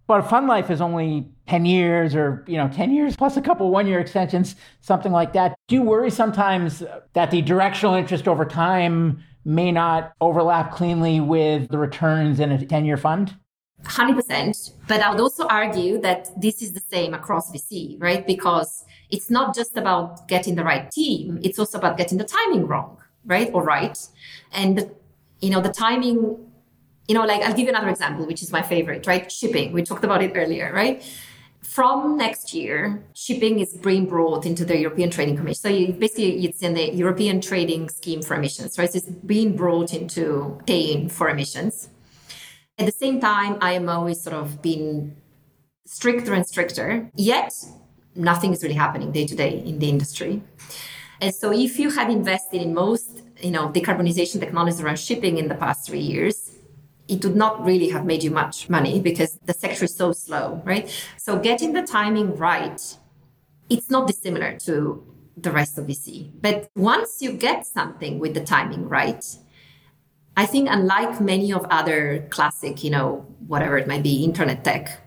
But 0.07 0.21
a 0.21 0.23
Fund 0.23 0.47
Life 0.47 0.69
is 0.69 0.81
only 0.81 1.29
10 1.47 1.65
years 1.65 2.15
or, 2.15 2.43
you 2.47 2.57
know, 2.57 2.69
10 2.69 2.93
years 2.93 3.15
plus 3.15 3.37
a 3.37 3.41
couple 3.41 3.69
one 3.69 3.87
year 3.87 3.99
extensions, 3.99 4.55
something 4.81 5.11
like 5.11 5.33
that. 5.33 5.55
Do 5.67 5.75
you 5.75 5.83
worry 5.83 6.09
sometimes 6.09 6.83
that 7.13 7.31
the 7.31 7.41
directional 7.41 7.95
interest 7.95 8.27
over 8.27 8.45
time 8.45 9.23
may 9.45 9.71
not 9.71 10.13
overlap 10.21 10.71
cleanly 10.71 11.19
with 11.19 11.69
the 11.69 11.77
returns 11.77 12.39
in 12.39 12.51
a 12.51 12.65
10 12.65 12.85
year 12.85 12.97
fund? 12.97 13.35
100%. 13.83 14.71
But 14.87 15.01
I 15.01 15.09
would 15.09 15.19
also 15.19 15.47
argue 15.47 15.99
that 16.01 16.29
this 16.39 16.61
is 16.61 16.73
the 16.73 16.81
same 16.91 17.13
across 17.13 17.51
VC, 17.51 18.01
right? 18.01 18.25
Because 18.25 18.85
it's 19.11 19.29
not 19.29 19.55
just 19.55 19.77
about 19.77 20.27
getting 20.27 20.55
the 20.55 20.63
right 20.63 20.89
team, 20.91 21.39
it's 21.43 21.59
also 21.59 21.77
about 21.77 21.97
getting 21.97 22.17
the 22.17 22.23
timing 22.23 22.65
wrong, 22.65 22.97
right? 23.25 23.49
Or 23.53 23.63
right. 23.63 23.97
And, 24.51 24.91
you 25.41 25.49
know, 25.49 25.61
the 25.61 25.71
timing 25.71 26.37
you 27.11 27.15
know, 27.15 27.25
like 27.25 27.41
I'll 27.41 27.53
give 27.53 27.65
you 27.65 27.69
another 27.69 27.89
example, 27.89 28.25
which 28.25 28.41
is 28.41 28.53
my 28.53 28.61
favorite, 28.61 29.05
right? 29.05 29.29
Shipping. 29.29 29.73
We 29.73 29.83
talked 29.83 30.05
about 30.05 30.23
it 30.23 30.31
earlier, 30.33 30.71
right? 30.73 31.03
From 31.61 32.15
next 32.15 32.53
year, 32.53 33.03
shipping 33.13 33.59
is 33.59 33.73
being 33.73 34.05
brought 34.05 34.45
into 34.45 34.63
the 34.63 34.77
European 34.77 35.09
Trading 35.09 35.35
Commission. 35.35 35.61
So 35.61 35.67
you, 35.67 35.93
basically, 35.93 36.45
it's 36.45 36.61
in 36.61 36.73
the 36.73 36.93
European 36.93 37.41
Trading 37.41 37.89
Scheme 37.89 38.21
for 38.21 38.35
Emissions, 38.35 38.77
right? 38.79 38.91
So 38.91 38.97
it's 38.97 39.07
being 39.07 39.57
brought 39.57 39.93
into 39.93 40.59
paying 40.65 41.09
for 41.09 41.29
emissions. 41.29 41.89
At 42.77 42.85
the 42.85 42.91
same 42.91 43.19
time, 43.19 43.57
IMO 43.61 44.07
is 44.07 44.23
sort 44.23 44.35
of 44.35 44.61
being 44.61 45.17
stricter 45.85 46.33
and 46.33 46.47
stricter. 46.47 47.11
Yet, 47.15 47.53
nothing 48.15 48.53
is 48.53 48.63
really 48.63 48.75
happening 48.75 49.11
day 49.11 49.25
to 49.25 49.35
day 49.35 49.63
in 49.65 49.79
the 49.79 49.89
industry. 49.89 50.41
And 51.21 51.33
so, 51.33 51.51
if 51.51 51.77
you 51.77 51.91
had 51.91 52.09
invested 52.09 52.61
in 52.61 52.73
most, 52.73 53.21
you 53.39 53.51
know, 53.51 53.69
decarbonization 53.69 54.39
technologies 54.39 54.81
around 54.81 54.99
shipping 54.99 55.37
in 55.37 55.47
the 55.47 55.55
past 55.55 55.87
three 55.87 55.99
years, 55.99 56.51
it 57.07 57.23
would 57.23 57.35
not 57.35 57.63
really 57.63 57.89
have 57.89 58.05
made 58.05 58.23
you 58.23 58.31
much 58.31 58.69
money 58.69 58.99
because 58.99 59.37
the 59.45 59.53
sector 59.53 59.85
is 59.85 59.95
so 59.95 60.13
slow, 60.13 60.61
right? 60.65 60.89
So 61.17 61.37
getting 61.37 61.73
the 61.73 61.83
timing 61.83 62.35
right, 62.37 62.81
it's 63.69 63.89
not 63.89 64.07
dissimilar 64.07 64.57
to 64.59 65.05
the 65.37 65.51
rest 65.51 65.77
of 65.77 65.85
VC. 65.85 66.31
But 66.41 66.69
once 66.75 67.21
you 67.21 67.33
get 67.33 67.65
something 67.65 68.17
with 68.19 68.33
the 68.33 68.43
timing 68.43 68.87
right, 68.87 69.23
I 70.37 70.45
think 70.45 70.69
unlike 70.71 71.19
many 71.19 71.51
of 71.51 71.65
other 71.69 72.25
classic, 72.29 72.83
you 72.83 72.89
know, 72.89 73.25
whatever 73.45 73.77
it 73.77 73.87
might 73.87 74.03
be, 74.03 74.23
internet 74.23 74.63
tech, 74.63 75.01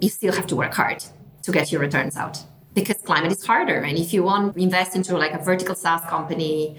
you 0.00 0.08
still 0.08 0.32
have 0.34 0.46
to 0.48 0.56
work 0.56 0.74
hard 0.74 1.04
to 1.46 1.52
get 1.52 1.72
your 1.72 1.80
returns 1.80 2.16
out 2.16 2.36
because 2.74 2.98
climate 2.98 3.32
is 3.32 3.44
harder. 3.46 3.80
And 3.80 3.96
if 3.96 4.12
you 4.12 4.22
want 4.22 4.54
to 4.54 4.60
invest 4.60 4.94
into 4.94 5.16
like 5.16 5.32
a 5.32 5.42
vertical 5.42 5.74
SaaS 5.74 6.02
company, 6.02 6.76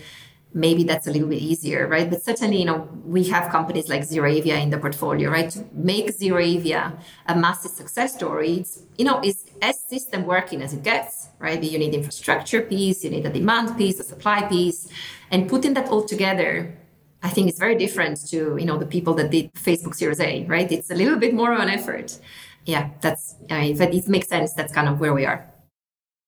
maybe 0.54 0.84
that's 0.84 1.08
a 1.08 1.12
little 1.12 1.30
bit 1.30 1.42
easier, 1.42 1.88
right? 1.88 2.10
But 2.10 2.22
certainly, 2.24 2.60
you 2.60 2.66
know, 2.66 2.88
we 3.06 3.24
have 3.30 3.52
companies 3.52 3.88
like 3.90 4.02
ZeroAvia 4.02 4.62
in 4.62 4.70
the 4.70 4.78
portfolio, 4.78 5.32
right? 5.32 5.50
To 5.52 5.66
make 5.74 6.06
ZeroAvia 6.08 7.00
a 7.28 7.36
massive 7.36 7.72
success 7.72 8.14
story, 8.16 8.52
it's, 8.62 8.84
you 8.98 9.06
know, 9.06 9.22
is 9.24 9.46
as 9.62 9.80
system 9.80 10.26
working 10.26 10.62
as 10.62 10.74
it 10.74 10.84
gets, 10.84 11.30
right? 11.40 11.62
You 11.64 11.80
need 11.80 11.94
infrastructure 11.94 12.62
piece, 12.62 13.04
you 13.04 13.10
need 13.10 13.26
a 13.26 13.32
demand 13.32 13.78
piece, 13.78 14.00
a 14.00 14.04
supply 14.04 14.44
piece, 14.44 14.90
and 15.32 15.50
putting 15.50 15.74
that 15.76 15.90
all 15.90 16.04
together, 16.04 16.78
I 17.24 17.30
think 17.30 17.50
it's 17.50 17.60
very 17.60 17.76
different 17.76 18.28
to, 18.30 18.58
you 18.58 18.66
know, 18.66 18.78
the 18.78 18.86
people 18.86 19.14
that 19.16 19.32
did 19.32 19.54
Facebook 19.54 19.96
Series 19.96 20.20
A, 20.20 20.46
right? 20.46 20.72
It's 20.72 20.92
a 20.92 20.96
little 20.96 21.18
bit 21.18 21.34
more 21.34 21.52
of 21.54 21.60
an 21.60 21.70
effort. 21.70 22.20
Yeah, 22.68 22.90
that's, 23.00 23.36
I 23.50 23.62
mean, 23.62 23.82
it 23.82 24.08
makes 24.10 24.28
sense. 24.28 24.54
That's 24.54 24.74
kind 24.74 24.90
of 24.90 25.00
where 25.00 25.14
we 25.14 25.26
are. 25.26 25.50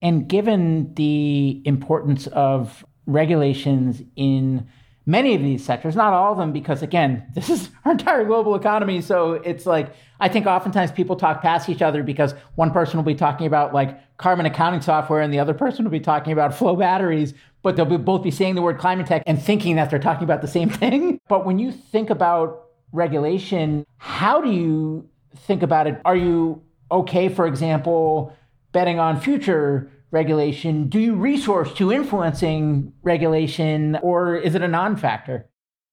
And 0.02 0.28
given 0.28 0.94
the 0.94 1.62
importance 1.66 2.28
of 2.28 2.86
regulations 3.06 4.02
in 4.16 4.66
many 5.06 5.36
of 5.36 5.42
these 5.42 5.66
sectors, 5.66 5.98
not 5.98 6.14
all 6.14 6.32
of 6.32 6.38
them, 6.38 6.54
because 6.54 6.82
again, 6.82 7.30
this 7.36 7.50
is 7.50 7.70
our 7.84 7.92
entire 7.92 8.24
global 8.24 8.56
economy. 8.56 9.02
So 9.02 9.34
it's 9.34 9.66
like, 9.66 9.94
I 10.22 10.30
think 10.30 10.46
oftentimes 10.46 10.94
people 10.94 11.18
talk 11.18 11.42
past 11.42 11.68
each 11.68 11.82
other 11.82 12.04
because 12.04 12.34
one 12.56 12.72
person 12.72 12.96
will 12.96 13.04
be 13.04 13.16
talking 13.16 13.46
about 13.46 13.74
like 13.74 14.18
carbon 14.18 14.46
accounting 14.46 14.82
software 14.82 15.20
and 15.20 15.34
the 15.34 15.40
other 15.40 15.54
person 15.54 15.84
will 15.84 15.92
be 15.92 16.00
talking 16.00 16.32
about 16.32 16.56
flow 16.56 16.78
batteries, 16.78 17.34
but 17.64 17.76
they'll 17.76 17.84
be, 17.84 17.98
both 17.98 18.24
be 18.24 18.32
saying 18.32 18.56
the 18.56 18.62
word 18.62 18.78
climate 18.78 19.08
tech 19.08 19.24
and 19.26 19.42
thinking 19.42 19.76
that 19.76 19.90
they're 19.90 20.00
talking 20.00 20.24
about 20.24 20.42
the 20.42 20.48
same 20.48 20.70
thing. 20.82 21.20
But 21.28 21.46
when 21.46 21.60
you 21.60 21.74
think 21.74 22.10
about 22.10 22.68
regulation, 22.94 23.86
how 23.98 24.40
do 24.40 24.50
you 24.50 25.10
think 25.36 25.64
about 25.64 25.88
it? 25.88 26.02
Are 26.06 26.16
you 26.16 26.62
okay, 26.92 27.30
for 27.30 27.46
example, 27.46 28.36
betting 28.72 29.00
on 29.00 29.20
future 29.20 29.92
regulation? 30.12 30.90
Do 30.90 31.00
you 31.00 31.16
resource 31.16 31.74
to 31.76 31.92
influencing 31.92 32.94
regulation, 33.04 33.98
or 34.02 34.36
is 34.36 34.56
it 34.56 34.62
a 34.62 34.68
non 34.68 34.96
factor? 34.96 35.48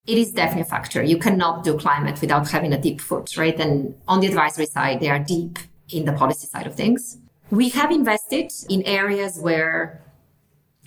It 0.07 0.19
is 0.19 0.33
definitely 0.33 0.63
a 0.63 0.67
factor. 0.67 1.03
You 1.03 1.19
cannot 1.19 1.65
do 1.65 1.77
climate 1.77 2.21
without 2.21 2.49
having 2.49 2.73
a 2.73 2.81
deep 2.81 3.01
foot, 3.01 3.37
right? 3.37 3.59
And 3.59 3.95
on 4.07 4.21
the 4.21 4.29
advisory 4.29 4.67
side, 4.67 5.01
they 5.01 5.11
are 5.11 5.19
deep 5.19 5.59
in 5.91 6.05
the 6.05 6.13
policy 6.13 6.47
side 6.47 6.67
of 6.67 6.75
things. 6.77 7.19
We 7.51 7.71
have 7.71 7.91
invested 7.91 8.53
in 8.71 8.83
areas 8.85 9.39
where 9.39 10.03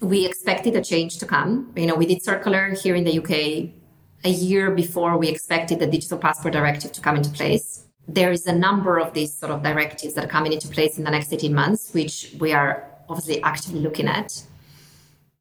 we 0.01 0.25
expected 0.25 0.75
a 0.75 0.81
change 0.81 1.17
to 1.17 1.25
come. 1.25 1.73
You 1.75 1.85
know, 1.85 1.95
we 1.95 2.05
did 2.05 2.23
circular 2.23 2.73
here 2.75 2.95
in 2.95 3.03
the 3.03 3.19
UK 3.19 3.73
a 4.23 4.29
year 4.29 4.71
before 4.71 5.17
we 5.17 5.27
expected 5.27 5.79
the 5.79 5.87
digital 5.87 6.17
passport 6.17 6.53
directive 6.53 6.91
to 6.93 7.01
come 7.01 7.15
into 7.17 7.29
place. 7.29 7.85
There 8.11 8.31
is 8.31 8.47
a 8.47 8.53
number 8.53 8.99
of 8.99 9.13
these 9.13 9.33
sort 9.33 9.51
of 9.51 9.61
directives 9.61 10.13
that 10.15 10.25
are 10.25 10.27
coming 10.27 10.51
into 10.51 10.67
place 10.67 10.97
in 10.97 11.03
the 11.03 11.11
next 11.11 11.31
18 11.31 11.53
months, 11.53 11.93
which 11.93 12.35
we 12.39 12.53
are 12.53 12.89
obviously 13.07 13.41
actively 13.43 13.81
looking 13.81 14.07
at. 14.07 14.43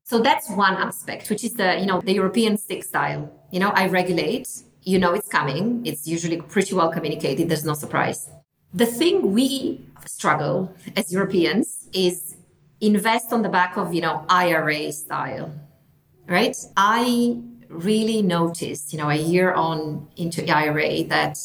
So 0.05 0.21
that's 0.21 0.51
one 0.51 0.75
aspect, 0.75 1.31
which 1.31 1.45
is 1.45 1.55
the, 1.55 1.79
you 1.81 1.87
know, 1.87 2.01
the 2.01 2.13
European 2.13 2.57
stick 2.57 2.85
style. 2.85 3.31
You 3.51 3.61
know, 3.61 3.71
I 3.71 3.89
regulate, 3.89 4.49
you 4.83 4.99
know 4.99 5.13
it's 5.13 5.29
coming. 5.29 5.83
It's 5.85 6.07
usually 6.07 6.41
pretty 6.41 6.75
well 6.75 6.91
communicated. 6.91 7.49
There's 7.49 7.65
no 7.65 7.75
surprise. 7.75 8.31
The 8.73 8.87
thing 8.87 9.33
we 9.33 9.87
struggle 10.07 10.75
as 10.97 11.13
Europeans 11.13 11.89
is 11.93 12.37
invest 12.81 13.33
on 13.33 13.43
the 13.43 13.49
back 13.49 13.77
of, 13.77 13.93
you 13.95 14.01
know, 14.01 14.25
IRA 14.29 14.93
style, 14.93 15.53
right? 16.27 16.57
I 16.77 17.41
really 17.69 18.23
noticed, 18.23 18.93
you 18.93 18.99
know, 18.99 19.11
a 19.11 19.17
year 19.17 19.53
on 19.53 20.09
into 20.17 20.47
IRA 20.51 21.05
that 21.05 21.39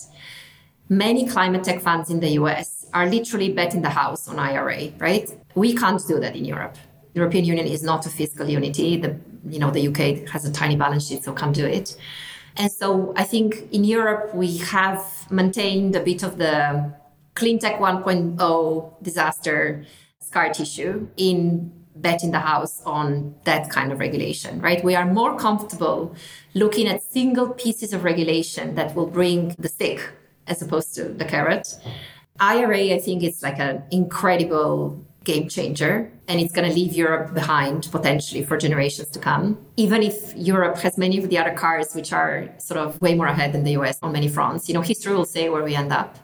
many 0.89 1.27
climate 1.27 1.63
tech 1.63 1.81
funds 1.81 2.09
in 2.09 2.19
the 2.19 2.29
US 2.31 2.85
are 2.93 3.07
literally 3.07 3.51
betting 3.51 3.81
the 3.81 3.89
house 3.89 4.27
on 4.27 4.39
IRA, 4.39 4.91
right? 4.97 5.29
We 5.55 5.75
can't 5.75 6.01
do 6.07 6.19
that 6.19 6.35
in 6.35 6.45
Europe. 6.45 6.75
The 7.13 7.19
European 7.19 7.45
Union 7.45 7.67
is 7.67 7.83
not 7.83 8.05
a 8.05 8.09
fiscal 8.09 8.47
unity. 8.47 8.97
The 8.97 9.19
you 9.45 9.59
know 9.59 9.71
the 9.71 9.87
UK 9.89 10.29
has 10.29 10.45
a 10.45 10.51
tiny 10.51 10.75
balance 10.75 11.07
sheet, 11.07 11.23
so 11.23 11.33
can't 11.33 11.55
do 11.55 11.65
it. 11.65 11.97
And 12.55 12.71
so 12.71 13.13
I 13.15 13.23
think 13.23 13.67
in 13.71 13.83
Europe 13.83 14.33
we 14.33 14.57
have 14.57 15.03
maintained 15.31 15.95
a 15.95 15.99
bit 15.99 16.23
of 16.23 16.37
the 16.37 16.93
clean 17.33 17.59
tech 17.59 17.79
1.0 17.79 19.03
disaster 19.03 19.85
scar 20.19 20.53
tissue 20.53 21.07
in 21.17 21.71
betting 21.95 22.31
the 22.31 22.39
house 22.39 22.81
on 22.85 23.35
that 23.43 23.69
kind 23.69 23.91
of 23.91 23.99
regulation, 23.99 24.59
right? 24.61 24.83
We 24.83 24.95
are 24.95 25.05
more 25.05 25.37
comfortable 25.37 26.15
looking 26.53 26.87
at 26.87 27.03
single 27.03 27.49
pieces 27.49 27.93
of 27.93 28.03
regulation 28.03 28.75
that 28.75 28.95
will 28.95 29.07
bring 29.07 29.55
the 29.59 29.69
stick 29.69 30.01
as 30.47 30.61
opposed 30.61 30.95
to 30.95 31.05
the 31.05 31.25
carrot. 31.25 31.75
IRA, 32.39 32.93
I 32.93 32.99
think, 32.99 33.23
is 33.23 33.43
like 33.43 33.59
an 33.59 33.83
incredible 33.91 35.05
game 35.23 35.47
changer 35.47 36.11
and 36.27 36.39
it's 36.39 36.53
going 36.53 36.67
to 36.67 36.75
leave 36.75 36.93
Europe 36.93 37.33
behind 37.33 37.87
potentially 37.91 38.43
for 38.43 38.57
generations 38.57 39.09
to 39.09 39.19
come. 39.19 39.57
Even 39.77 40.03
if 40.03 40.35
Europe 40.35 40.77
has 40.79 40.97
many 40.97 41.17
of 41.17 41.29
the 41.29 41.37
other 41.37 41.53
cars 41.53 41.93
which 41.93 42.11
are 42.11 42.49
sort 42.57 42.79
of 42.79 43.01
way 43.01 43.13
more 43.13 43.27
ahead 43.27 43.53
than 43.53 43.63
the 43.63 43.71
US 43.71 43.99
on 44.01 44.11
many 44.11 44.27
fronts, 44.27 44.67
you 44.67 44.73
know, 44.73 44.81
history 44.81 45.13
will 45.13 45.25
say 45.25 45.49
where 45.49 45.63
we 45.63 45.75
end 45.75 45.91
up. 45.91 46.17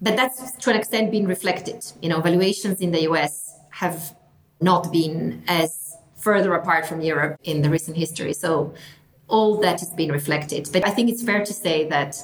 But 0.00 0.16
that's 0.16 0.52
to 0.52 0.70
an 0.70 0.76
extent 0.76 1.10
been 1.10 1.26
reflected. 1.26 1.84
You 2.02 2.08
know, 2.10 2.20
valuations 2.20 2.80
in 2.80 2.90
the 2.90 3.02
US 3.10 3.54
have 3.70 4.14
not 4.60 4.92
been 4.92 5.42
as 5.48 5.96
further 6.16 6.54
apart 6.54 6.86
from 6.86 7.00
Europe 7.00 7.38
in 7.44 7.62
the 7.62 7.70
recent 7.70 7.96
history. 7.96 8.32
So 8.32 8.74
all 9.28 9.58
that 9.60 9.80
has 9.80 9.90
been 9.90 10.12
reflected. 10.12 10.68
But 10.72 10.86
I 10.86 10.90
think 10.90 11.10
it's 11.10 11.22
fair 11.22 11.44
to 11.44 11.52
say 11.52 11.88
that 11.88 12.16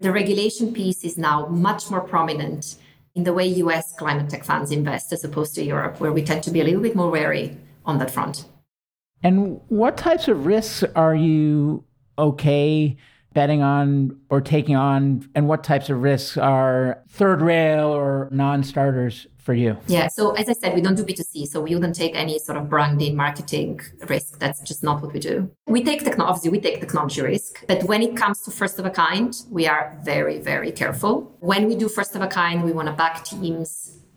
the 0.00 0.10
regulation 0.10 0.72
piece 0.72 1.04
is 1.04 1.18
now 1.18 1.46
much 1.46 1.90
more 1.90 2.00
prominent 2.00 2.76
in 3.14 3.24
the 3.24 3.32
way 3.32 3.46
US 3.46 3.92
climate 3.96 4.30
tech 4.30 4.44
funds 4.44 4.70
invest 4.70 5.12
as 5.12 5.24
opposed 5.24 5.54
to 5.56 5.64
Europe, 5.64 6.00
where 6.00 6.12
we 6.12 6.22
tend 6.22 6.42
to 6.44 6.50
be 6.50 6.60
a 6.60 6.64
little 6.64 6.80
bit 6.80 6.96
more 6.96 7.10
wary 7.10 7.56
on 7.84 7.98
that 7.98 8.10
front. 8.10 8.46
And 9.22 9.60
what 9.68 9.96
types 9.96 10.28
of 10.28 10.46
risks 10.46 10.82
are 10.96 11.14
you 11.14 11.84
okay 12.18 12.96
betting 13.34 13.62
on 13.62 14.18
or 14.30 14.40
taking 14.40 14.76
on? 14.76 15.28
And 15.34 15.46
what 15.48 15.62
types 15.62 15.90
of 15.90 16.02
risks 16.02 16.38
are 16.38 17.02
third 17.08 17.42
rail 17.42 17.88
or 17.88 18.28
non 18.32 18.62
starters 18.62 19.26
for 19.50 19.54
you? 19.54 19.76
Yeah. 19.88 20.06
So 20.06 20.22
as 20.40 20.48
I 20.48 20.52
said, 20.60 20.70
we 20.76 20.82
don't 20.84 20.98
do 21.00 21.04
B2C. 21.10 21.34
So 21.52 21.56
we 21.66 21.74
wouldn't 21.74 21.96
take 22.04 22.14
any 22.24 22.38
sort 22.38 22.56
of 22.60 22.64
branding, 22.72 23.16
marketing 23.16 23.80
risk. 24.14 24.38
That's 24.38 24.60
just 24.70 24.80
not 24.88 24.96
what 25.02 25.12
we 25.12 25.18
do. 25.18 25.36
We 25.66 25.82
take 25.82 26.00
technology, 26.08 26.30
obviously 26.30 26.50
we 26.56 26.60
take 26.60 26.78
technology 26.86 27.20
risk, 27.32 27.52
but 27.66 27.82
when 27.90 28.00
it 28.08 28.12
comes 28.22 28.38
to 28.44 28.52
first 28.52 28.78
of 28.78 28.84
a 28.86 28.94
kind, 29.04 29.32
we 29.50 29.66
are 29.72 29.84
very, 30.04 30.36
very 30.38 30.70
careful. 30.82 31.12
When 31.40 31.62
we 31.66 31.74
do 31.82 31.88
first 31.88 32.12
of 32.14 32.22
a 32.22 32.28
kind, 32.28 32.56
we 32.68 32.72
want 32.78 32.86
to 32.90 32.94
back 33.04 33.24
teams 33.24 33.68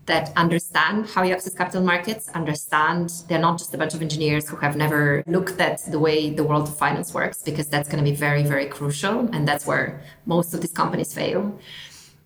that 0.06 0.24
understand 0.36 0.98
how 1.12 1.20
you 1.26 1.32
access 1.36 1.54
capital 1.54 1.82
markets, 1.82 2.28
understand 2.40 3.04
they're 3.28 3.46
not 3.48 3.56
just 3.58 3.72
a 3.74 3.78
bunch 3.78 3.94
of 3.94 4.02
engineers 4.02 4.44
who 4.48 4.56
have 4.64 4.76
never 4.76 5.24
looked 5.26 5.58
at 5.68 5.78
the 5.94 5.98
way 6.06 6.18
the 6.40 6.44
world 6.44 6.68
of 6.68 6.76
finance 6.84 7.12
works, 7.20 7.38
because 7.42 7.66
that's 7.72 7.88
going 7.90 8.02
to 8.04 8.08
be 8.08 8.16
very, 8.26 8.44
very 8.54 8.66
crucial. 8.66 9.16
And 9.34 9.48
that's 9.48 9.66
where 9.66 9.86
most 10.26 10.54
of 10.54 10.60
these 10.60 10.76
companies 10.82 11.12
fail. 11.12 11.58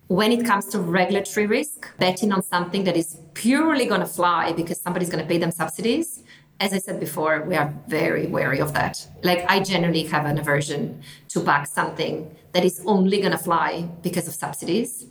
When 0.09 0.31
it 0.31 0.43
comes 0.43 0.65
to 0.69 0.79
regulatory 0.79 1.45
risk, 1.45 1.95
betting 1.99 2.31
on 2.31 2.41
something 2.41 2.83
that 2.85 2.97
is 2.97 3.19
purely 3.35 3.85
going 3.85 3.99
to 3.99 4.07
fly 4.07 4.51
because 4.53 4.81
somebody's 4.81 5.07
going 5.07 5.23
to 5.23 5.29
pay 5.29 5.37
them 5.37 5.51
subsidies, 5.51 6.23
as 6.59 6.73
I 6.73 6.79
said 6.79 6.99
before, 6.99 7.43
we 7.43 7.55
are 7.55 7.71
very 7.87 8.25
wary 8.25 8.59
of 8.59 8.73
that. 8.73 9.07
Like, 9.21 9.45
I 9.47 9.59
generally 9.59 10.01
have 10.05 10.25
an 10.25 10.39
aversion 10.39 11.03
to 11.27 11.41
back 11.41 11.67
something 11.67 12.35
that 12.53 12.65
is 12.65 12.81
only 12.87 13.19
going 13.19 13.33
to 13.33 13.37
fly 13.37 13.87
because 14.01 14.27
of 14.27 14.33
subsidies. 14.33 15.05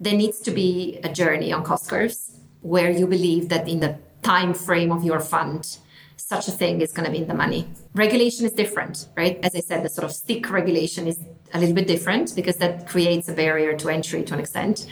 There 0.00 0.16
needs 0.16 0.40
to 0.40 0.50
be 0.50 0.98
a 1.04 1.08
journey 1.08 1.52
on 1.52 1.62
cost 1.62 1.88
curves 1.88 2.40
where 2.60 2.90
you 2.90 3.06
believe 3.06 3.50
that 3.50 3.68
in 3.68 3.78
the 3.78 4.00
time 4.22 4.52
frame 4.52 4.90
of 4.90 5.04
your 5.04 5.20
fund, 5.20 5.78
such 6.22 6.48
a 6.48 6.50
thing 6.50 6.80
is 6.80 6.92
going 6.92 7.06
to 7.06 7.12
be 7.12 7.18
in 7.18 7.28
the 7.28 7.34
money. 7.34 7.68
Regulation 7.94 8.46
is 8.46 8.52
different, 8.52 9.08
right? 9.16 9.38
As 9.42 9.54
I 9.54 9.60
said, 9.60 9.84
the 9.84 9.88
sort 9.88 10.04
of 10.04 10.12
stick 10.12 10.50
regulation 10.50 11.06
is 11.06 11.18
a 11.52 11.58
little 11.58 11.74
bit 11.74 11.86
different 11.86 12.34
because 12.34 12.56
that 12.56 12.86
creates 12.86 13.28
a 13.28 13.32
barrier 13.32 13.76
to 13.76 13.88
entry 13.88 14.22
to 14.24 14.34
an 14.34 14.40
extent. 14.40 14.86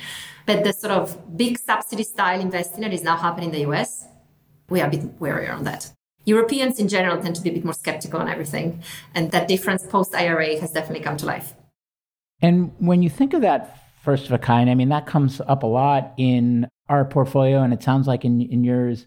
But 0.47 0.65
the 0.65 0.73
sort 0.73 0.93
of 0.93 1.37
big 1.37 1.59
subsidy 1.59 2.03
style 2.03 2.41
investing 2.41 2.81
that 2.81 2.93
is 2.93 3.03
now 3.03 3.17
happening 3.17 3.51
in 3.51 3.55
the 3.55 3.71
US, 3.71 4.07
we 4.69 4.81
are 4.81 4.89
a 4.89 4.91
bit 4.91 5.21
warier 5.21 5.55
on 5.55 5.65
that. 5.65 5.93
Europeans 6.25 6.79
in 6.79 6.89
general 6.89 7.21
tend 7.23 7.37
to 7.37 7.43
be 7.43 7.51
a 7.51 7.53
bit 7.53 7.65
more 7.65 7.75
skeptical 7.75 8.21
on 8.21 8.29
everything. 8.29 8.83
And 9.15 9.31
that 9.31 9.49
difference 9.49 9.87
post 9.87 10.15
IRA 10.15 10.61
has 10.61 10.73
definitely 10.73 11.05
come 11.05 11.17
to 11.19 11.27
life. 11.27 11.55
And 12.41 12.73
when 12.79 13.03
you 13.03 13.11
think 13.11 13.35
of 13.35 13.43
that 13.43 13.79
first 14.03 14.27
of 14.27 14.33
a 14.33 14.39
kind, 14.39 14.71
I 14.71 14.75
mean, 14.75 14.91
that 14.91 15.07
comes 15.07 15.41
up 15.47 15.63
a 15.63 15.67
lot 15.67 16.15
in 16.17 16.69
our 16.89 17.05
portfolio, 17.05 17.63
and 17.63 17.73
it 17.73 17.83
sounds 17.83 18.07
like 18.07 18.25
in, 18.25 18.41
in 18.41 18.65
yours 18.65 19.07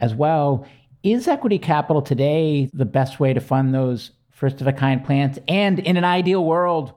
as 0.00 0.14
well. 0.14 0.66
Is 1.02 1.26
equity 1.26 1.58
capital 1.58 2.00
today 2.00 2.70
the 2.72 2.84
best 2.84 3.18
way 3.18 3.32
to 3.32 3.40
fund 3.40 3.74
those 3.74 4.12
first 4.30 4.60
of 4.60 4.68
a 4.68 4.72
kind 4.72 5.04
plants? 5.04 5.36
And 5.48 5.80
in 5.80 5.96
an 5.96 6.04
ideal 6.04 6.44
world, 6.44 6.92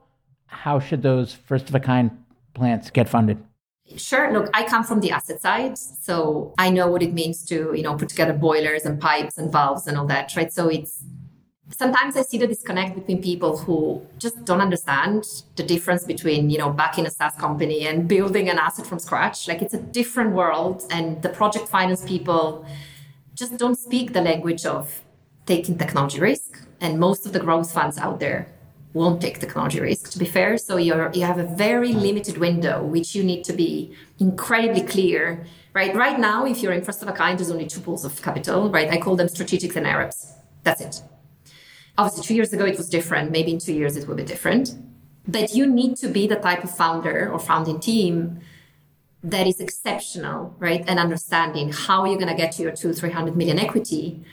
how 0.45 0.79
should 0.79 1.01
those 1.01 1.33
first 1.33 1.69
of 1.69 1.75
a 1.75 1.79
kind 1.79 2.11
plants 2.53 2.91
get 2.91 3.09
funded? 3.09 3.43
Sure. 3.97 4.31
Look, 4.31 4.51
I 4.53 4.63
come 4.63 4.83
from 4.83 4.99
the 4.99 5.09
asset 5.09 5.41
side, 5.41 5.77
so 5.79 6.53
I 6.59 6.69
know 6.69 6.87
what 6.87 7.01
it 7.01 7.13
means 7.13 7.43
to, 7.45 7.73
you 7.73 7.81
know, 7.81 7.95
put 7.95 8.09
together 8.09 8.33
boilers 8.33 8.85
and 8.85 9.01
pipes 9.01 9.39
and 9.39 9.51
valves 9.51 9.87
and 9.87 9.97
all 9.97 10.05
that, 10.05 10.35
right? 10.35 10.53
So 10.53 10.67
it's 10.69 11.03
sometimes 11.71 12.15
I 12.15 12.21
see 12.21 12.37
the 12.37 12.45
disconnect 12.45 12.93
between 12.93 13.23
people 13.23 13.57
who 13.57 14.05
just 14.19 14.45
don't 14.45 14.61
understand 14.61 15.25
the 15.55 15.63
difference 15.63 16.03
between, 16.03 16.51
you 16.51 16.59
know, 16.59 16.69
backing 16.69 17.07
a 17.07 17.09
SaaS 17.09 17.33
company 17.35 17.87
and 17.87 18.07
building 18.07 18.49
an 18.49 18.59
asset 18.59 18.85
from 18.85 18.99
scratch. 18.99 19.47
Like 19.47 19.63
it's 19.63 19.73
a 19.73 19.81
different 19.81 20.33
world 20.33 20.83
and 20.91 21.23
the 21.23 21.29
project 21.29 21.67
finance 21.67 22.03
people 22.05 22.65
just 23.35 23.57
don't 23.57 23.77
speak 23.77 24.13
the 24.13 24.21
language 24.21 24.65
of 24.65 25.01
taking 25.45 25.77
technology 25.77 26.19
risk. 26.19 26.61
And 26.81 26.99
most 26.99 27.25
of 27.25 27.33
the 27.33 27.39
growth 27.39 27.71
funds 27.71 27.97
out 27.97 28.19
there 28.19 28.47
won't 28.93 29.21
take 29.21 29.39
technology 29.39 29.79
risk, 29.79 30.11
to 30.11 30.19
be 30.19 30.25
fair. 30.25 30.57
So 30.57 30.77
you're, 30.77 31.11
you 31.13 31.23
have 31.23 31.37
a 31.37 31.43
very 31.43 31.91
hmm. 31.91 31.99
limited 31.99 32.37
window, 32.37 32.83
which 32.83 33.13
you 33.13 33.23
need 33.23 33.43
to 33.43 33.53
be 33.53 33.93
incredibly 34.19 34.81
clear. 34.81 35.45
Right, 35.73 35.93
right 35.93 36.17
now, 36.17 36.45
if 36.45 36.61
you're 36.61 36.71
in 36.71 36.83
first 36.83 37.01
of 37.01 37.09
a 37.09 37.11
kind, 37.11 37.37
there's 37.37 37.51
only 37.51 37.67
two 37.67 37.81
pools 37.81 38.05
of 38.05 38.21
capital, 38.21 38.69
right? 38.69 38.89
I 38.89 38.97
call 38.97 39.17
them 39.17 39.27
strategics 39.27 39.75
and 39.75 39.85
Arabs. 39.85 40.33
That's 40.63 40.81
it. 40.81 41.01
Obviously, 41.97 42.23
two 42.23 42.35
years 42.35 42.53
ago 42.53 42.65
it 42.65 42.77
was 42.77 42.89
different. 42.89 43.31
Maybe 43.31 43.51
in 43.51 43.59
two 43.59 43.73
years 43.73 43.97
it 43.97 44.07
will 44.07 44.15
be 44.15 44.23
different. 44.23 44.73
But 45.27 45.53
you 45.53 45.65
need 45.65 45.97
to 45.97 46.07
be 46.07 46.27
the 46.27 46.35
type 46.37 46.63
of 46.63 46.71
founder 46.75 47.29
or 47.31 47.39
founding 47.39 47.79
team 47.79 48.39
that 49.25 49.47
is 49.47 49.59
exceptional, 49.59 50.55
right? 50.59 50.83
And 50.87 50.99
understanding 50.99 51.71
how 51.71 52.05
you're 52.05 52.17
going 52.17 52.29
to 52.29 52.35
get 52.35 52.51
to 52.53 52.61
your 52.61 52.71
two, 52.71 52.93
300 52.93 53.35
million 53.35 53.57
equity 53.59 54.23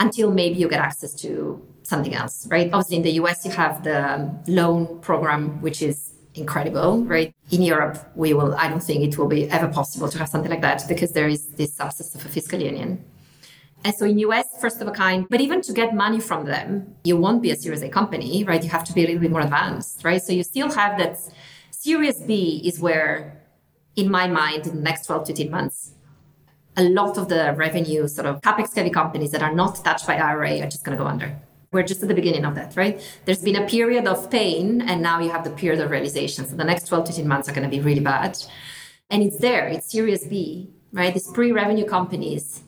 until 0.00 0.30
maybe 0.30 0.56
you 0.56 0.68
get 0.68 0.80
access 0.80 1.14
to 1.14 1.64
something 1.82 2.14
else, 2.14 2.46
right? 2.50 2.66
Obviously, 2.72 2.96
in 2.96 3.02
the 3.02 3.12
US, 3.22 3.44
you 3.44 3.52
have 3.52 3.84
the 3.84 4.30
loan 4.48 4.98
program, 5.00 5.62
which 5.62 5.80
is 5.80 6.12
incredible, 6.34 7.04
right? 7.04 7.34
In 7.50 7.62
Europe, 7.62 7.98
we 8.14 8.34
will, 8.34 8.54
I 8.56 8.68
don't 8.68 8.82
think 8.82 9.02
it 9.04 9.16
will 9.16 9.28
be 9.28 9.48
ever 9.48 9.68
possible 9.68 10.08
to 10.08 10.18
have 10.18 10.28
something 10.28 10.50
like 10.50 10.60
that 10.62 10.82
because 10.88 11.12
there 11.12 11.28
is 11.28 11.46
this 11.60 11.72
substance 11.74 12.14
of 12.14 12.24
a 12.26 12.28
fiscal 12.28 12.60
union. 12.60 13.04
And 13.84 13.94
so 13.94 14.04
in 14.04 14.18
US, 14.18 14.46
first 14.60 14.82
of 14.82 14.88
a 14.88 14.90
kind, 14.90 15.26
but 15.30 15.40
even 15.40 15.60
to 15.62 15.72
get 15.72 15.94
money 15.94 16.20
from 16.20 16.46
them, 16.46 16.96
you 17.04 17.16
won't 17.16 17.40
be 17.40 17.52
a 17.52 17.56
Series 17.56 17.82
A 17.82 17.88
company, 17.88 18.42
right? 18.44 18.62
You 18.62 18.70
have 18.70 18.84
to 18.84 18.92
be 18.92 19.04
a 19.04 19.06
little 19.06 19.20
bit 19.20 19.30
more 19.30 19.42
advanced, 19.42 20.04
right? 20.04 20.20
So 20.20 20.32
you 20.32 20.42
still 20.42 20.70
have 20.72 20.98
that 20.98 21.20
Series 21.70 22.20
B 22.22 22.60
is 22.64 22.80
where 22.80 23.45
in 23.96 24.10
my 24.10 24.28
mind, 24.28 24.66
in 24.66 24.76
the 24.76 24.82
next 24.82 25.06
12 25.06 25.26
to 25.26 25.32
18 25.32 25.50
months, 25.50 25.92
a 26.76 26.84
lot 26.84 27.16
of 27.16 27.28
the 27.28 27.54
revenue, 27.56 28.06
sort 28.06 28.26
of 28.26 28.42
capex 28.42 28.74
heavy 28.74 28.90
companies 28.90 29.30
that 29.30 29.42
are 29.42 29.54
not 29.54 29.82
touched 29.82 30.06
by 30.06 30.16
IRA 30.16 30.60
are 30.60 30.68
just 30.68 30.84
going 30.84 30.96
to 30.96 31.02
go 31.02 31.08
under. 31.08 31.34
We're 31.72 31.82
just 31.82 32.02
at 32.02 32.08
the 32.08 32.14
beginning 32.14 32.44
of 32.44 32.54
that, 32.54 32.76
right? 32.76 33.02
There's 33.24 33.42
been 33.42 33.56
a 33.56 33.66
period 33.66 34.06
of 34.06 34.30
pain, 34.30 34.82
and 34.82 35.02
now 35.02 35.18
you 35.20 35.30
have 35.30 35.44
the 35.44 35.50
period 35.50 35.80
of 35.80 35.90
realization. 35.90 36.46
So 36.46 36.54
the 36.54 36.64
next 36.64 36.86
12 36.86 37.06
to 37.06 37.12
18 37.12 37.26
months 37.26 37.48
are 37.48 37.52
going 37.52 37.68
to 37.68 37.74
be 37.74 37.82
really 37.82 38.00
bad. 38.00 38.38
And 39.10 39.22
it's 39.22 39.38
there, 39.38 39.66
it's 39.68 39.90
Series 39.90 40.26
B, 40.26 40.70
right? 40.92 41.12
These 41.12 41.28
pre 41.28 41.52
revenue 41.52 41.86
companies 41.86 42.62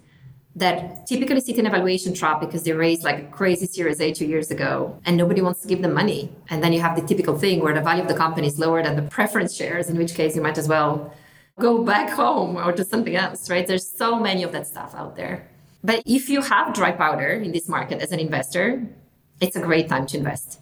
that 0.57 1.07
typically 1.07 1.41
sit 1.41 1.57
in 1.57 1.67
evaluation 1.67 2.13
trap 2.15 2.41
because 2.41 2.65
they 2.65 2.73
raised 2.73 3.05
like 3.05 3.19
a 3.19 3.27
crazy 3.27 3.67
Series 3.67 4.01
A 4.01 4.13
two 4.13 4.27
years 4.27 4.51
ago 4.51 4.99
and 5.05 5.17
nobody 5.17 5.41
wants 5.41 5.61
to 5.63 5.69
give 5.69 5.83
them 5.83 5.95
money. 5.95 6.33
And 6.51 6.63
then 6.63 6.73
you 6.73 6.81
have 6.81 6.97
the 6.97 7.07
typical 7.07 7.39
thing 7.39 7.61
where 7.61 7.75
the 7.75 7.81
value 7.81 8.03
of 8.03 8.09
the 8.09 8.15
company 8.15 8.49
is 8.49 8.59
lower 8.59 8.83
than 8.83 8.97
the 8.97 9.03
preference 9.03 9.55
shares, 9.55 9.89
in 9.89 9.97
which 9.97 10.15
case 10.15 10.35
you 10.35 10.43
might 10.43 10.59
as 10.59 10.67
well 10.67 11.13
go 11.59 11.85
back 11.85 12.11
home 12.11 12.57
or 12.57 12.73
do 12.73 12.85
something 12.85 13.17
else, 13.17 13.51
right? 13.51 13.67
There's 13.67 13.89
so 13.89 14.19
many 14.19 14.43
of 14.43 14.53
that 14.53 14.67
stuff 14.67 14.95
out 14.95 15.17
there. 15.17 15.49
But 15.83 16.03
if 16.07 16.29
you 16.29 16.41
have 16.43 16.75
dry 16.75 16.93
powder 16.93 17.29
in 17.29 17.53
this 17.53 17.69
market 17.69 18.01
as 18.01 18.13
an 18.13 18.19
investor, 18.19 18.87
it's 19.41 19.57
a 19.57 19.61
great 19.61 19.89
time 19.89 20.07
to 20.07 20.19
invest. 20.19 20.61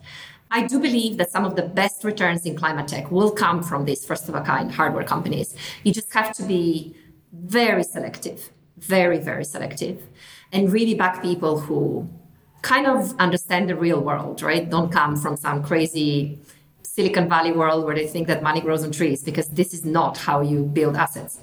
I 0.50 0.66
do 0.66 0.78
believe 0.78 1.16
that 1.16 1.30
some 1.30 1.44
of 1.44 1.56
the 1.56 1.62
best 1.62 2.04
returns 2.04 2.46
in 2.46 2.56
climate 2.56 2.88
tech 2.88 3.10
will 3.10 3.30
come 3.30 3.62
from 3.62 3.84
these 3.84 4.04
first 4.04 4.28
of 4.28 4.34
a 4.34 4.42
kind 4.42 4.70
hardware 4.70 5.04
companies. 5.04 5.56
You 5.82 5.92
just 5.92 6.12
have 6.12 6.32
to 6.34 6.42
be 6.44 6.94
very 7.32 7.82
selective 7.82 8.50
very, 8.76 9.18
very 9.18 9.44
selective 9.44 10.02
and 10.52 10.72
really 10.72 10.94
back 10.94 11.22
people 11.22 11.60
who 11.60 12.08
kind 12.62 12.86
of 12.86 13.14
understand 13.18 13.68
the 13.68 13.76
real 13.76 14.00
world, 14.00 14.42
right? 14.42 14.68
Don't 14.68 14.92
come 14.92 15.16
from 15.16 15.36
some 15.36 15.62
crazy 15.62 16.38
Silicon 16.96 17.28
Valley 17.28 17.52
world 17.52 17.84
where 17.84 17.94
they 17.94 18.06
think 18.06 18.26
that 18.26 18.42
money 18.42 18.62
grows 18.62 18.82
on 18.82 18.90
trees 18.90 19.22
because 19.22 19.48
this 19.48 19.74
is 19.74 19.84
not 19.84 20.16
how 20.16 20.40
you 20.40 20.62
build 20.62 20.96
assets. 20.96 21.40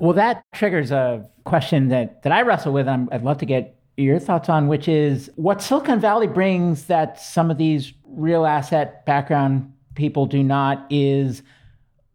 Well, 0.00 0.14
that 0.14 0.42
triggers 0.54 0.90
a 0.90 1.28
question 1.44 1.88
that, 1.88 2.22
that 2.22 2.32
I 2.32 2.40
wrestle 2.40 2.72
with. 2.72 2.88
i 2.88 3.06
I'd 3.12 3.22
love 3.22 3.36
to 3.38 3.46
get 3.46 3.78
your 3.98 4.18
thoughts 4.18 4.48
on, 4.48 4.66
which 4.66 4.88
is 4.88 5.30
what 5.36 5.60
Silicon 5.60 6.00
Valley 6.00 6.26
brings 6.26 6.86
that 6.86 7.20
some 7.20 7.50
of 7.50 7.58
these 7.58 7.92
real 8.06 8.46
asset 8.46 9.04
background 9.04 9.70
people 9.96 10.24
do 10.24 10.42
not 10.42 10.86
is 10.88 11.42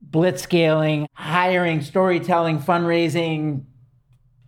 blitzscaling, 0.09 1.05
hiring, 1.13 1.83
storytelling, 1.83 2.57
fundraising, 2.57 3.63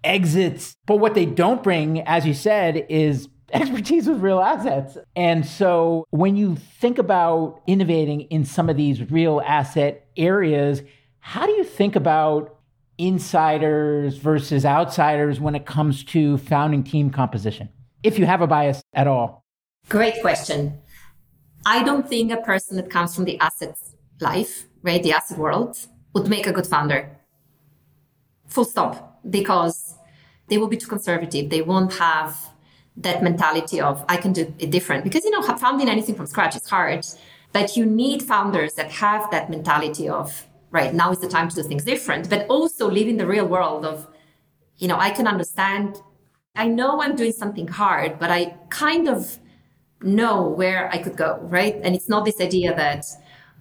exits. 0.04 0.74
But 0.88 0.96
what 0.96 1.14
they 1.14 1.28
don't 1.28 1.62
bring, 1.62 2.02
as 2.02 2.26
you 2.26 2.34
said, 2.34 2.84
is 2.90 3.30
expertise 3.54 4.08
with 4.08 4.20
real 4.20 4.40
assets. 4.40 4.98
And 5.16 5.46
so 5.46 6.06
when 6.10 6.36
you 6.36 6.56
think 6.56 6.98
about 6.98 7.62
innovating 7.68 8.22
in 8.22 8.46
some 8.46 8.70
of 8.70 8.78
these 8.78 9.12
real 9.12 9.42
asset 9.46 10.08
areas, 10.18 10.82
how 11.20 11.46
do 11.46 11.52
you 11.52 11.64
think 11.64 11.96
about 11.96 12.58
insiders 12.98 14.18
versus 14.18 14.66
outsiders 14.66 15.40
when 15.40 15.56
it 15.56 15.66
comes 15.66 16.04
to 16.06 16.38
founding 16.38 16.84
team 16.84 17.10
composition? 17.10 17.70
If 18.04 18.18
you 18.18 18.26
have 18.26 18.42
a 18.42 18.48
bias 18.48 18.82
at 18.94 19.08
all. 19.08 19.44
Great 19.90 20.22
question. 20.22 20.80
I 21.66 21.84
don't 21.84 22.08
think 22.08 22.32
a 22.32 22.38
person 22.38 22.78
that 22.78 22.90
comes 22.90 23.16
from 23.16 23.26
the 23.26 23.40
asset 23.40 23.78
life, 24.20 24.68
right, 24.82 25.02
the 25.02 25.14
asset 25.14 25.38
world, 25.38 25.78
would 26.14 26.28
make 26.28 26.48
a 26.48 26.52
good 26.52 26.68
founder. 26.68 27.18
Full 28.48 28.66
stop. 28.66 29.20
Because 29.30 29.96
they 30.48 30.58
will 30.58 30.68
be 30.68 30.78
too 30.78 30.88
conservative. 30.88 31.50
They 31.50 31.62
won't 31.62 31.94
have 31.94 32.51
that 32.98 33.24
mentality 33.24 33.80
of 33.80 34.04
I 34.10 34.18
can 34.18 34.34
do 34.34 34.54
it 34.60 34.70
different. 34.70 35.04
Because 35.04 35.24
you 35.24 35.32
know, 35.32 35.42
founding 35.42 35.90
anything 35.90 36.16
from 36.16 36.28
scratch 36.28 36.56
is 36.56 36.68
hard. 36.68 37.06
But 37.54 37.76
you 37.76 37.86
need 37.86 38.24
founders 38.24 38.74
that 38.76 38.92
have 38.92 39.30
that 39.32 39.50
mentality 39.50 40.08
of 40.08 40.48
right 40.72 40.94
now 40.94 41.12
is 41.12 41.20
the 41.20 41.28
time 41.28 41.50
to 41.50 41.56
do 41.56 41.64
things 41.64 41.84
different, 41.84 42.30
but 42.30 42.48
also 42.48 42.90
live 42.90 43.08
in 43.08 43.18
the 43.18 43.28
real 43.28 43.46
world 43.46 43.86
of, 43.86 44.08
you 44.78 44.88
know, 44.88 44.98
I 44.98 45.10
can 45.10 45.28
understand. 45.28 46.02
I 46.56 46.68
know 46.68 47.02
I'm 47.02 47.16
doing 47.16 47.34
something 47.34 47.68
hard, 47.68 48.20
but 48.20 48.32
I 48.32 48.56
kind 48.70 49.08
of 49.10 49.38
know 50.02 50.48
where 50.48 50.90
I 50.92 50.98
could 50.98 51.18
go, 51.18 51.40
right? 51.44 51.76
And 51.84 51.96
it's 51.96 52.10
not 52.10 52.26
this 52.26 52.40
idea 52.40 52.76
that, 52.76 53.06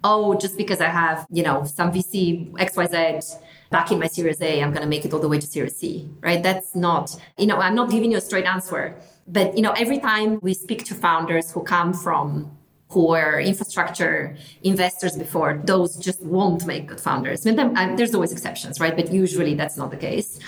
oh, 0.03 0.35
just 0.35 0.57
because 0.57 0.81
I 0.81 0.87
have, 0.87 1.27
you 1.29 1.43
know, 1.43 1.63
some 1.65 1.91
VC 1.91 2.51
XYZ 2.53 3.39
back 3.69 3.91
in 3.91 3.99
my 3.99 4.07
Series 4.07 4.41
A, 4.41 4.61
I'm 4.61 4.71
going 4.71 4.81
to 4.81 4.89
make 4.89 5.05
it 5.05 5.13
all 5.13 5.19
the 5.19 5.27
way 5.27 5.39
to 5.39 5.47
Series 5.47 5.77
C, 5.77 6.09
right? 6.21 6.41
That's 6.41 6.75
not, 6.75 7.15
you 7.37 7.45
know, 7.45 7.57
I'm 7.57 7.75
not 7.75 7.89
giving 7.89 8.11
you 8.11 8.17
a 8.17 8.21
straight 8.21 8.45
answer. 8.45 8.95
But, 9.27 9.55
you 9.55 9.61
know, 9.61 9.71
every 9.71 9.99
time 9.99 10.39
we 10.41 10.53
speak 10.53 10.83
to 10.85 10.95
founders 10.95 11.51
who 11.51 11.63
come 11.63 11.93
from 11.93 12.57
who 12.89 13.07
were 13.07 13.39
infrastructure 13.39 14.35
investors 14.63 15.15
before, 15.15 15.61
those 15.63 15.95
just 15.95 16.21
won't 16.21 16.65
make 16.65 16.87
good 16.87 16.99
founders. 16.99 17.47
I 17.47 17.51
mean, 17.51 17.77
uh, 17.77 17.95
there's 17.95 18.13
always 18.13 18.33
exceptions, 18.33 18.79
right? 18.79 18.95
But 18.95 19.13
usually 19.13 19.55
that's 19.55 19.77
not 19.77 19.91
the 19.91 19.97
case. 19.97 20.39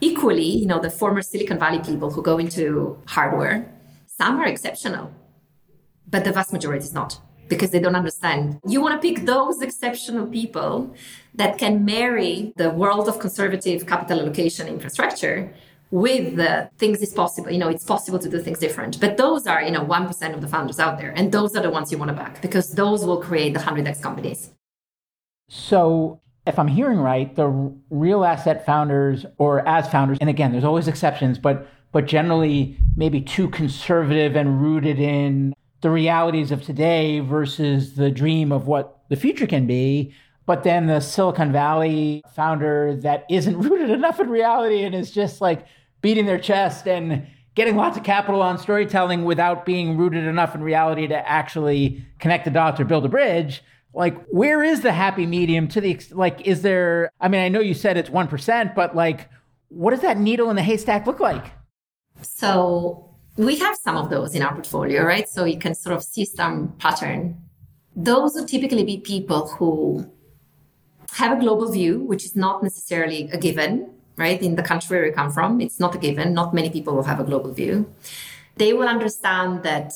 Equally, 0.00 0.44
you 0.44 0.66
know, 0.66 0.80
the 0.80 0.90
former 0.90 1.22
Silicon 1.22 1.58
Valley 1.58 1.80
people 1.80 2.10
who 2.10 2.22
go 2.22 2.38
into 2.38 2.98
hardware, 3.06 3.68
some 4.06 4.38
are 4.38 4.46
exceptional, 4.46 5.10
but 6.08 6.24
the 6.24 6.32
vast 6.32 6.52
majority 6.52 6.84
is 6.84 6.94
not 6.94 7.20
because 7.48 7.70
they 7.70 7.80
don't 7.80 7.96
understand. 7.96 8.60
You 8.66 8.80
want 8.80 9.00
to 9.00 9.08
pick 9.08 9.26
those 9.26 9.60
exceptional 9.60 10.26
people 10.26 10.94
that 11.34 11.58
can 11.58 11.84
marry 11.84 12.52
the 12.56 12.70
world 12.70 13.08
of 13.08 13.18
conservative 13.18 13.86
capital 13.86 14.20
allocation 14.20 14.68
infrastructure 14.68 15.52
with 15.90 16.36
the 16.36 16.70
things 16.78 17.00
is 17.02 17.12
possible. 17.12 17.50
You 17.50 17.58
know, 17.58 17.68
it's 17.68 17.84
possible 17.84 18.18
to 18.18 18.28
do 18.28 18.40
things 18.40 18.58
different. 18.58 19.00
But 19.00 19.16
those 19.16 19.46
are, 19.46 19.62
you 19.62 19.70
know, 19.70 19.84
1% 19.84 20.34
of 20.34 20.40
the 20.40 20.48
founders 20.48 20.78
out 20.78 20.98
there. 20.98 21.10
And 21.10 21.30
those 21.32 21.54
are 21.54 21.62
the 21.62 21.70
ones 21.70 21.92
you 21.92 21.98
want 21.98 22.10
to 22.10 22.16
back 22.16 22.42
because 22.42 22.72
those 22.72 23.04
will 23.04 23.22
create 23.22 23.54
the 23.54 23.60
100x 23.60 24.02
companies. 24.02 24.50
So 25.48 26.20
if 26.46 26.58
I'm 26.58 26.68
hearing 26.68 26.98
right, 26.98 27.34
the 27.34 27.48
real 27.90 28.24
asset 28.24 28.66
founders 28.66 29.24
or 29.38 29.66
as 29.66 29.88
founders, 29.88 30.18
and 30.20 30.28
again, 30.28 30.52
there's 30.52 30.64
always 30.64 30.88
exceptions, 30.88 31.38
but 31.38 31.68
but 31.92 32.06
generally 32.06 32.76
maybe 32.96 33.20
too 33.20 33.48
conservative 33.48 34.34
and 34.34 34.60
rooted 34.60 34.98
in 34.98 35.54
the 35.80 35.90
realities 35.90 36.50
of 36.50 36.60
today 36.60 37.20
versus 37.20 37.94
the 37.94 38.10
dream 38.10 38.50
of 38.50 38.66
what 38.66 39.04
the 39.10 39.16
future 39.16 39.46
can 39.46 39.64
be. 39.64 40.12
But 40.46 40.62
then 40.62 40.86
the 40.86 41.00
Silicon 41.00 41.52
Valley 41.52 42.22
founder 42.34 42.96
that 43.02 43.24
isn't 43.30 43.58
rooted 43.60 43.90
enough 43.90 44.20
in 44.20 44.28
reality 44.28 44.82
and 44.82 44.94
is 44.94 45.10
just 45.10 45.40
like 45.40 45.66
beating 46.00 46.26
their 46.26 46.38
chest 46.38 46.86
and 46.86 47.26
getting 47.54 47.76
lots 47.76 47.96
of 47.96 48.02
capital 48.02 48.42
on 48.42 48.58
storytelling 48.58 49.24
without 49.24 49.64
being 49.64 49.96
rooted 49.96 50.24
enough 50.24 50.54
in 50.54 50.62
reality 50.62 51.06
to 51.06 51.28
actually 51.28 52.04
connect 52.18 52.44
the 52.44 52.50
dots 52.50 52.80
or 52.80 52.84
build 52.84 53.04
a 53.04 53.08
bridge 53.08 53.62
like 53.94 54.26
where 54.26 54.62
is 54.62 54.80
the 54.80 54.92
happy 54.92 55.24
medium 55.24 55.68
to 55.68 55.80
the 55.80 55.98
like 56.10 56.40
is 56.40 56.62
there 56.62 57.12
i 57.20 57.28
mean 57.28 57.40
i 57.40 57.48
know 57.48 57.60
you 57.60 57.72
said 57.72 57.96
it's 57.96 58.10
1% 58.10 58.74
but 58.74 58.96
like 58.96 59.30
what 59.74 59.90
does 59.90 60.00
that 60.00 60.18
needle 60.18 60.50
in 60.50 60.56
the 60.56 60.62
haystack 60.62 61.06
look 61.06 61.20
like? 61.20 61.52
So 62.22 63.16
we 63.36 63.56
have 63.56 63.76
some 63.82 63.96
of 63.96 64.08
those 64.08 64.34
in 64.34 64.42
our 64.42 64.54
portfolio 64.54 65.02
right? 65.02 65.28
So 65.28 65.44
you 65.44 65.58
can 65.58 65.74
sort 65.74 65.96
of 65.96 66.02
see 66.02 66.24
some 66.24 66.74
pattern. 66.78 67.40
Those 67.96 68.34
would 68.34 68.48
typically 68.48 68.84
be 68.84 68.98
people 68.98 69.48
who 69.48 70.10
have 71.14 71.36
a 71.36 71.40
global 71.40 71.70
view 71.70 72.00
which 72.00 72.24
is 72.24 72.34
not 72.36 72.62
necessarily 72.62 73.28
a 73.32 73.38
given 73.38 73.94
right? 74.16 74.40
In 74.42 74.54
the 74.54 74.62
country 74.62 74.96
where 74.96 75.06
you 75.06 75.12
come 75.12 75.30
from, 75.30 75.60
it's 75.60 75.80
not 75.80 75.94
a 75.94 75.98
given. 75.98 76.34
Not 76.34 76.54
many 76.54 76.70
people 76.70 76.94
will 76.94 77.04
have 77.04 77.20
a 77.20 77.24
global 77.24 77.52
view. 77.52 77.92
They 78.56 78.72
will 78.72 78.88
understand 78.88 79.64
that 79.64 79.92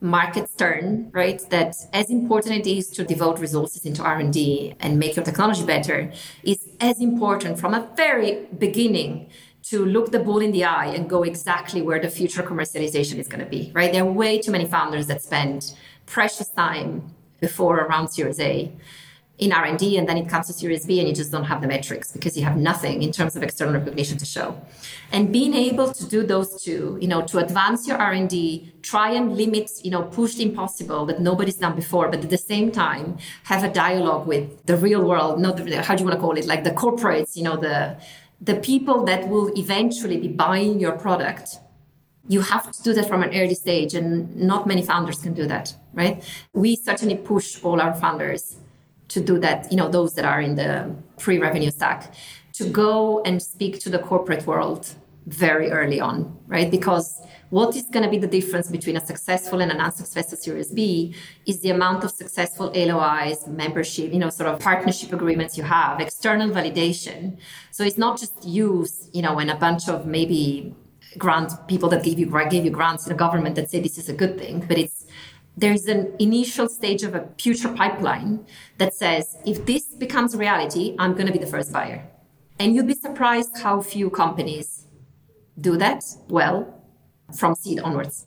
markets 0.00 0.54
turn, 0.54 1.10
right? 1.12 1.40
That 1.50 1.74
as 1.92 2.10
important 2.10 2.66
it 2.66 2.70
is 2.70 2.90
to 2.90 3.04
devote 3.04 3.38
resources 3.38 3.86
into 3.86 4.02
R&D 4.02 4.74
and 4.80 4.98
make 4.98 5.16
your 5.16 5.24
technology 5.24 5.64
better 5.64 6.12
is 6.42 6.68
as 6.80 7.00
important 7.00 7.58
from 7.58 7.72
a 7.72 7.88
very 7.96 8.46
beginning 8.58 9.30
to 9.64 9.84
look 9.84 10.12
the 10.12 10.20
bull 10.20 10.40
in 10.40 10.52
the 10.52 10.64
eye 10.64 10.86
and 10.86 11.08
go 11.08 11.22
exactly 11.22 11.82
where 11.82 11.98
the 11.98 12.10
future 12.10 12.42
commercialization 12.42 13.16
is 13.18 13.26
going 13.26 13.42
to 13.42 13.50
be, 13.50 13.72
right? 13.74 13.90
There 13.92 14.02
are 14.02 14.12
way 14.12 14.38
too 14.38 14.52
many 14.52 14.66
founders 14.66 15.06
that 15.06 15.22
spend 15.22 15.74
precious 16.04 16.50
time 16.50 17.14
before 17.40 17.80
around 17.80 18.08
Series 18.08 18.38
A 18.38 18.70
in 19.38 19.52
R&D 19.52 19.98
and 19.98 20.08
then 20.08 20.16
it 20.16 20.28
comes 20.28 20.46
to 20.46 20.52
Series 20.52 20.86
B 20.86 20.98
and 20.98 21.08
you 21.08 21.14
just 21.14 21.30
don't 21.30 21.44
have 21.44 21.60
the 21.60 21.66
metrics 21.68 22.10
because 22.10 22.36
you 22.36 22.44
have 22.44 22.56
nothing 22.56 23.02
in 23.02 23.12
terms 23.12 23.36
of 23.36 23.42
external 23.42 23.74
recognition 23.74 24.16
to 24.18 24.24
show. 24.24 24.60
And 25.12 25.30
being 25.30 25.54
able 25.54 25.92
to 25.92 26.06
do 26.06 26.22
those 26.22 26.62
two, 26.62 26.96
you 27.00 27.08
know, 27.08 27.22
to 27.26 27.38
advance 27.38 27.86
your 27.86 27.98
R&D, 27.98 28.72
try 28.82 29.10
and 29.10 29.36
limit, 29.36 29.70
you 29.82 29.90
know, 29.90 30.04
push 30.04 30.36
the 30.36 30.44
impossible 30.44 31.04
that 31.06 31.20
nobody's 31.20 31.56
done 31.56 31.76
before, 31.76 32.08
but 32.08 32.24
at 32.24 32.30
the 32.30 32.38
same 32.38 32.70
time 32.70 33.18
have 33.44 33.62
a 33.62 33.72
dialogue 33.72 34.26
with 34.26 34.64
the 34.64 34.76
real 34.76 35.02
world, 35.06 35.38
not 35.38 35.58
the, 35.58 35.82
how 35.82 35.94
do 35.94 36.02
you 36.02 36.08
want 36.08 36.18
to 36.18 36.20
call 36.20 36.36
it, 36.38 36.46
like 36.46 36.64
the 36.64 36.70
corporates, 36.70 37.36
you 37.36 37.42
know, 37.42 37.56
the 37.56 37.96
the 38.40 38.56
people 38.56 39.02
that 39.04 39.28
will 39.28 39.50
eventually 39.58 40.18
be 40.18 40.28
buying 40.28 40.78
your 40.78 40.92
product 40.92 41.56
you 42.28 42.40
have 42.40 42.70
to 42.70 42.82
do 42.82 42.92
that 42.92 43.08
from 43.08 43.22
an 43.22 43.30
early 43.30 43.54
stage 43.54 43.94
and 43.94 44.34
not 44.36 44.66
many 44.66 44.82
founders 44.82 45.18
can 45.20 45.32
do 45.32 45.46
that 45.46 45.74
right 45.94 46.22
we 46.52 46.76
certainly 46.76 47.16
push 47.16 47.62
all 47.62 47.80
our 47.80 47.94
founders 47.94 48.56
to 49.08 49.20
do 49.20 49.38
that, 49.38 49.70
you 49.70 49.76
know, 49.76 49.88
those 49.88 50.14
that 50.14 50.24
are 50.24 50.40
in 50.40 50.56
the 50.56 50.94
pre 51.18 51.38
revenue 51.38 51.70
stack, 51.70 52.12
to 52.54 52.68
go 52.68 53.22
and 53.22 53.42
speak 53.42 53.80
to 53.80 53.90
the 53.90 53.98
corporate 53.98 54.46
world 54.46 54.94
very 55.26 55.70
early 55.70 56.00
on, 56.00 56.38
right? 56.46 56.70
Because 56.70 57.20
what 57.50 57.76
is 57.76 57.84
going 57.84 58.04
to 58.04 58.10
be 58.10 58.18
the 58.18 58.26
difference 58.26 58.68
between 58.70 58.96
a 58.96 59.04
successful 59.04 59.60
and 59.60 59.70
an 59.70 59.80
unsuccessful 59.80 60.38
Series 60.38 60.70
B 60.70 61.14
is 61.46 61.60
the 61.60 61.70
amount 61.70 62.04
of 62.04 62.10
successful 62.10 62.72
LOIs, 62.74 63.46
membership, 63.46 64.12
you 64.12 64.18
know, 64.18 64.30
sort 64.30 64.48
of 64.48 64.60
partnership 64.60 65.12
agreements 65.12 65.56
you 65.56 65.64
have, 65.64 66.00
external 66.00 66.50
validation. 66.50 67.38
So 67.70 67.84
it's 67.84 67.98
not 67.98 68.18
just 68.18 68.44
you, 68.44 68.86
you 69.12 69.22
know, 69.22 69.38
and 69.38 69.50
a 69.50 69.56
bunch 69.56 69.88
of 69.88 70.06
maybe 70.06 70.74
grant 71.18 71.52
people 71.68 71.88
that 71.88 72.02
give 72.02 72.18
you 72.18 72.26
gave 72.50 72.64
you 72.64 72.70
grants 72.70 73.06
in 73.06 73.10
the 73.10 73.18
government 73.18 73.54
that 73.56 73.70
say 73.70 73.80
this 73.80 73.98
is 73.98 74.08
a 74.08 74.12
good 74.12 74.38
thing, 74.38 74.64
but 74.68 74.76
it's 74.76 75.05
there's 75.56 75.86
an 75.86 76.14
initial 76.18 76.68
stage 76.68 77.02
of 77.02 77.14
a 77.14 77.26
future 77.38 77.72
pipeline 77.72 78.46
that 78.78 78.94
says, 78.94 79.36
if 79.46 79.64
this 79.64 79.94
becomes 79.94 80.36
reality, 80.36 80.94
I'm 80.98 81.14
going 81.14 81.26
to 81.26 81.32
be 81.32 81.38
the 81.38 81.46
first 81.46 81.72
buyer. 81.72 82.06
And 82.58 82.74
you'd 82.74 82.86
be 82.86 82.94
surprised 82.94 83.58
how 83.58 83.80
few 83.80 84.10
companies 84.10 84.86
do 85.58 85.76
that 85.78 86.04
well 86.28 86.82
from 87.34 87.54
seed 87.54 87.80
onwards. 87.80 88.26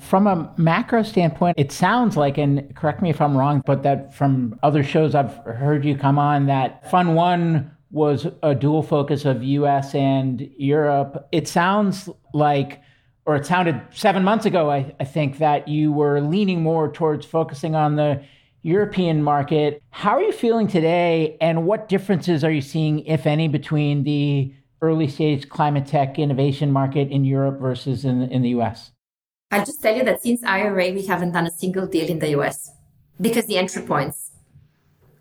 From 0.00 0.26
a 0.26 0.52
macro 0.56 1.02
standpoint, 1.02 1.58
it 1.58 1.70
sounds 1.70 2.16
like, 2.16 2.38
and 2.38 2.74
correct 2.74 3.02
me 3.02 3.10
if 3.10 3.20
I'm 3.20 3.36
wrong, 3.36 3.62
but 3.66 3.82
that 3.82 4.14
from 4.14 4.58
other 4.62 4.82
shows 4.82 5.14
I've 5.14 5.34
heard 5.44 5.84
you 5.84 5.96
come 5.96 6.18
on, 6.18 6.46
that 6.46 6.90
Fund 6.90 7.14
One 7.14 7.70
was 7.90 8.26
a 8.42 8.54
dual 8.54 8.82
focus 8.82 9.24
of 9.24 9.42
US 9.42 9.94
and 9.94 10.48
Europe. 10.56 11.28
It 11.32 11.48
sounds 11.48 12.08
like 12.32 12.80
or 13.26 13.36
it 13.36 13.46
sounded 13.46 13.80
seven 13.92 14.24
months 14.24 14.46
ago, 14.46 14.70
I, 14.70 14.94
I 14.98 15.04
think, 15.04 15.38
that 15.38 15.68
you 15.68 15.92
were 15.92 16.20
leaning 16.20 16.62
more 16.62 16.90
towards 16.90 17.26
focusing 17.26 17.74
on 17.74 17.96
the 17.96 18.22
European 18.62 19.22
market. 19.22 19.82
How 19.90 20.12
are 20.12 20.22
you 20.22 20.32
feeling 20.32 20.66
today, 20.66 21.36
and 21.40 21.66
what 21.66 21.88
differences 21.88 22.44
are 22.44 22.50
you 22.50 22.60
seeing, 22.60 23.00
if 23.06 23.26
any, 23.26 23.48
between 23.48 24.04
the 24.04 24.54
early 24.82 25.08
stage 25.08 25.48
climate 25.48 25.86
tech 25.86 26.18
innovation 26.18 26.72
market 26.72 27.10
in 27.10 27.24
Europe 27.24 27.60
versus 27.60 28.04
in, 28.04 28.22
in 28.22 28.42
the 28.42 28.50
US? 28.60 28.92
I'll 29.50 29.64
just 29.64 29.82
tell 29.82 29.96
you 29.96 30.04
that 30.04 30.22
since 30.22 30.42
IRA, 30.44 30.92
we 30.92 31.06
haven't 31.06 31.32
done 31.32 31.46
a 31.46 31.50
single 31.50 31.86
deal 31.86 32.08
in 32.08 32.18
the 32.18 32.30
US 32.38 32.70
because 33.20 33.46
the 33.46 33.58
entry 33.58 33.82
points, 33.82 34.32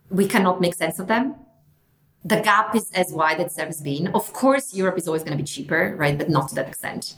we 0.09 0.27
cannot 0.27 0.61
make 0.61 0.75
sense 0.75 0.99
of 0.99 1.07
them. 1.07 1.35
The 2.23 2.41
gap 2.41 2.75
is 2.75 2.91
as 2.91 3.11
wide 3.11 3.39
as 3.39 3.47
it's 3.47 3.59
ever 3.59 3.73
been. 3.83 4.07
Of 4.09 4.33
course, 4.33 4.73
Europe 4.73 4.97
is 4.97 5.07
always 5.07 5.23
going 5.23 5.37
to 5.37 5.41
be 5.41 5.47
cheaper, 5.47 5.95
right? 5.97 6.17
But 6.17 6.29
not 6.29 6.49
to 6.49 6.55
that 6.55 6.67
extent 6.67 7.15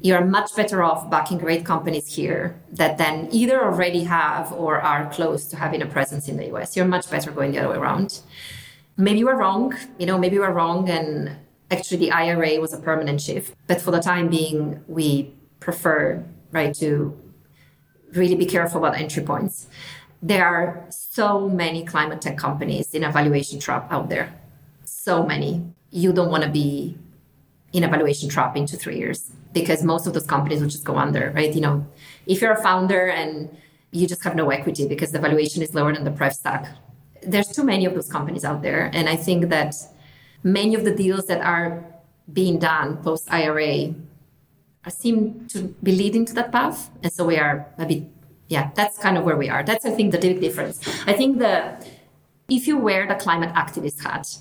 you're 0.00 0.24
much 0.24 0.54
better 0.54 0.82
off 0.82 1.10
backing 1.10 1.38
great 1.38 1.64
companies 1.64 2.14
here 2.14 2.60
that 2.72 2.98
then 2.98 3.28
either 3.32 3.62
already 3.64 4.04
have 4.04 4.52
or 4.52 4.80
are 4.80 5.10
close 5.10 5.46
to 5.46 5.56
having 5.56 5.82
a 5.82 5.86
presence 5.86 6.28
in 6.28 6.36
the 6.36 6.54
US. 6.54 6.76
You're 6.76 6.86
much 6.86 7.10
better 7.10 7.30
going 7.30 7.52
the 7.52 7.58
other 7.58 7.70
way 7.70 7.76
around. 7.76 8.20
Maybe 8.96 9.24
we're 9.24 9.36
wrong, 9.36 9.74
you 9.98 10.06
know, 10.06 10.18
maybe 10.18 10.38
we're 10.38 10.52
wrong 10.52 10.88
and 10.88 11.36
Actually, 11.70 11.98
the 11.98 12.10
IRA 12.10 12.58
was 12.60 12.72
a 12.72 12.78
permanent 12.78 13.20
shift, 13.20 13.54
but 13.66 13.80
for 13.80 13.90
the 13.90 14.00
time 14.00 14.28
being, 14.28 14.82
we 14.88 15.34
prefer, 15.60 16.24
right, 16.50 16.74
to 16.76 17.18
really 18.14 18.34
be 18.34 18.46
careful 18.46 18.78
about 18.78 18.96
entry 18.98 19.22
points. 19.22 19.68
There 20.22 20.46
are 20.46 20.86
so 20.88 21.46
many 21.46 21.84
climate 21.84 22.22
tech 22.22 22.38
companies 22.38 22.94
in 22.94 23.04
a 23.04 23.12
valuation 23.12 23.60
trap 23.60 23.92
out 23.92 24.08
there. 24.08 24.34
So 24.84 25.26
many. 25.26 25.62
You 25.90 26.12
don't 26.14 26.30
want 26.30 26.42
to 26.44 26.48
be 26.48 26.96
in 27.74 27.84
a 27.84 27.88
valuation 27.88 28.30
trap 28.30 28.56
into 28.56 28.78
three 28.78 28.96
years 28.96 29.30
because 29.60 29.82
most 29.82 30.06
of 30.06 30.12
those 30.14 30.26
companies 30.26 30.60
will 30.60 30.68
just 30.68 30.84
go 30.84 30.96
under, 30.96 31.32
right? 31.34 31.52
You 31.54 31.60
know, 31.60 31.86
if 32.26 32.40
you're 32.40 32.52
a 32.52 32.62
founder 32.62 33.08
and 33.08 33.54
you 33.90 34.06
just 34.06 34.22
have 34.24 34.36
no 34.36 34.50
equity 34.50 34.86
because 34.86 35.10
the 35.12 35.18
valuation 35.18 35.62
is 35.62 35.74
lower 35.74 35.92
than 35.94 36.04
the 36.04 36.10
pref 36.10 36.34
stack, 36.34 36.64
there's 37.22 37.48
too 37.48 37.64
many 37.64 37.84
of 37.84 37.94
those 37.94 38.10
companies 38.10 38.44
out 38.44 38.62
there. 38.62 38.90
And 38.92 39.08
I 39.08 39.16
think 39.16 39.48
that 39.48 39.74
many 40.42 40.74
of 40.74 40.84
the 40.84 40.94
deals 40.94 41.26
that 41.26 41.40
are 41.40 41.84
being 42.32 42.58
done 42.58 42.98
post 42.98 43.24
IRA 43.32 43.94
seem 44.88 45.46
to 45.48 45.74
be 45.82 45.92
leading 45.92 46.24
to 46.26 46.34
that 46.34 46.52
path. 46.52 46.90
And 47.02 47.12
so 47.12 47.24
we 47.26 47.36
are 47.36 47.66
a 47.78 47.86
bit, 47.86 48.04
yeah, 48.48 48.70
that's 48.74 48.96
kind 48.98 49.18
of 49.18 49.24
where 49.24 49.36
we 49.36 49.48
are. 49.48 49.62
That's, 49.62 49.84
I 49.84 49.90
think, 49.90 50.12
the 50.12 50.18
big 50.18 50.40
difference. 50.40 50.76
I 51.06 51.12
think 51.12 51.38
the, 51.38 51.84
if 52.48 52.66
you 52.66 52.78
wear 52.78 53.06
the 53.06 53.14
climate 53.14 53.52
activist 53.54 54.02
hat, 54.02 54.38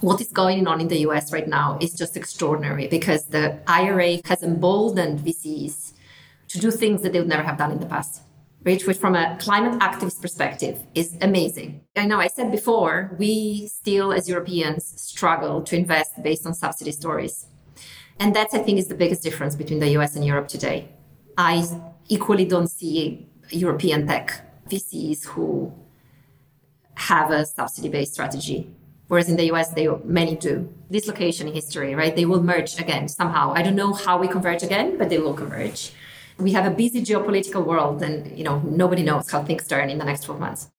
what 0.00 0.20
is 0.20 0.28
going 0.28 0.66
on 0.66 0.80
in 0.80 0.88
the 0.88 0.98
US 1.08 1.32
right 1.32 1.48
now 1.48 1.78
is 1.80 1.94
just 1.94 2.16
extraordinary 2.16 2.86
because 2.88 3.26
the 3.26 3.58
IRA 3.66 4.20
has 4.24 4.42
emboldened 4.42 5.20
VCs 5.20 5.92
to 6.48 6.58
do 6.58 6.70
things 6.70 7.02
that 7.02 7.12
they 7.12 7.18
would 7.18 7.28
never 7.28 7.42
have 7.42 7.58
done 7.58 7.72
in 7.72 7.80
the 7.80 7.86
past. 7.86 8.22
Which, 8.62 8.86
which 8.86 8.96
from 8.96 9.14
a 9.14 9.36
climate 9.38 9.78
activist 9.80 10.22
perspective 10.22 10.78
is 10.94 11.18
amazing. 11.20 11.82
I 11.96 12.06
know 12.06 12.18
I 12.18 12.28
said 12.28 12.50
before, 12.50 13.14
we 13.18 13.66
still 13.66 14.10
as 14.10 14.26
Europeans 14.26 14.98
struggle 15.00 15.60
to 15.62 15.76
invest 15.76 16.22
based 16.22 16.46
on 16.46 16.54
subsidy 16.54 16.92
stories. 16.92 17.46
And 18.18 18.34
that 18.34 18.48
I 18.54 18.58
think 18.58 18.78
is 18.78 18.88
the 18.88 18.94
biggest 18.94 19.22
difference 19.22 19.54
between 19.54 19.80
the 19.80 19.90
US 19.98 20.16
and 20.16 20.24
Europe 20.24 20.48
today. 20.48 20.88
I 21.36 21.62
equally 22.08 22.46
don't 22.46 22.68
see 22.68 23.28
European 23.50 24.06
tech 24.06 24.40
VCs 24.70 25.26
who 25.26 25.72
have 26.94 27.30
a 27.30 27.44
subsidy 27.44 27.90
based 27.90 28.14
strategy. 28.14 28.74
Whereas 29.08 29.28
in 29.28 29.36
the 29.36 29.52
US, 29.52 29.70
they 29.70 29.88
many 30.04 30.34
do. 30.36 30.72
Dislocation 30.90 31.48
in 31.48 31.54
history, 31.54 31.94
right? 31.94 32.14
They 32.14 32.24
will 32.24 32.42
merge 32.42 32.78
again 32.80 33.08
somehow. 33.08 33.52
I 33.54 33.62
don't 33.62 33.76
know 33.76 33.92
how 33.92 34.18
we 34.18 34.28
converge 34.28 34.62
again, 34.62 34.96
but 34.98 35.08
they 35.08 35.18
will 35.18 35.34
converge. 35.34 35.92
We 36.38 36.52
have 36.52 36.66
a 36.66 36.74
busy 36.74 37.02
geopolitical 37.02 37.64
world, 37.64 38.02
and 38.02 38.36
you 38.36 38.44
know 38.44 38.60
nobody 38.60 39.02
knows 39.02 39.30
how 39.30 39.44
things 39.44 39.66
turn 39.68 39.90
in 39.90 39.98
the 39.98 40.04
next 40.04 40.22
12 40.22 40.40
months. 40.40 40.70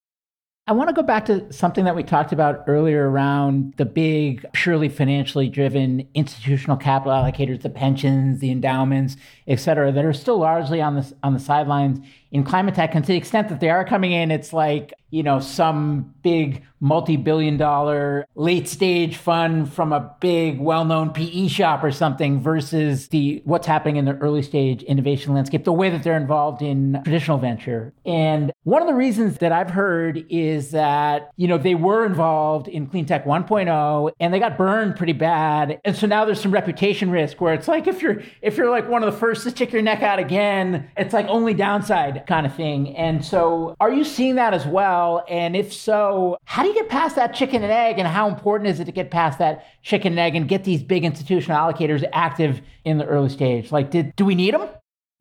I 0.67 0.71
want 0.71 0.89
to 0.89 0.95
go 0.95 1.03
back 1.03 1.25
to 1.25 1.53
something 1.53 1.85
that 1.85 1.95
we 1.95 2.01
talked 2.01 2.31
about 2.31 2.63
earlier 2.65 3.07
around 3.07 3.75
the 3.77 3.85
big, 3.85 4.43
purely 4.51 4.89
financially 4.89 5.47
driven 5.47 6.07
institutional 6.15 6.75
capital 6.75 7.13
allocators, 7.13 7.61
the 7.61 7.69
pensions, 7.69 8.39
the 8.39 8.49
endowments, 8.49 9.15
et 9.47 9.59
cetera, 9.59 9.91
that 9.91 10.03
are 10.03 10.11
still 10.11 10.39
largely 10.39 10.81
on 10.81 10.95
the, 10.95 11.13
on 11.21 11.35
the 11.35 11.39
sidelines 11.39 11.99
in 12.31 12.43
climate 12.43 12.73
tech. 12.73 12.95
And 12.95 13.05
to 13.05 13.11
the 13.11 13.17
extent 13.17 13.49
that 13.49 13.59
they 13.59 13.69
are 13.69 13.85
coming 13.85 14.11
in, 14.11 14.31
it's 14.31 14.53
like, 14.53 14.91
you 15.15 15.23
know, 15.23 15.39
some 15.39 16.13
big 16.23 16.61
multi-billion 16.81 17.55
dollar 17.55 18.27
late 18.35 18.67
stage 18.67 19.15
fund 19.15 19.71
from 19.71 19.93
a 19.93 20.13
big 20.19 20.59
well-known 20.59 21.09
PE 21.11 21.47
shop 21.47 21.83
or 21.83 21.91
something 21.91 22.41
versus 22.41 23.07
the 23.07 23.41
what's 23.45 23.65
happening 23.65 23.95
in 23.95 24.03
the 24.03 24.15
early 24.17 24.41
stage 24.41 24.83
innovation 24.83 25.33
landscape, 25.33 25.63
the 25.63 25.71
way 25.71 25.89
that 25.89 26.03
they're 26.03 26.17
involved 26.17 26.61
in 26.61 27.01
traditional 27.05 27.37
venture. 27.37 27.93
And 28.05 28.51
one 28.63 28.81
of 28.81 28.89
the 28.89 28.93
reasons 28.93 29.37
that 29.37 29.53
I've 29.53 29.69
heard 29.69 30.25
is 30.29 30.71
that, 30.71 31.31
you 31.37 31.47
know, 31.47 31.57
they 31.57 31.75
were 31.75 32.05
involved 32.05 32.67
in 32.67 32.85
clean 32.85 33.05
tech 33.05 33.25
1.0 33.25 34.11
and 34.19 34.33
they 34.33 34.39
got 34.39 34.57
burned 34.57 34.97
pretty 34.97 35.13
bad. 35.13 35.79
And 35.85 35.95
so 35.95 36.07
now 36.07 36.25
there's 36.25 36.41
some 36.41 36.51
reputation 36.51 37.09
risk 37.09 37.39
where 37.39 37.53
it's 37.53 37.69
like 37.69 37.87
if 37.87 38.01
you're 38.01 38.21
if 38.41 38.57
you're 38.57 38.69
like 38.69 38.89
one 38.89 39.01
of 39.01 39.11
the 39.11 39.17
first 39.17 39.43
to 39.43 39.51
stick 39.51 39.71
your 39.71 39.81
neck 39.81 40.03
out 40.03 40.19
again, 40.19 40.89
it's 40.97 41.13
like 41.13 41.25
only 41.27 41.53
downside 41.53 42.25
kind 42.27 42.45
of 42.45 42.53
thing. 42.53 42.95
And 42.97 43.23
so 43.23 43.77
are 43.79 43.91
you 43.91 44.03
seeing 44.03 44.35
that 44.35 44.53
as 44.53 44.65
well? 44.65 45.04
And 45.29 45.55
if 45.55 45.73
so, 45.73 46.37
how 46.45 46.61
do 46.63 46.69
you 46.69 46.75
get 46.75 46.89
past 46.89 47.15
that 47.15 47.33
chicken 47.33 47.63
and 47.63 47.71
egg 47.71 47.99
and 47.99 48.07
how 48.07 48.27
important 48.27 48.69
is 48.69 48.79
it 48.79 48.85
to 48.85 48.91
get 48.91 49.11
past 49.11 49.39
that 49.39 49.65
chicken 49.81 50.13
and 50.13 50.19
egg 50.19 50.35
and 50.35 50.47
get 50.47 50.63
these 50.63 50.83
big 50.83 51.03
institutional 51.03 51.57
allocators 51.57 52.03
active 52.13 52.61
in 52.83 52.97
the 52.97 53.05
early 53.05 53.29
stage? 53.29 53.71
Like, 53.71 53.91
did, 53.91 54.15
do 54.15 54.25
we 54.25 54.35
need 54.35 54.53
them? 54.53 54.67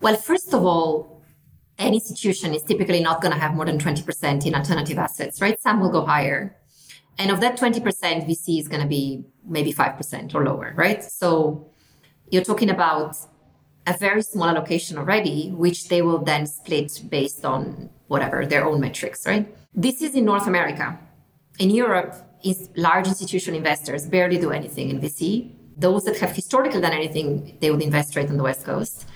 Well, 0.01 0.17
first 0.17 0.53
of 0.53 0.65
all, 0.65 1.23
any 1.79 1.97
institution 1.97 2.55
is 2.55 2.63
typically 2.63 3.01
not 3.01 3.21
going 3.21 3.33
to 3.33 3.39
have 3.39 3.55
more 3.55 3.67
than 3.67 3.79
20% 3.79 4.47
in 4.47 4.55
alternative 4.55 4.99
assets, 4.99 5.41
right? 5.41 5.59
Some 5.61 5.81
will 5.81 5.91
go 5.91 6.05
higher. 6.05 6.57
And 7.19 7.31
of 7.31 7.41
that 7.41 7.59
20%, 7.59 7.83
VC 8.29 8.61
is 8.61 8.69
going 8.69 8.83
to 8.83 8.89
be 8.89 9.25
maybe 9.47 9.73
5% 9.73 10.35
or 10.35 10.45
lower, 10.45 10.73
right? 10.77 11.03
So 11.03 11.69
you're 12.31 12.45
talking 12.45 12.71
about 12.71 13.17
a 13.87 13.97
very 13.97 14.23
small 14.23 14.49
allocation 14.49 14.99
already, 14.99 15.51
which 15.51 15.89
they 15.89 16.03
will 16.03 16.19
then 16.19 16.47
split 16.47 17.03
based 17.09 17.45
on 17.45 17.91
whatever 18.09 18.47
their 18.47 18.65
own 18.65 18.81
metrics, 18.81 19.27
right? 19.27 19.47
This 19.77 20.03
is 20.03 20.15
in 20.15 20.25
North 20.25 20.47
America. 20.47 20.97
In 21.59 21.71
Europe, 21.71 22.15
large 22.77 23.09
institutional 23.09 23.59
investors 23.59 24.07
barely 24.07 24.39
do 24.39 24.53
anything 24.53 24.89
in 24.89 25.01
VC. 25.01 25.51
Those 25.77 26.05
that 26.05 26.17
have 26.19 26.31
historically 26.31 26.81
done 26.81 26.93
anything, 26.93 27.59
they 27.61 27.73
would 27.73 27.83
invest 27.83 28.11
straight 28.11 28.29
on 28.29 28.37
the 28.37 28.45
West 28.45 28.65
Coast. 28.65 29.09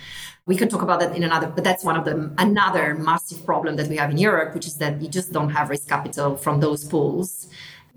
We 0.47 0.57
can 0.57 0.69
talk 0.69 0.83
about 0.83 0.99
that 0.99 1.15
in 1.15 1.23
another, 1.23 1.47
but 1.47 1.63
that's 1.63 1.85
one 1.85 1.97
of 1.97 2.05
the 2.05 2.35
another 2.39 2.97
massive 2.97 3.47
problem 3.47 3.77
that 3.77 3.87
we 3.87 3.97
have 3.99 4.11
in 4.11 4.19
Europe, 4.19 4.53
which 4.53 4.67
is 4.67 4.79
that 4.79 5.01
you 5.01 5.09
just 5.09 5.31
don't 5.31 5.51
have 5.51 5.71
risk 5.71 5.87
capital 5.89 6.37
from 6.37 6.59
those 6.59 6.85
pools. 6.85 7.49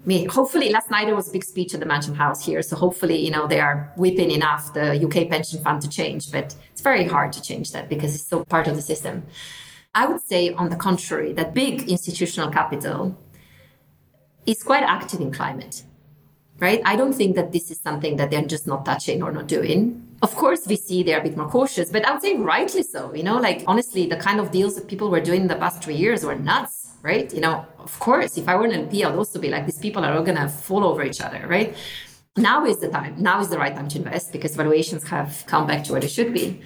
I 0.03 0.05
mean, 0.05 0.29
hopefully 0.29 0.69
last 0.69 0.91
night 0.91 1.05
there 1.05 1.15
was 1.15 1.29
a 1.29 1.31
big 1.31 1.43
speech 1.43 1.73
at 1.73 1.79
the 1.79 1.85
Mansion 1.87 2.13
House 2.13 2.45
here, 2.45 2.61
so 2.61 2.75
hopefully 2.75 3.17
you 3.25 3.31
know 3.31 3.47
they 3.47 3.59
are 3.59 3.91
whipping 3.97 4.29
enough 4.29 4.73
the 4.73 5.03
UK 5.03 5.29
pension 5.29 5.63
fund 5.63 5.81
to 5.81 5.89
change, 5.89 6.31
but 6.31 6.55
it's 6.71 6.81
very 6.81 7.05
hard 7.05 7.31
to 7.33 7.41
change 7.41 7.71
that 7.71 7.89
because 7.89 8.13
it's 8.13 8.27
so 8.27 8.43
part 8.45 8.67
of 8.67 8.75
the 8.75 8.81
system. 8.83 9.23
I 9.93 10.05
would 10.05 10.21
say, 10.21 10.53
on 10.53 10.69
the 10.69 10.77
contrary, 10.77 11.33
that 11.33 11.53
big 11.53 11.89
institutional 11.89 12.49
capital 12.49 13.17
is 14.45 14.63
quite 14.63 14.83
active 14.83 15.19
in 15.19 15.31
climate, 15.31 15.83
right? 16.59 16.81
I 16.85 16.95
don't 16.95 17.13
think 17.13 17.35
that 17.35 17.51
this 17.51 17.69
is 17.71 17.79
something 17.79 18.15
that 18.15 18.31
they're 18.31 18.45
just 18.45 18.67
not 18.67 18.85
touching 18.85 19.21
or 19.21 19.31
not 19.31 19.47
doing. 19.47 20.07
Of 20.21 20.35
course, 20.35 20.65
we 20.65 20.77
see 20.77 21.03
they're 21.03 21.19
a 21.19 21.23
bit 21.23 21.35
more 21.35 21.49
cautious, 21.49 21.89
but 21.89 22.05
I 22.05 22.13
would 22.13 22.21
say 22.21 22.37
rightly 22.37 22.83
so. 22.83 23.13
You 23.13 23.23
know, 23.23 23.37
like 23.37 23.63
honestly, 23.67 24.07
the 24.07 24.15
kind 24.15 24.39
of 24.39 24.51
deals 24.51 24.75
that 24.75 24.87
people 24.87 25.09
were 25.09 25.19
doing 25.19 25.41
in 25.41 25.47
the 25.47 25.55
past 25.55 25.83
three 25.83 25.95
years 25.95 26.23
were 26.23 26.35
nuts, 26.35 26.93
right? 27.01 27.33
You 27.33 27.41
know, 27.41 27.65
of 27.79 27.99
course, 27.99 28.37
if 28.37 28.47
I 28.47 28.55
were 28.55 28.65
an 28.65 28.71
LP, 28.71 29.03
I'd 29.03 29.15
also 29.15 29.39
be 29.39 29.49
like, 29.49 29.65
these 29.65 29.79
people 29.79 30.05
are 30.05 30.13
all 30.13 30.23
going 30.23 30.37
to 30.37 30.47
fall 30.47 30.85
over 30.85 31.03
each 31.03 31.19
other, 31.19 31.45
right? 31.47 31.75
Now 32.37 32.65
is 32.65 32.77
the 32.77 32.87
time. 32.87 33.21
Now 33.21 33.41
is 33.41 33.49
the 33.49 33.57
right 33.57 33.75
time 33.75 33.89
to 33.89 33.97
invest 33.97 34.31
because 34.31 34.55
valuations 34.55 35.03
have 35.09 35.43
come 35.47 35.67
back 35.67 35.83
to 35.85 35.91
where 35.91 36.01
they 36.01 36.07
should 36.07 36.33
be. 36.33 36.61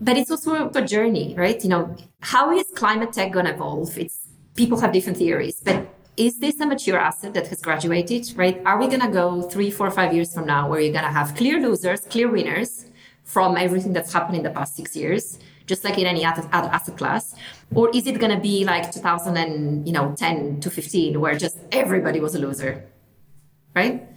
But 0.00 0.16
it's 0.16 0.30
also 0.30 0.70
a 0.74 0.82
journey, 0.82 1.34
right? 1.36 1.62
You 1.62 1.70
know, 1.70 1.96
how 2.20 2.52
is 2.52 2.66
climate 2.74 3.12
tech 3.12 3.32
going 3.32 3.46
to 3.46 3.54
evolve? 3.54 3.96
It's 3.96 4.28
people 4.54 4.78
have 4.80 4.92
different 4.92 5.18
theories, 5.18 5.60
but 5.64 5.88
is 6.16 6.38
this 6.38 6.60
a 6.60 6.66
mature 6.66 6.98
asset 6.98 7.34
that 7.34 7.46
has 7.48 7.60
graduated, 7.60 8.32
right? 8.36 8.60
Are 8.64 8.78
we 8.78 8.88
going 8.88 9.00
to 9.00 9.08
go 9.08 9.42
three, 9.42 9.70
four, 9.70 9.90
five 9.90 10.14
years 10.14 10.32
from 10.32 10.46
now 10.46 10.68
where 10.68 10.80
you're 10.80 10.92
going 10.92 11.04
to 11.04 11.10
have 11.10 11.34
clear 11.34 11.60
losers, 11.60 12.00
clear 12.00 12.30
winners 12.30 12.86
from 13.24 13.56
everything 13.56 13.92
that's 13.92 14.12
happened 14.12 14.36
in 14.36 14.42
the 14.42 14.50
past 14.50 14.76
six 14.76 14.96
years, 14.96 15.38
just 15.66 15.84
like 15.84 15.98
in 15.98 16.06
any 16.06 16.24
other, 16.24 16.48
other 16.52 16.68
asset 16.68 16.96
class? 16.96 17.34
Or 17.74 17.90
is 17.94 18.06
it 18.06 18.18
going 18.18 18.34
to 18.34 18.40
be 18.40 18.64
like 18.64 18.92
2010 18.92 20.60
to 20.60 20.70
15 20.70 21.20
where 21.20 21.36
just 21.36 21.58
everybody 21.72 22.20
was 22.20 22.34
a 22.34 22.38
loser, 22.38 22.86
right? 23.74 24.08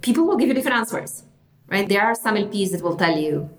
People 0.00 0.26
will 0.26 0.36
give 0.36 0.48
you 0.48 0.54
different 0.54 0.76
answers, 0.76 1.24
right? 1.66 1.88
There 1.88 2.02
are 2.02 2.14
some 2.14 2.36
LPs 2.36 2.70
that 2.72 2.82
will 2.82 2.96
tell 2.96 3.16
you, 3.16 3.50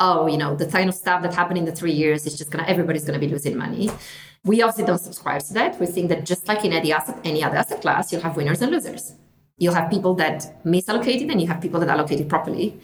oh, 0.00 0.26
you 0.26 0.36
know, 0.36 0.54
the 0.54 0.66
kind 0.66 0.88
of 0.88 0.94
stuff 0.94 1.22
that 1.22 1.34
happened 1.34 1.58
in 1.58 1.64
the 1.64 1.72
three 1.72 1.92
years 1.92 2.26
is 2.26 2.38
just 2.38 2.52
to, 2.52 2.68
everybody's 2.68 3.04
to 3.04 3.18
be 3.18 3.28
losing 3.28 3.56
money. 3.56 3.90
We 4.44 4.62
obviously 4.62 4.84
don't 4.84 4.98
subscribe 4.98 5.42
to 5.42 5.54
that. 5.54 5.80
We 5.80 5.86
think 5.86 6.08
that 6.10 6.24
just 6.24 6.46
like 6.46 6.64
in 6.64 6.72
any 6.72 6.92
asset, 6.92 7.18
any 7.24 7.42
other 7.42 7.56
asset 7.56 7.82
class, 7.82 8.12
you'll 8.12 8.22
have 8.22 8.36
winners 8.36 8.62
and 8.62 8.70
losers. 8.70 9.14
You'll 9.58 9.74
have 9.74 9.90
people 9.90 10.14
that 10.14 10.64
misallocated 10.64 11.30
and 11.30 11.40
you 11.40 11.48
have 11.48 11.60
people 11.60 11.80
that 11.80 11.88
allocated 11.88 12.28
properly. 12.28 12.80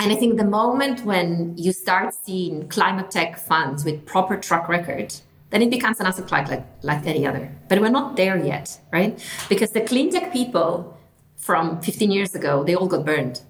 And 0.00 0.12
I 0.12 0.16
think 0.16 0.36
the 0.36 0.44
moment 0.44 1.04
when 1.04 1.54
you 1.56 1.72
start 1.72 2.14
seeing 2.14 2.68
climate 2.68 3.10
tech 3.10 3.38
funds 3.38 3.84
with 3.84 4.04
proper 4.06 4.36
track 4.36 4.68
record, 4.68 5.14
then 5.50 5.62
it 5.62 5.70
becomes 5.70 6.00
an 6.00 6.06
asset 6.06 6.26
class 6.26 6.50
like, 6.50 6.66
like 6.82 7.06
any 7.06 7.26
other. 7.26 7.50
But 7.68 7.80
we're 7.80 7.88
not 7.90 8.16
there 8.16 8.36
yet, 8.36 8.78
right? 8.92 9.22
Because 9.48 9.70
the 9.70 9.80
clean 9.82 10.10
tech 10.10 10.32
people 10.32 10.98
from 11.36 11.80
15 11.80 12.10
years 12.10 12.34
ago, 12.34 12.64
they 12.64 12.74
all 12.74 12.88
got 12.88 13.04
burned. 13.04 13.42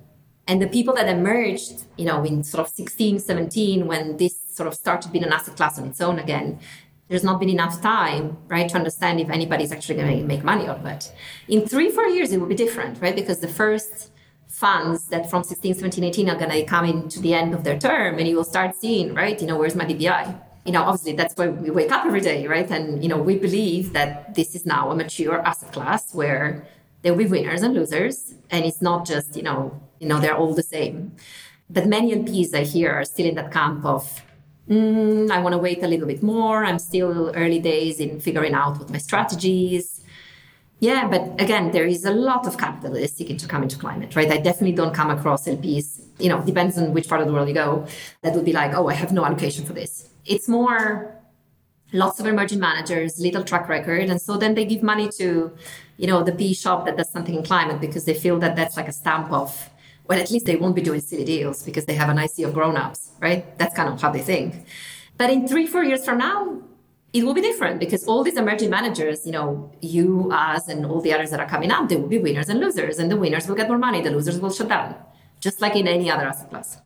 And 0.48 0.62
the 0.62 0.68
people 0.68 0.94
that 0.94 1.08
emerged, 1.08 1.84
you 1.96 2.04
know, 2.04 2.24
in 2.24 2.44
sort 2.44 2.66
of 2.66 2.72
16, 2.72 3.18
17, 3.18 3.86
when 3.86 4.16
this 4.16 4.40
sort 4.48 4.68
of 4.68 4.74
started 4.74 5.12
being 5.12 5.24
an 5.24 5.32
asset 5.32 5.56
class 5.56 5.78
on 5.78 5.86
its 5.86 6.00
own 6.00 6.18
again, 6.18 6.60
there's 7.08 7.24
not 7.24 7.38
been 7.38 7.48
enough 7.48 7.80
time, 7.80 8.36
right, 8.48 8.68
to 8.68 8.76
understand 8.76 9.20
if 9.20 9.30
anybody's 9.30 9.70
actually 9.72 9.96
going 9.96 10.18
to 10.18 10.24
make 10.24 10.42
money 10.42 10.66
out 10.66 10.78
of 10.78 10.86
it. 10.86 11.12
In 11.48 11.66
three, 11.66 11.90
four 11.90 12.06
years, 12.06 12.32
it 12.32 12.38
will 12.38 12.48
be 12.48 12.54
different, 12.54 13.00
right? 13.00 13.14
Because 13.14 13.38
the 13.38 13.48
first 13.48 14.10
funds 14.48 15.08
that 15.08 15.28
from 15.30 15.44
16, 15.44 15.74
17, 15.74 16.02
18 16.04 16.30
are 16.30 16.36
going 16.36 16.50
to 16.50 16.64
come 16.64 16.84
into 16.84 17.20
the 17.20 17.34
end 17.34 17.52
of 17.54 17.62
their 17.62 17.78
term 17.78 18.18
and 18.18 18.26
you 18.26 18.36
will 18.36 18.44
start 18.44 18.74
seeing, 18.74 19.14
right, 19.14 19.40
you 19.40 19.46
know, 19.46 19.56
where's 19.56 19.76
my 19.76 19.84
DPI? 19.84 20.40
You 20.64 20.72
know, 20.72 20.82
obviously 20.82 21.12
that's 21.12 21.36
why 21.36 21.48
we 21.48 21.70
wake 21.70 21.92
up 21.92 22.06
every 22.06 22.20
day, 22.20 22.46
right? 22.46 22.68
And, 22.70 23.02
you 23.02 23.08
know, 23.08 23.18
we 23.18 23.36
believe 23.36 23.92
that 23.92 24.34
this 24.34 24.54
is 24.56 24.66
now 24.66 24.90
a 24.90 24.96
mature 24.96 25.40
asset 25.40 25.72
class 25.72 26.12
where 26.14 26.66
there 27.02 27.12
will 27.12 27.24
be 27.24 27.26
winners 27.26 27.62
and 27.62 27.74
losers. 27.74 28.34
And 28.50 28.64
it's 28.64 28.82
not 28.82 29.06
just, 29.06 29.36
you 29.36 29.42
know, 29.42 29.80
You 29.98 30.08
know, 30.08 30.20
they're 30.20 30.36
all 30.36 30.54
the 30.54 30.62
same. 30.62 31.16
But 31.68 31.86
many 31.86 32.14
LPs 32.14 32.54
I 32.54 32.62
hear 32.62 32.92
are 32.92 33.04
still 33.04 33.26
in 33.26 33.34
that 33.34 33.50
camp 33.52 33.84
of, 33.84 34.22
mm, 34.68 35.30
I 35.30 35.40
want 35.40 35.52
to 35.54 35.58
wait 35.58 35.82
a 35.82 35.88
little 35.88 36.06
bit 36.06 36.22
more. 36.22 36.64
I'm 36.64 36.78
still 36.78 37.32
early 37.34 37.58
days 37.58 37.98
in 37.98 38.20
figuring 38.20 38.54
out 38.54 38.78
what 38.78 38.90
my 38.90 38.98
strategy 38.98 39.76
is. 39.76 40.00
Yeah, 40.78 41.08
but 41.08 41.40
again, 41.40 41.70
there 41.70 41.86
is 41.86 42.04
a 42.04 42.10
lot 42.10 42.46
of 42.46 42.58
capital 42.58 42.92
that 42.92 43.02
is 43.02 43.12
seeking 43.12 43.38
to 43.38 43.48
come 43.48 43.62
into 43.62 43.78
climate, 43.78 44.14
right? 44.14 44.30
I 44.30 44.36
definitely 44.36 44.76
don't 44.76 44.94
come 44.94 45.10
across 45.10 45.46
LPs, 45.46 46.02
you 46.18 46.28
know, 46.28 46.42
depends 46.42 46.76
on 46.76 46.92
which 46.92 47.08
part 47.08 47.22
of 47.22 47.26
the 47.26 47.32
world 47.32 47.48
you 47.48 47.54
go, 47.54 47.86
that 48.22 48.34
would 48.34 48.44
be 48.44 48.52
like, 48.52 48.74
oh, 48.74 48.88
I 48.88 48.92
have 48.92 49.10
no 49.10 49.24
allocation 49.24 49.64
for 49.64 49.72
this. 49.72 50.10
It's 50.26 50.48
more 50.48 51.16
lots 51.92 52.20
of 52.20 52.26
emerging 52.26 52.60
managers, 52.60 53.18
little 53.18 53.42
track 53.42 53.68
record. 53.70 54.10
And 54.10 54.20
so 54.20 54.36
then 54.36 54.54
they 54.54 54.66
give 54.66 54.82
money 54.82 55.08
to, 55.16 55.56
you 55.96 56.06
know, 56.06 56.22
the 56.22 56.32
PE 56.32 56.52
shop 56.52 56.84
that 56.84 56.98
does 56.98 57.10
something 57.10 57.34
in 57.34 57.42
climate 57.42 57.80
because 57.80 58.04
they 58.04 58.14
feel 58.14 58.38
that 58.40 58.54
that's 58.54 58.76
like 58.76 58.88
a 58.88 58.92
stamp 58.92 59.32
of, 59.32 59.70
well, 60.08 60.18
at 60.18 60.30
least 60.30 60.46
they 60.46 60.56
won't 60.56 60.76
be 60.76 60.82
doing 60.82 61.00
silly 61.00 61.24
deals 61.24 61.62
because 61.62 61.84
they 61.86 61.94
have 61.94 62.08
an 62.08 62.18
IC 62.18 62.46
of 62.46 62.54
grown-ups, 62.54 63.10
right? 63.20 63.58
That's 63.58 63.74
kind 63.74 63.88
of 63.88 64.00
how 64.00 64.10
they 64.10 64.22
think. 64.22 64.66
But 65.16 65.30
in 65.30 65.48
three, 65.48 65.66
four 65.66 65.82
years 65.82 66.04
from 66.04 66.18
now, 66.18 66.62
it 67.12 67.24
will 67.24 67.34
be 67.34 67.40
different 67.40 67.80
because 67.80 68.06
all 68.06 68.22
these 68.22 68.36
emerging 68.36 68.70
managers, 68.70 69.24
you 69.24 69.32
know, 69.32 69.72
you, 69.80 70.30
us, 70.32 70.68
and 70.68 70.84
all 70.84 71.00
the 71.00 71.12
others 71.12 71.30
that 71.30 71.40
are 71.40 71.48
coming 71.48 71.70
up, 71.70 71.88
they 71.88 71.96
will 71.96 72.08
be 72.08 72.18
winners 72.18 72.48
and 72.48 72.60
losers, 72.60 72.98
and 72.98 73.10
the 73.10 73.16
winners 73.16 73.48
will 73.48 73.56
get 73.56 73.68
more 73.68 73.78
money, 73.78 74.02
the 74.02 74.10
losers 74.10 74.38
will 74.38 74.50
shut 74.50 74.68
down, 74.68 74.94
just 75.40 75.60
like 75.60 75.74
in 75.76 75.88
any 75.88 76.10
other 76.10 76.26
asset 76.26 76.50
class. 76.50 76.78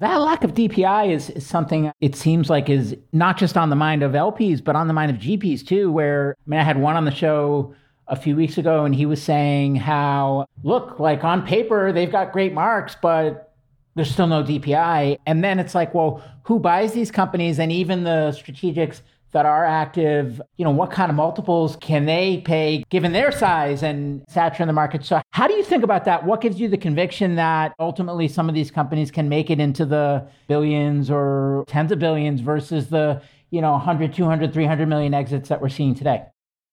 That 0.00 0.16
lack 0.16 0.44
of 0.44 0.54
DPI 0.54 1.10
is, 1.10 1.30
is, 1.30 1.44
something 1.44 1.90
it 2.00 2.14
seems 2.14 2.48
like 2.48 2.68
is 2.68 2.96
not 3.12 3.36
just 3.36 3.56
on 3.56 3.68
the 3.68 3.76
mind 3.76 4.04
of 4.04 4.12
LPs, 4.12 4.62
but 4.62 4.76
on 4.76 4.86
the 4.86 4.94
mind 4.94 5.10
of 5.10 5.18
GPs 5.18 5.66
too. 5.66 5.90
Where 5.90 6.36
I 6.46 6.50
mean, 6.50 6.60
I 6.60 6.62
had 6.62 6.80
one 6.80 6.94
on 6.94 7.04
the 7.04 7.10
show 7.10 7.74
a 8.08 8.16
few 8.16 8.34
weeks 8.34 8.58
ago, 8.58 8.84
and 8.84 8.94
he 8.94 9.06
was 9.06 9.22
saying 9.22 9.76
how, 9.76 10.46
look, 10.62 10.98
like 10.98 11.24
on 11.24 11.46
paper, 11.46 11.92
they've 11.92 12.10
got 12.10 12.32
great 12.32 12.52
marks, 12.52 12.96
but 13.00 13.52
there's 13.94 14.10
still 14.10 14.26
no 14.26 14.42
DPI. 14.42 15.18
And 15.26 15.42
then 15.42 15.58
it's 15.58 15.74
like, 15.74 15.92
well, 15.94 16.22
who 16.44 16.58
buys 16.58 16.92
these 16.92 17.10
companies? 17.10 17.58
And 17.58 17.70
even 17.72 18.04
the 18.04 18.36
strategics 18.36 19.02
that 19.32 19.44
are 19.44 19.64
active, 19.64 20.40
you 20.56 20.64
know, 20.64 20.70
what 20.70 20.90
kind 20.90 21.10
of 21.10 21.16
multiples 21.16 21.76
can 21.76 22.06
they 22.06 22.38
pay 22.38 22.84
given 22.88 23.12
their 23.12 23.30
size 23.30 23.82
and 23.82 24.22
stature 24.28 24.62
in 24.62 24.66
the 24.66 24.72
market? 24.72 25.04
So 25.04 25.20
how 25.32 25.46
do 25.46 25.54
you 25.54 25.62
think 25.62 25.84
about 25.84 26.04
that? 26.06 26.24
What 26.24 26.40
gives 26.40 26.58
you 26.58 26.68
the 26.68 26.78
conviction 26.78 27.36
that 27.36 27.74
ultimately 27.78 28.28
some 28.28 28.48
of 28.48 28.54
these 28.54 28.70
companies 28.70 29.10
can 29.10 29.28
make 29.28 29.50
it 29.50 29.60
into 29.60 29.84
the 29.84 30.26
billions 30.46 31.10
or 31.10 31.64
tens 31.66 31.92
of 31.92 31.98
billions 31.98 32.40
versus 32.40 32.88
the, 32.88 33.20
you 33.50 33.60
know, 33.60 33.72
100, 33.72 34.14
200, 34.14 34.52
300 34.52 34.88
million 34.88 35.12
exits 35.12 35.50
that 35.50 35.60
we're 35.60 35.68
seeing 35.68 35.94
today? 35.94 36.22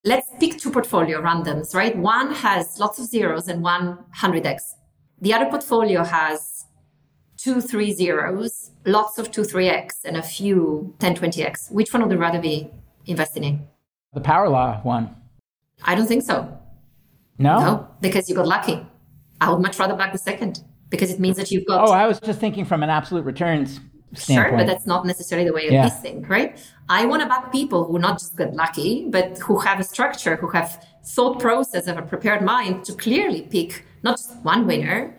Let's 0.06 0.30
pick 0.40 0.60
two 0.60 0.70
portfolio 0.70 1.20
randoms, 1.20 1.74
right? 1.74 1.98
One 1.98 2.32
has 2.32 2.80
lots 2.80 3.00
of 3.00 3.08
zeros 3.08 3.48
and 3.48 3.64
one 3.64 3.98
100x. 4.16 4.62
The 5.20 5.34
other 5.34 5.48
portfolio 5.48 6.04
has 6.04 6.66
two 7.38 7.60
three 7.60 7.92
zeros, 7.92 8.70
lots 8.86 9.18
of 9.18 9.32
two 9.32 9.44
three 9.44 9.68
x, 9.68 10.06
and 10.06 10.16
a 10.16 10.22
few 10.22 10.94
10 11.00 11.16
20x. 11.16 11.72
Which 11.72 11.92
one 11.92 12.04
would 12.04 12.12
you 12.12 12.20
rather 12.20 12.40
be 12.40 12.70
investing 13.08 13.44
in? 13.44 13.68
The 14.14 14.22
power 14.22 14.48
law 14.48 14.80
one. 14.84 15.16
I 15.84 15.96
don't 15.96 16.08
think 16.08 16.22
so. 16.22 16.56
No? 17.40 17.60
No, 17.60 17.88
because 18.00 18.30
you 18.30 18.36
got 18.36 18.48
lucky. 18.48 18.86
I 19.42 19.52
would 19.52 19.62
much 19.62 19.80
rather 19.80 19.96
back 19.96 20.14
the 20.14 20.20
second 20.20 20.64
because 20.90 21.12
it 21.12 21.20
means 21.20 21.38
that 21.38 21.50
you've 21.50 21.66
got. 21.66 21.90
Oh, 21.90 21.92
I 21.92 22.06
was 22.06 22.20
just 22.20 22.40
thinking 22.40 22.64
from 22.64 22.84
an 22.84 22.92
absolute 22.92 23.26
returns 23.26 23.80
standpoint. 24.18 24.50
Sure, 24.50 24.58
but 24.58 24.68
that's 24.68 24.86
not 24.86 25.06
necessarily 25.06 25.48
the 25.48 25.54
way 25.54 25.70
yeah. 25.70 25.86
of 25.86 26.02
think, 26.02 26.30
right? 26.30 26.58
I 26.90 27.06
want 27.06 27.22
to 27.24 27.28
back 27.28 27.52
people 27.52 27.86
who 27.86 28.00
not 28.00 28.20
just 28.20 28.38
get 28.38 28.54
lucky, 28.54 29.08
but 29.10 29.38
who 29.40 29.60
have 29.60 29.80
a 29.80 29.84
structure, 29.84 30.36
who 30.36 30.50
have 30.50 30.86
thought 31.04 31.40
process, 31.40 31.86
have 31.86 31.98
a 31.98 32.02
prepared 32.02 32.42
mind 32.42 32.86
to 32.86 32.94
clearly 32.94 33.44
pick 33.44 33.86
not 34.04 34.18
just 34.18 34.36
one 34.44 34.68
winner, 34.68 35.16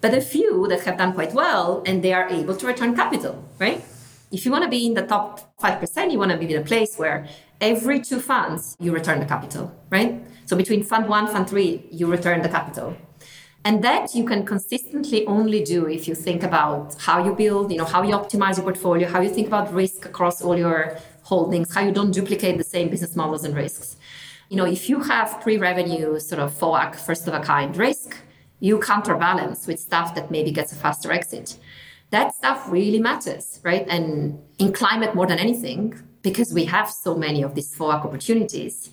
but 0.00 0.14
a 0.14 0.20
few 0.20 0.66
that 0.68 0.80
have 0.80 0.96
done 0.96 1.12
quite 1.12 1.34
well 1.34 1.82
and 1.86 2.02
they 2.02 2.12
are 2.12 2.28
able 2.28 2.56
to 2.56 2.66
return 2.66 2.96
capital, 2.96 3.44
right? 3.58 3.84
If 4.32 4.44
you 4.44 4.50
want 4.50 4.64
to 4.64 4.70
be 4.70 4.86
in 4.86 4.94
the 4.94 5.02
top 5.02 5.56
5%, 5.58 6.12
you 6.12 6.18
want 6.18 6.30
to 6.30 6.38
be 6.38 6.54
in 6.54 6.60
a 6.60 6.64
place 6.64 6.96
where 6.96 7.26
every 7.60 8.00
two 8.00 8.20
funds 8.20 8.76
you 8.80 8.92
return 8.92 9.20
the 9.20 9.26
capital, 9.26 9.74
right? 9.90 10.22
So 10.46 10.56
between 10.56 10.82
fund 10.82 11.08
one, 11.08 11.26
fund 11.26 11.48
three, 11.48 11.86
you 11.90 12.06
return 12.06 12.40
the 12.40 12.48
capital. 12.48 12.96
And 13.64 13.84
that 13.84 14.14
you 14.14 14.24
can 14.24 14.46
consistently 14.46 15.26
only 15.26 15.62
do 15.62 15.86
if 15.86 16.08
you 16.08 16.14
think 16.14 16.42
about 16.42 16.96
how 16.98 17.22
you 17.22 17.34
build, 17.34 17.70
you 17.70 17.76
know, 17.76 17.84
how 17.84 18.02
you 18.02 18.14
optimize 18.14 18.56
your 18.56 18.64
portfolio, 18.64 19.06
how 19.06 19.20
you 19.20 19.28
think 19.28 19.48
about 19.48 19.72
risk 19.72 20.06
across 20.06 20.40
all 20.40 20.56
your 20.56 20.96
holdings, 21.22 21.74
how 21.74 21.82
you 21.82 21.92
don't 21.92 22.10
duplicate 22.10 22.56
the 22.56 22.64
same 22.64 22.88
business 22.88 23.14
models 23.14 23.44
and 23.44 23.54
risks. 23.54 23.96
You 24.48 24.56
know, 24.56 24.64
if 24.64 24.88
you 24.88 25.00
have 25.00 25.40
pre-revenue 25.42 26.18
sort 26.20 26.40
of 26.40 26.52
FOAC, 26.52 26.96
first 26.96 27.28
of 27.28 27.34
a 27.34 27.40
kind 27.40 27.76
risk, 27.76 28.16
you 28.60 28.78
counterbalance 28.78 29.66
with 29.66 29.78
stuff 29.78 30.14
that 30.14 30.30
maybe 30.30 30.50
gets 30.52 30.72
a 30.72 30.76
faster 30.76 31.12
exit. 31.12 31.58
That 32.10 32.34
stuff 32.34 32.66
really 32.68 32.98
matters, 32.98 33.60
right? 33.62 33.86
And 33.88 34.40
in 34.58 34.72
climate 34.72 35.14
more 35.14 35.26
than 35.26 35.38
anything, 35.38 35.94
because 36.22 36.52
we 36.52 36.64
have 36.64 36.90
so 36.90 37.14
many 37.14 37.42
of 37.42 37.54
these 37.54 37.74
FOAC 37.76 38.04
opportunities 38.06 38.90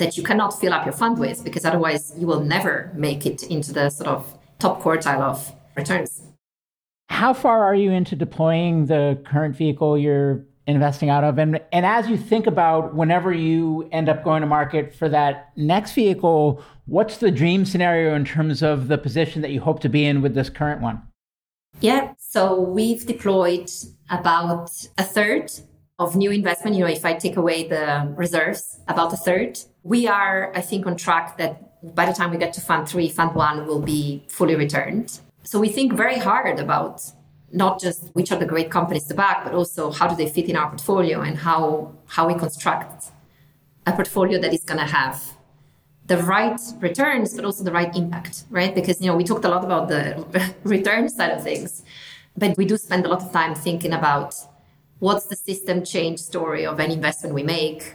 that 0.00 0.16
you 0.16 0.24
cannot 0.24 0.58
fill 0.60 0.72
up 0.72 0.84
your 0.84 0.92
fund 0.92 1.18
with, 1.18 1.44
because 1.44 1.64
otherwise 1.64 2.12
you 2.18 2.26
will 2.26 2.40
never 2.40 2.90
make 2.94 3.24
it 3.24 3.44
into 3.44 3.72
the 3.72 3.88
sort 3.90 4.08
of 4.08 4.36
top 4.58 4.82
quartile 4.82 5.20
of 5.20 5.54
returns. 5.76 6.22
How 7.08 7.32
far 7.32 7.64
are 7.64 7.74
you 7.74 7.90
into 7.92 8.16
deploying 8.16 8.86
the 8.86 9.20
current 9.24 9.54
vehicle 9.56 9.96
you're 9.96 10.44
investing 10.66 11.10
out 11.10 11.24
of? 11.24 11.38
And, 11.38 11.60
and 11.72 11.84
as 11.86 12.08
you 12.08 12.16
think 12.16 12.46
about 12.46 12.94
whenever 12.94 13.32
you 13.32 13.88
end 13.92 14.08
up 14.08 14.22
going 14.24 14.42
to 14.42 14.46
market 14.46 14.94
for 14.94 15.08
that 15.08 15.50
next 15.56 15.92
vehicle, 15.92 16.62
what's 16.86 17.18
the 17.18 17.30
dream 17.30 17.64
scenario 17.64 18.14
in 18.14 18.24
terms 18.24 18.62
of 18.62 18.88
the 18.88 18.98
position 18.98 19.42
that 19.42 19.50
you 19.50 19.60
hope 19.60 19.80
to 19.80 19.88
be 19.88 20.04
in 20.04 20.22
with 20.22 20.34
this 20.34 20.50
current 20.50 20.80
one? 20.80 21.02
Yeah, 21.80 22.14
so 22.18 22.60
we've 22.60 23.06
deployed 23.06 23.70
about 24.08 24.70
a 24.98 25.04
third 25.04 25.50
of 25.98 26.14
new 26.14 26.30
investment. 26.30 26.76
You 26.76 26.84
know, 26.84 26.90
if 26.90 27.04
I 27.04 27.14
take 27.14 27.36
away 27.36 27.68
the 27.68 28.12
reserves, 28.16 28.80
about 28.86 29.12
a 29.12 29.16
third. 29.16 29.58
We 29.82 30.06
are, 30.06 30.52
I 30.54 30.60
think, 30.60 30.86
on 30.86 30.96
track 30.96 31.38
that 31.38 31.70
by 31.94 32.06
the 32.06 32.12
time 32.12 32.30
we 32.30 32.36
get 32.36 32.52
to 32.54 32.60
fund 32.60 32.88
three, 32.88 33.08
fund 33.08 33.34
one 33.34 33.66
will 33.66 33.80
be 33.80 34.24
fully 34.28 34.54
returned. 34.54 35.20
So 35.42 35.58
we 35.58 35.68
think 35.68 35.94
very 35.94 36.18
hard 36.18 36.58
about 36.58 37.02
not 37.52 37.80
just 37.80 38.10
which 38.14 38.30
are 38.30 38.38
the 38.38 38.46
great 38.46 38.70
companies 38.70 39.04
to 39.06 39.14
back, 39.14 39.44
but 39.44 39.54
also 39.54 39.90
how 39.90 40.06
do 40.06 40.14
they 40.14 40.28
fit 40.28 40.48
in 40.48 40.56
our 40.56 40.68
portfolio 40.68 41.20
and 41.20 41.38
how 41.38 41.92
how 42.06 42.28
we 42.28 42.34
construct 42.34 43.06
a 43.86 43.92
portfolio 43.92 44.40
that 44.40 44.52
is 44.52 44.62
going 44.62 44.78
to 44.78 44.86
have 44.86 45.20
the 46.06 46.18
right 46.18 46.60
returns, 46.80 47.34
but 47.34 47.44
also 47.44 47.64
the 47.64 47.72
right 47.72 47.94
impact, 47.96 48.44
right? 48.50 48.74
Because 48.74 49.00
you 49.00 49.06
know 49.06 49.16
we 49.16 49.24
talked 49.24 49.44
a 49.44 49.48
lot 49.48 49.64
about 49.64 49.88
the 49.88 50.54
return 50.64 51.08
side 51.08 51.30
of 51.30 51.42
things, 51.42 51.82
but 52.36 52.56
we 52.56 52.64
do 52.64 52.76
spend 52.76 53.06
a 53.06 53.08
lot 53.08 53.22
of 53.22 53.32
time 53.32 53.54
thinking 53.54 53.92
about 53.92 54.34
what's 54.98 55.26
the 55.26 55.36
system 55.36 55.84
change 55.84 56.20
story 56.20 56.66
of 56.66 56.78
any 56.78 56.94
investment 56.94 57.34
we 57.34 57.42
make 57.42 57.94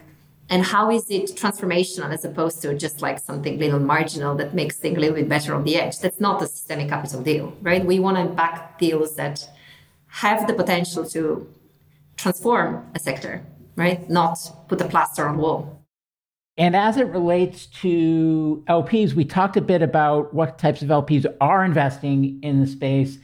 and 0.49 0.63
how 0.63 0.91
is 0.91 1.09
it 1.09 1.35
transformational 1.35 2.13
as 2.13 2.23
opposed 2.23 2.61
to 2.61 2.75
just 2.75 3.01
like 3.01 3.19
something 3.19 3.57
little 3.57 3.79
marginal 3.79 4.35
that 4.35 4.53
makes 4.53 4.77
things 4.77 4.97
a 4.97 4.99
little 4.99 5.15
bit 5.15 5.27
better 5.27 5.55
on 5.55 5.63
the 5.63 5.75
edge? 5.75 5.99
That's 5.99 6.19
not 6.19 6.41
a 6.41 6.45
Systemiq 6.45 6.89
Capital 6.89 7.21
deal 7.21 7.53
right? 7.61 7.85
We 7.85 7.99
want 7.99 8.17
to 8.17 8.33
back 8.35 8.77
deals 8.77 9.15
that 9.15 9.47
have 10.07 10.47
the 10.47 10.53
potential 10.53 11.05
to 11.09 11.47
transform 12.17 12.89
a 12.93 12.99
sector 12.99 13.45
right? 13.75 14.09
Not 14.09 14.39
put 14.69 14.79
a 14.81 14.87
plaster 14.87 15.27
on 15.27 15.35
the 15.35 15.43
wall. 15.43 15.81
And 16.57 16.75
as 16.75 16.95
it 16.95 17.07
relates 17.07 17.65
to 17.81 18.63
lps 18.69 19.13
we 19.13 19.25
talked 19.25 19.57
a 19.57 19.61
bit 19.61 19.81
about 19.81 20.33
what 20.33 20.57
types 20.57 20.81
of 20.81 20.89
lps 20.89 21.25
are 21.41 21.65
investing 21.65 22.39
in 22.43 22.61
the 22.61 22.67
space. 22.67 23.17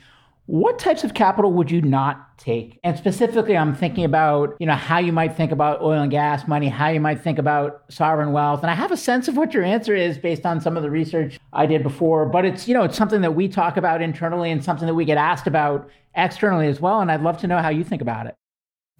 What 0.47 0.79
types 0.79 1.03
of 1.03 1.13
capital 1.13 1.53
would 1.53 1.71
you 1.71 1.81
not 1.81 2.30
take? 2.41 2.79
And 2.83 2.97
specifically, 2.97 3.55
I'm 3.55 3.75
thinking 3.75 4.03
about, 4.03 4.55
you 4.59 4.65
know, 4.65 4.75
how 4.75 4.99
you 4.99 5.11
might 5.11 5.35
think 5.37 5.51
about 5.51 5.81
oil 5.81 6.01
and 6.01 6.11
gas 6.11 6.47
money, 6.47 6.67
how 6.67 6.89
you 6.89 6.99
might 6.99 7.21
think 7.21 7.39
about 7.39 7.83
sovereign 7.89 8.31
wealth. 8.31 8.61
And 8.61 8.71
I 8.71 8.73
have 8.73 8.91
a 8.91 8.97
sense 8.97 9.27
of 9.27 9.37
what 9.37 9.53
your 9.53 9.63
answer 9.63 9.95
is 9.95 10.17
based 10.17 10.45
on 10.45 10.59
some 10.59 10.75
of 10.77 10.83
the 10.83 10.89
research 10.89 11.39
I 11.53 11.65
did 11.65 11.83
before, 11.83 12.25
but 12.25 12.45
it's, 12.45 12.67
you 12.67 12.73
know, 12.73 12.83
it's 12.83 12.97
something 12.97 13.21
that 13.21 13.35
we 13.35 13.47
talk 13.47 13.77
about 13.77 14.01
internally 14.01 14.51
and 14.51 14.63
something 14.63 14.87
that 14.87 14.95
we 14.95 15.05
get 15.05 15.17
asked 15.17 15.47
about 15.47 15.89
externally 16.15 16.67
as 16.67 16.81
well. 16.81 16.99
And 17.01 17.11
I'd 17.11 17.21
love 17.21 17.37
to 17.39 17.47
know 17.47 17.59
how 17.59 17.69
you 17.69 17.83
think 17.83 18.01
about 18.01 18.25
it. 18.25 18.35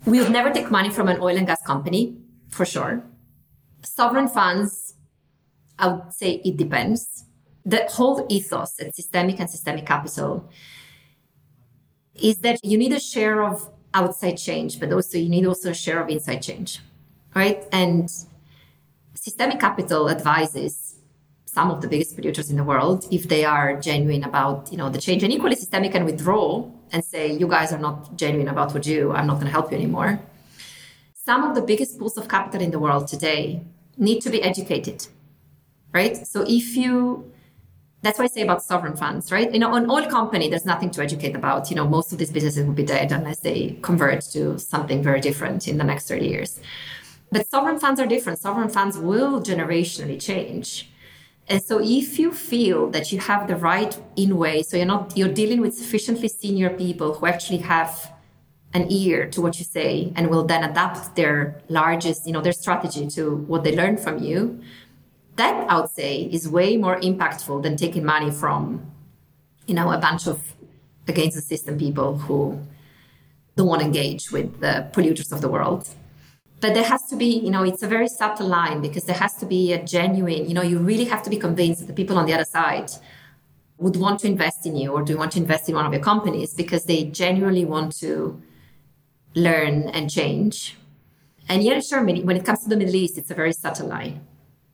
We'll 0.05 0.29
never 0.29 0.51
take 0.51 0.71
money 0.71 0.89
from 0.89 1.07
an 1.07 1.19
oil 1.19 1.37
and 1.37 1.45
gas 1.45 1.61
company, 1.63 2.17
for 2.49 2.65
sure. 2.65 3.03
Sovereign 3.83 4.27
funds, 4.27 4.95
I 5.77 5.87
would 5.87 6.13
say 6.13 6.41
it 6.45 6.57
depends. 6.57 7.25
The 7.65 7.87
whole 7.89 8.25
ethos 8.29 8.79
at 8.79 8.95
Systemiq 8.95 9.39
and 9.39 9.49
Systemiq 9.49 9.85
Capital 9.85 10.49
is 12.23 12.37
that 12.39 12.63
you 12.63 12.77
need 12.77 12.93
a 12.93 12.99
share 12.99 13.43
of 13.43 13.69
outside 13.93 14.35
change, 14.35 14.79
but 14.79 14.91
also 14.91 15.17
you 15.17 15.29
need 15.29 15.45
also 15.45 15.71
a 15.71 15.73
share 15.73 16.01
of 16.01 16.09
inside 16.09 16.41
change, 16.41 16.79
right? 17.35 17.65
And 17.71 18.09
Systemiq 19.15 19.59
Capital 19.59 20.09
advises 20.09 20.95
some 21.45 21.69
of 21.69 21.81
the 21.81 21.87
biggest 21.87 22.13
producers 22.15 22.49
in 22.49 22.55
the 22.55 22.63
world 22.63 23.05
if 23.11 23.27
they 23.27 23.43
are 23.43 23.77
genuine 23.77 24.23
about 24.23 24.71
you 24.71 24.77
know 24.77 24.89
the 24.89 25.01
change 25.01 25.21
and 25.21 25.33
equally 25.33 25.55
Systemiq 25.55 25.91
can 25.91 26.05
withdraw 26.05 26.65
and 26.93 27.03
say 27.03 27.29
you 27.29 27.45
guys 27.45 27.73
are 27.73 27.77
not 27.77 28.15
genuine 28.15 28.47
about 28.47 28.73
what 28.73 28.87
you 28.87 29.11
i'm 29.11 29.27
not 29.27 29.33
going 29.33 29.47
to 29.47 29.51
help 29.51 29.69
you 29.69 29.77
anymore. 29.77 30.17
Some 31.13 31.43
of 31.43 31.53
the 31.53 31.61
biggest 31.61 31.99
pools 31.99 32.17
of 32.17 32.29
capital 32.29 32.61
in 32.61 32.71
the 32.71 32.79
world 32.79 33.09
today 33.09 33.61
need 33.97 34.21
to 34.21 34.29
be 34.29 34.41
educated 34.41 35.07
right? 35.93 36.15
So 36.15 36.43
if 36.47 36.75
you 36.75 37.31
That's 38.03 38.17
why 38.17 38.25
I 38.25 38.27
say 38.27 38.41
about 38.41 38.63
sovereign 38.63 38.95
funds, 38.95 39.31
right? 39.31 39.51
You 39.51 39.59
know, 39.59 39.73
on 39.73 39.89
oil 39.89 40.07
company, 40.09 40.49
there's 40.49 40.65
nothing 40.65 40.89
to 40.91 41.03
educate 41.03 41.35
about. 41.35 41.69
You 41.69 41.75
know, 41.75 41.87
most 41.87 42.11
of 42.11 42.17
these 42.17 42.31
businesses 42.31 42.65
will 42.65 42.73
be 42.73 42.83
dead 42.83 43.11
unless 43.11 43.39
they 43.39 43.77
convert 43.83 44.21
to 44.31 44.57
something 44.57 45.03
very 45.03 45.21
different 45.21 45.67
in 45.67 45.77
the 45.77 45.83
next 45.83 46.07
30 46.07 46.25
years. 46.27 46.59
But 47.31 47.47
sovereign 47.47 47.79
funds 47.79 47.99
are 47.99 48.07
different. 48.07 48.39
Sovereign 48.39 48.69
funds 48.69 48.97
will 48.97 49.39
generationally 49.39 50.19
change. 50.19 50.91
And 51.47 51.61
so 51.61 51.79
if 51.81 52.17
you 52.17 52.31
feel 52.31 52.89
that 52.91 53.11
you 53.11 53.19
have 53.19 53.47
the 53.47 53.55
right 53.55 53.99
in 54.15 54.37
way, 54.37 54.63
so 54.63 54.77
you're 54.77 54.85
not 54.85 55.15
you're 55.15 55.33
dealing 55.33 55.61
with 55.61 55.75
sufficiently 55.75 56.27
senior 56.27 56.69
people 56.69 57.13
who 57.13 57.25
actually 57.25 57.59
have 57.59 58.11
an 58.73 58.89
ear 58.89 59.27
to 59.27 59.41
what 59.41 59.59
you 59.59 59.65
say 59.65 60.13
and 60.15 60.29
will 60.29 60.45
then 60.45 60.63
adapt 60.63 61.15
their 61.15 61.61
largest, 61.67 62.25
you 62.25 62.31
know, 62.31 62.41
their 62.41 62.53
strategy 62.53 63.07
to 63.07 63.35
what 63.35 63.63
they 63.63 63.75
learn 63.75 63.97
from 63.97 64.23
you, 64.23 64.61
that 65.41 65.55
I 65.71 65.73
would 65.79 65.93
say 66.01 66.13
is 66.35 66.43
way 66.59 66.69
more 66.85 66.97
impactful 67.09 67.57
than 67.63 67.73
taking 67.85 68.03
money 68.15 68.31
from, 68.41 68.61
you 69.69 69.75
know, 69.77 69.87
a 69.91 69.99
bunch 70.07 70.23
of 70.27 70.37
against 71.07 71.35
the 71.39 71.45
system 71.53 71.73
people 71.85 72.09
who 72.25 72.39
don't 73.55 73.69
want 73.71 73.81
to 73.81 73.87
engage 73.91 74.23
with 74.35 74.49
the 74.65 74.73
polluters 74.93 75.29
of 75.35 75.39
the 75.41 75.49
world. 75.55 75.83
But 76.63 76.71
there 76.75 76.89
has 76.93 77.03
to 77.11 77.15
be, 77.23 77.31
you 77.45 77.51
know, 77.53 77.63
it's 77.63 77.83
a 77.87 77.91
very 77.95 78.07
subtle 78.19 78.49
line 78.59 78.79
because 78.87 79.03
there 79.09 79.21
has 79.25 79.33
to 79.41 79.45
be 79.55 79.61
a 79.73 79.79
genuine, 79.97 80.41
you 80.47 80.53
know, 80.57 80.65
you 80.71 80.77
really 80.91 81.07
have 81.13 81.23
to 81.23 81.31
be 81.35 81.39
convinced 81.47 81.79
that 81.81 81.89
the 81.91 81.97
people 82.01 82.17
on 82.19 82.25
the 82.27 82.33
other 82.37 82.49
side 82.57 82.89
would 83.83 83.97
want 84.03 84.19
to 84.21 84.27
invest 84.27 84.59
in 84.69 84.73
you 84.81 84.87
or 84.95 85.01
do 85.01 85.13
you 85.13 85.19
want 85.23 85.31
to 85.35 85.39
invest 85.45 85.63
in 85.69 85.73
one 85.75 85.87
of 85.87 85.93
your 85.95 86.05
companies 86.13 86.53
because 86.53 86.83
they 86.85 87.03
genuinely 87.23 87.65
want 87.65 87.89
to 88.03 88.39
learn 89.33 89.75
and 89.95 90.09
change. 90.19 90.77
And 91.49 91.63
yet, 91.63 91.83
sure, 91.83 92.03
when 92.03 92.37
it 92.39 92.45
comes 92.45 92.59
to 92.63 92.69
the 92.69 92.77
Middle 92.77 92.95
East, 92.95 93.17
it's 93.17 93.31
a 93.31 93.37
very 93.41 93.53
subtle 93.53 93.87
line. 93.87 94.15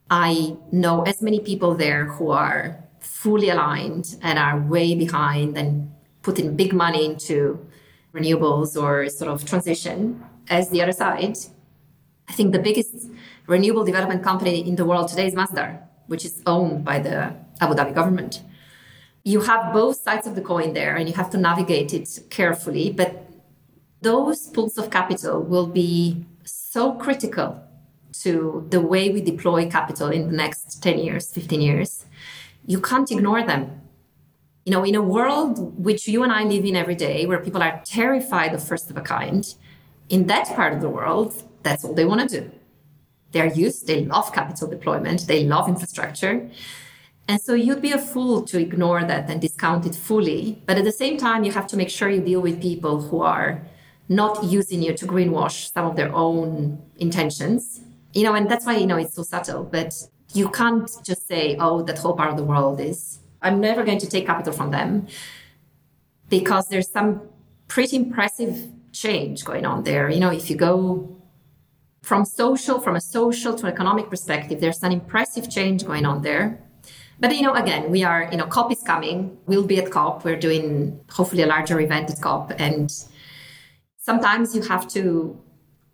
I 0.09 0.55
know 0.71 1.03
as 1.03 1.21
many 1.21 1.39
people 1.39 1.75
there 1.75 2.05
who 2.05 2.31
are 2.31 2.83
fully 2.99 3.49
aligned 3.49 4.15
and 4.21 4.39
are 4.39 4.59
way 4.59 4.95
behind 4.95 5.57
and 5.57 5.91
putting 6.21 6.55
big 6.55 6.73
money 6.73 7.05
into 7.05 7.59
renewables 8.13 8.81
or 8.81 9.09
sort 9.09 9.31
of 9.31 9.45
transition 9.45 10.23
as 10.49 10.69
the 10.69 10.81
other 10.81 10.91
side. 10.93 11.37
I 12.29 12.33
think 12.33 12.51
the 12.51 12.59
biggest 12.59 12.93
renewable 13.47 13.83
development 13.83 14.23
company 14.23 14.67
in 14.67 14.75
the 14.75 14.85
world 14.85 15.09
today 15.09 15.27
is 15.27 15.33
Masdar, 15.33 15.81
which 16.07 16.23
is 16.25 16.41
owned 16.45 16.85
by 16.85 16.99
the 16.99 17.35
Abu 17.59 17.73
Dhabi 17.73 17.93
government. 17.93 18.41
You 19.23 19.41
have 19.41 19.73
both 19.73 19.97
sides 19.97 20.25
of 20.25 20.35
the 20.35 20.41
coin 20.41 20.73
there 20.73 20.95
and 20.95 21.07
you 21.09 21.15
have 21.15 21.29
to 21.31 21.37
navigate 21.37 21.93
it 21.93 22.19
carefully, 22.29 22.91
but 22.91 23.29
those 24.01 24.47
pools 24.47 24.77
of 24.77 24.89
capital 24.89 25.41
will 25.41 25.67
be 25.67 26.25
so 26.45 26.93
critical 26.93 27.61
to 28.24 28.65
the 28.70 28.82
way 28.82 29.09
we 29.09 29.22
deploy 29.22 29.70
capital 29.70 30.09
in 30.09 30.28
the 30.28 30.36
next 30.36 30.82
10 30.82 30.99
years, 30.99 31.32
15 31.32 31.61
years. 31.61 32.05
You 32.65 32.82
can't 32.82 33.11
ignore 33.11 33.43
them. 33.43 33.82
You 34.65 34.74
know, 34.74 34.84
in 34.84 34.95
a 34.95 35.01
world 35.01 35.84
which 35.84 36.07
you 36.07 36.24
and 36.24 36.32
I 36.32 36.43
live 36.43 36.65
in 36.65 36.76
every 36.76 36.95
day, 36.95 37.26
where 37.26 37.39
people 37.39 37.63
are 37.63 37.82
terrified 37.86 38.53
of 38.53 38.61
first 38.61 38.89
of 38.89 38.97
a 38.97 39.01
kind, 39.01 39.45
in 40.09 40.28
that 40.28 40.47
part 40.55 40.74
of 40.74 40.82
the 40.82 40.89
world, 40.89 41.43
that's 41.63 41.84
all 41.84 41.93
they 41.93 42.05
want 42.05 42.30
to 42.30 42.41
do. 42.41 42.51
They're 43.32 43.53
used, 43.53 43.88
they 43.88 44.05
love 44.05 44.34
capital 44.34 44.68
deployment, 44.68 45.28
they 45.28 45.43
love 45.43 45.68
infrastructure. 45.68 46.49
And 47.28 47.41
so 47.41 47.53
you'd 47.53 47.82
be 47.82 47.91
a 47.91 47.97
fool 47.97 48.43
to 48.43 48.59
ignore 48.59 49.03
that 49.03 49.30
and 49.30 49.41
discount 49.41 49.86
it 49.86 49.95
fully. 49.95 50.61
But 50.65 50.78
at 50.78 50.86
the 50.86 50.93
same 50.93 51.18
time, 51.18 51.43
you 51.43 51.51
have 51.51 51.68
to 51.68 51.78
make 51.78 51.89
sure 51.89 52.09
you 52.09 52.22
deal 52.22 52.41
with 52.41 52.61
people 52.61 53.01
who 53.01 53.22
are 53.22 53.65
not 54.09 54.43
using 54.43 54.82
you 54.82 54.93
to 54.93 55.05
greenwash 55.05 55.74
some 55.74 55.86
of 55.86 55.97
their 55.97 56.13
own 56.13 56.82
intentions. 56.97 57.82
You 58.13 58.23
know, 58.23 58.33
and 58.33 58.49
that's 58.49 58.65
why, 58.65 58.77
you 58.77 58.87
know, 58.87 58.97
it's 58.97 59.15
so 59.15 59.23
subtle. 59.23 59.63
But 59.63 59.93
you 60.33 60.49
can't 60.49 60.89
just 61.03 61.27
say, 61.27 61.55
oh, 61.59 61.83
that 61.83 61.97
whole 61.99 62.15
part 62.15 62.31
of 62.31 62.37
the 62.37 62.43
world 62.43 62.79
is, 62.79 63.19
I'm 63.41 63.59
never 63.59 63.83
going 63.83 63.99
to 63.99 64.07
take 64.07 64.25
capital 64.25 64.53
from 64.53 64.71
them 64.71 65.07
because 66.29 66.67
there's 66.67 66.89
some 66.89 67.21
pretty 67.67 67.95
impressive 67.97 68.71
change 68.91 69.45
going 69.45 69.65
on 69.65 69.83
there. 69.83 70.09
You 70.09 70.19
know, 70.19 70.31
if 70.31 70.49
you 70.49 70.55
go 70.55 71.15
from 72.01 72.25
social, 72.25 72.79
from 72.79 72.95
a 72.95 73.01
social 73.01 73.53
to 73.55 73.65
an 73.67 73.73
economic 73.73 74.09
perspective, 74.09 74.59
there's 74.59 74.81
an 74.83 74.91
impressive 74.91 75.49
change 75.49 75.85
going 75.85 76.05
on 76.05 76.21
there. 76.21 76.63
But 77.19 77.35
you 77.35 77.41
know, 77.41 77.53
again, 77.53 77.89
we 77.89 78.03
are, 78.03 78.29
you 78.31 78.37
know, 78.37 78.45
COP 78.45 78.71
is 78.71 78.81
coming. 78.83 79.37
We'll 79.47 79.65
be 79.65 79.79
at 79.79 79.91
COP. 79.91 80.23
We're 80.23 80.39
doing 80.39 80.99
hopefully 81.09 81.41
a 81.41 81.47
larger 81.47 81.79
event 81.79 82.11
at 82.11 82.21
COP, 82.21 82.53
and 82.59 82.93
sometimes 83.97 84.55
you 84.55 84.61
have 84.61 84.87
to 84.89 85.37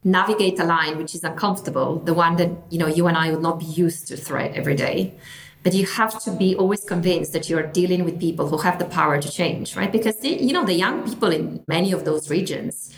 navigate 0.04 0.60
a 0.60 0.64
line 0.64 0.97
which 0.97 1.16
is 1.16 1.24
uncomfortable, 1.24 1.99
the 1.99 2.14
one 2.14 2.36
that 2.38 2.51
you 2.70 2.78
know 2.78 2.88
you 2.88 3.08
and 3.08 3.18
I 3.18 3.32
would 3.32 3.41
not 3.41 3.60
be 3.60 3.66
used 3.66 4.08
to 4.08 4.18
thread 4.18 4.54
every 4.56 4.76
day. 4.76 5.16
But 5.64 5.74
you 5.74 5.86
have 5.86 6.22
to 6.24 6.32
be 6.32 6.56
always 6.56 6.84
convinced 6.84 7.32
that 7.32 7.49
you're 7.49 7.64
dealing 7.64 8.04
with 8.04 8.20
people 8.20 8.49
who 8.49 8.58
have 8.58 8.80
the 8.80 8.86
power 8.86 9.22
to 9.22 9.32
change, 9.32 9.78
right? 9.78 9.91
Because 9.91 10.24
you 10.24 10.51
know 10.51 10.66
the 10.66 10.74
young 10.74 11.08
people 11.08 11.32
in 11.32 11.64
many 11.68 11.93
of 11.93 12.04
those 12.04 12.30
regions 12.30 12.93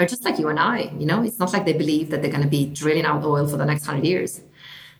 are 0.00 0.06
just 0.06 0.24
like 0.24 0.38
you 0.38 0.48
and 0.48 0.58
I. 0.58 0.92
You 0.98 1.06
know, 1.06 1.22
it's 1.22 1.38
not 1.38 1.52
like 1.52 1.64
they 1.64 1.72
believe 1.72 2.10
that 2.10 2.22
they're 2.22 2.30
going 2.30 2.42
to 2.42 2.48
be 2.48 2.66
drilling 2.66 3.04
out 3.04 3.24
oil 3.24 3.46
for 3.46 3.56
the 3.56 3.66
next 3.66 3.86
hundred 3.86 4.06
years. 4.06 4.40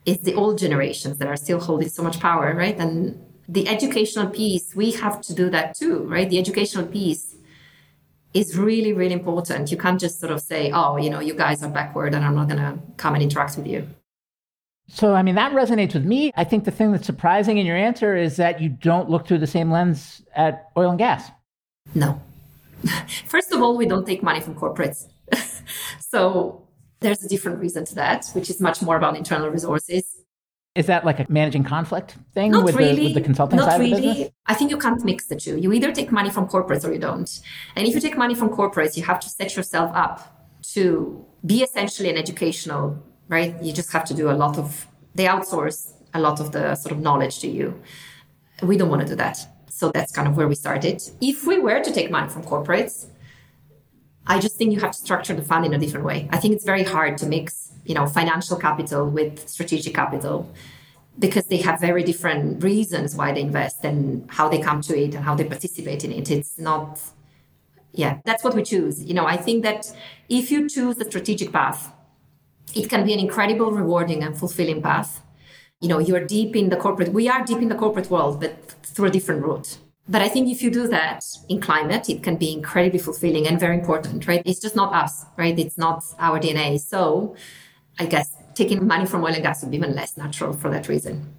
It's 0.07 0.23
the 0.23 0.35
old 0.35 0.59
generations 0.59 1.19
that 1.19 1.29
are 1.29 1.37
still 1.37 1.59
holding 1.61 1.89
so 1.89 2.03
much 2.03 2.21
power, 2.21 2.55
right? 2.55 2.79
And 2.79 3.19
the 3.49 3.67
educational 3.69 4.29
piece, 4.29 4.77
we 4.77 4.93
have 4.93 5.21
to 5.23 5.35
do 5.35 5.51
that 5.51 5.75
too, 5.75 6.05
right? 6.05 6.31
The 6.31 6.39
educational 6.39 6.87
piece 6.87 7.30
is 8.33 8.57
really, 8.57 8.93
really 8.93 9.13
important. 9.13 9.71
You 9.71 9.77
can't 9.77 10.01
just 10.01 10.21
sort 10.21 10.33
of 10.33 10.41
say, 10.41 10.71
oh, 10.73 10.97
you 10.97 11.11
know, 11.11 11.21
you 11.21 11.35
guys 11.35 11.63
are 11.63 11.71
backward 11.71 12.15
and 12.15 12.25
I'm 12.25 12.35
not 12.35 12.49
going 12.49 12.61
to 12.61 12.79
come 12.97 13.15
and 13.15 13.23
interact 13.23 13.57
with 13.57 13.67
you. 13.67 13.89
So, 14.89 15.15
I 15.15 15.23
mean, 15.23 15.37
that 15.37 15.53
resonates 15.53 15.95
with 15.95 16.05
me. 16.05 16.33
I 16.37 16.45
think 16.45 16.65
the 16.65 16.71
thing 16.71 16.91
that's 16.93 17.07
surprising 17.07 17.59
in 17.59 17.67
your 17.67 17.77
answer 17.77 18.17
is 18.17 18.37
that 18.37 18.61
you 18.61 18.69
don't 18.69 19.09
look 19.09 19.27
through 19.27 19.39
the 19.39 19.47
same 19.47 19.71
lens 19.71 20.23
at 20.35 20.71
oil 20.77 20.91
and 20.91 20.99
gas. 20.99 21.31
No. 21.95 22.21
First 23.27 23.53
of 23.53 23.63
all, 23.63 23.77
we 23.77 23.87
don't 23.87 24.07
take 24.07 24.23
money 24.23 24.41
from 24.41 24.55
corporates. 24.57 25.07
so, 26.01 26.67
there's 27.01 27.25
a 27.25 27.29
different 27.29 27.59
reason 27.59 27.85
to 27.87 27.95
that, 27.95 28.27
which 28.35 28.51
is 28.51 28.61
much 28.61 28.83
more 28.83 28.97
about 28.97 29.17
internal 29.17 29.49
resources. 29.49 30.20
Is 30.77 30.87
that 30.87 31.05
like 31.05 31.19
a 31.19 31.27
managing 31.29 31.65
conflict 31.65 32.17
thing 32.33 32.53
Not 32.53 32.65
with, 32.65 32.77
really. 32.77 32.95
the, 32.95 33.05
with 33.07 33.15
the 33.15 33.21
consulting 33.21 33.57
Not 33.59 33.71
side 33.71 33.81
really. 33.81 33.93
of 33.93 34.01
the 34.01 34.07
business? 34.07 34.31
I 34.47 34.55
think 34.55 34.71
you 34.71 34.79
can't 34.79 35.05
mix 35.05 35.27
the 35.27 35.35
two. 35.35 35.59
You 35.59 35.73
either 35.73 35.91
take 35.91 36.13
money 36.13 36.31
from 36.31 36.47
corporates 36.47 36.87
or 36.87 36.93
you 36.93 36.99
don't. 37.01 37.29
And 37.75 37.89
if 37.89 37.95
you 37.95 38.01
take 38.01 38.17
money 38.17 38.37
from 38.37 38.51
corporates, 38.51 38.97
you 38.97 39.03
have 39.03 39.19
to 39.21 39.29
set 39.29 39.57
yourself 39.57 39.91
up 39.95 40.61
to 40.75 41.25
be 41.45 41.63
essentially 41.63 42.09
an 42.09 42.17
educational, 42.17 43.03
right? 43.29 43.61
You 43.61 43.73
just 43.73 43.93
have 43.93 44.05
to 44.07 44.15
do 44.15 44.31
a 44.31 44.37
lot 44.45 44.59
of, 44.59 44.87
they 45.17 45.25
outsource 45.25 45.93
a 46.15 46.21
lot 46.21 46.39
of 46.39 46.53
the 46.53 46.77
sort 46.77 46.93
of 46.93 47.01
knowledge 47.01 47.41
to 47.41 47.49
you. 47.49 47.81
We 48.63 48.77
don't 48.77 48.91
want 48.91 49.03
to 49.03 49.09
do 49.09 49.17
that. 49.17 49.39
So 49.69 49.91
that's 49.91 50.13
kind 50.13 50.29
of 50.29 50.37
where 50.37 50.47
we 50.47 50.55
started. 50.55 51.03
If 51.21 51.47
we 51.47 51.59
were 51.59 51.81
to 51.83 51.93
take 51.93 52.13
money 52.13 52.29
from 52.29 52.45
corporates, 52.45 53.07
I 54.25 54.39
just 54.39 54.57
think 54.57 54.73
you 54.73 54.79
have 54.81 54.93
to 54.93 54.99
structure 54.99 55.35
the 55.35 55.43
fund 55.43 55.65
in 55.67 55.75
a 55.75 55.79
different 55.79 56.07
way. 56.07 56.29
I 56.31 56.37
think 56.37 56.55
it's 56.55 56.65
very 56.65 56.85
hard 56.85 57.19
to 57.19 57.27
mix 57.27 57.70
you 57.91 57.95
know 57.99 58.07
financial 58.07 58.57
capital 58.57 59.03
with 59.19 59.33
strategic 59.49 59.93
capital 60.03 60.37
because 61.19 61.47
they 61.47 61.61
have 61.69 61.81
very 61.81 62.05
different 62.11 62.63
reasons 62.63 63.17
why 63.17 63.29
they 63.33 63.41
invest 63.41 63.79
and 63.85 63.99
how 64.31 64.49
they 64.49 64.61
come 64.69 64.81
to 64.81 64.93
it 64.97 65.13
and 65.17 65.25
how 65.29 65.35
they 65.35 65.47
participate 65.55 66.05
in 66.05 66.13
it 66.13 66.31
it's 66.31 66.57
not 66.57 67.01
yeah 68.03 68.13
that's 68.25 68.45
what 68.45 68.55
we 68.55 68.63
choose 68.63 69.03
you 69.09 69.15
know 69.19 69.27
i 69.27 69.37
think 69.37 69.65
that 69.65 69.83
if 70.29 70.53
you 70.53 70.69
choose 70.69 70.95
the 71.01 71.07
strategic 71.13 71.51
path 71.59 71.93
it 72.81 72.89
can 72.89 73.05
be 73.05 73.13
an 73.13 73.19
incredible 73.19 73.73
rewarding 73.73 74.23
and 74.23 74.39
fulfilling 74.39 74.81
path 74.81 75.21
you 75.81 75.89
know 75.89 75.99
you're 75.99 76.25
deep 76.39 76.55
in 76.55 76.69
the 76.69 76.77
corporate 76.77 77.13
we 77.13 77.29
are 77.29 77.45
deep 77.45 77.61
in 77.67 77.69
the 77.69 77.81
corporate 77.85 78.09
world 78.09 78.41
but 78.41 78.53
through 78.93 79.09
a 79.09 79.15
different 79.19 79.43
route 79.43 79.79
but 80.11 80.23
I 80.23 80.29
think 80.29 80.49
if 80.51 80.61
you 80.61 80.71
do 80.73 80.89
that 80.89 81.25
in 81.49 81.61
climate, 81.61 82.11
it 82.11 82.21
can 82.25 82.35
be 82.37 82.53
incredibly 82.53 82.99
fulfilling 82.99 83.47
and 83.47 83.61
very 83.61 83.77
important, 83.79 84.27
right? 84.27 84.43
It's 84.45 84.59
just 84.59 84.75
not 84.75 84.93
us, 84.93 85.25
right? 85.37 85.57
It's 85.57 85.79
not 85.79 86.03
our 86.19 86.41
DNA. 86.41 86.81
So 86.81 87.37
I 87.99 88.07
guess 88.07 88.35
taking 88.55 88.87
money 88.87 89.07
from 89.07 89.23
oil 89.23 89.35
and 89.35 89.43
gas 89.43 89.63
would 89.63 89.71
be 89.71 89.77
even 89.77 89.95
less 89.95 90.17
natural 90.17 90.53
for 90.53 90.71
that 90.71 90.89
reason. 90.89 91.35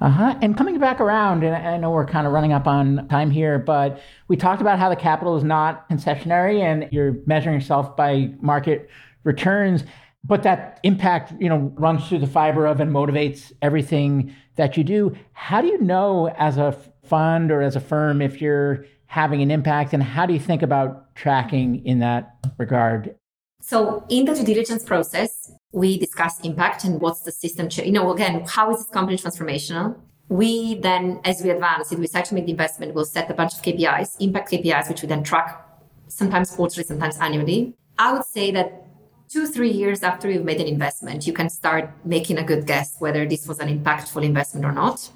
Uh 0.00 0.10
huh. 0.10 0.38
And 0.42 0.56
coming 0.56 0.78
back 0.80 1.00
around, 1.00 1.44
and 1.44 1.54
I 1.54 1.76
know 1.76 1.90
we're 1.90 2.06
kind 2.06 2.26
of 2.26 2.32
running 2.32 2.52
up 2.52 2.66
on 2.66 3.06
time 3.08 3.30
here, 3.30 3.58
but 3.58 4.00
we 4.26 4.36
talked 4.36 4.60
about 4.60 4.78
how 4.78 4.88
the 4.88 4.96
capital 4.96 5.36
is 5.36 5.44
not 5.44 5.88
concessionary 5.88 6.60
and 6.60 6.88
you're 6.90 7.16
measuring 7.26 7.54
yourself 7.54 7.96
by 7.96 8.32
market 8.40 8.90
returns, 9.22 9.84
but 10.24 10.42
that 10.42 10.80
impact, 10.82 11.32
you 11.38 11.48
know, 11.48 11.72
runs 11.76 12.08
through 12.08 12.18
the 12.18 12.26
fiber 12.26 12.66
of 12.66 12.80
and 12.80 12.90
motivates 12.90 13.52
everything 13.62 14.34
that 14.56 14.76
you 14.76 14.82
do. 14.82 15.14
How 15.34 15.60
do 15.60 15.68
you 15.68 15.80
know 15.80 16.28
as 16.36 16.56
a 16.56 16.72
fund 17.04 17.52
or 17.52 17.62
as 17.62 17.76
a 17.76 17.80
firm 17.80 18.20
if 18.20 18.40
you're 18.40 18.84
having 19.06 19.42
an 19.42 19.50
impact, 19.50 19.92
and 19.92 20.02
how 20.02 20.24
do 20.26 20.32
you 20.32 20.40
think 20.40 20.62
about 20.62 21.14
tracking 21.14 21.84
in 21.84 21.98
that 21.98 22.34
regard? 22.58 23.14
So 23.60 24.04
in 24.08 24.24
the 24.24 24.34
due 24.34 24.42
diligence 24.42 24.84
process, 24.84 25.41
we 25.72 25.98
discuss 25.98 26.40
impact 26.40 26.84
and 26.84 27.00
what's 27.00 27.20
the 27.20 27.32
system. 27.32 27.68
Ch- 27.68 27.78
you 27.78 27.92
know, 27.92 28.12
again, 28.12 28.44
how 28.48 28.70
is 28.70 28.78
this 28.78 28.88
company 28.88 29.16
transformational? 29.16 29.96
We 30.28 30.76
then, 30.76 31.20
as 31.24 31.42
we 31.42 31.50
advance, 31.50 31.92
if 31.92 31.98
we 31.98 32.06
decide 32.06 32.26
to 32.26 32.34
make 32.34 32.46
the 32.46 32.52
investment, 32.52 32.94
we'll 32.94 33.04
set 33.04 33.30
a 33.30 33.34
bunch 33.34 33.54
of 33.54 33.62
KPIs, 33.62 34.16
impact 34.20 34.50
KPIs, 34.52 34.88
which 34.88 35.02
we 35.02 35.08
then 35.08 35.22
track 35.22 35.66
sometimes 36.08 36.50
quarterly, 36.50 36.84
sometimes 36.84 37.18
annually. 37.18 37.74
I 37.98 38.12
would 38.12 38.24
say 38.24 38.50
that 38.52 38.86
two, 39.28 39.46
three 39.46 39.70
years 39.70 40.02
after 40.02 40.30
you've 40.30 40.44
made 40.44 40.60
an 40.60 40.66
investment, 40.66 41.26
you 41.26 41.32
can 41.32 41.48
start 41.48 41.90
making 42.04 42.38
a 42.38 42.44
good 42.44 42.66
guess 42.66 42.96
whether 42.98 43.26
this 43.26 43.46
was 43.46 43.58
an 43.60 43.68
impactful 43.68 44.22
investment 44.22 44.64
or 44.66 44.72
not. 44.72 45.10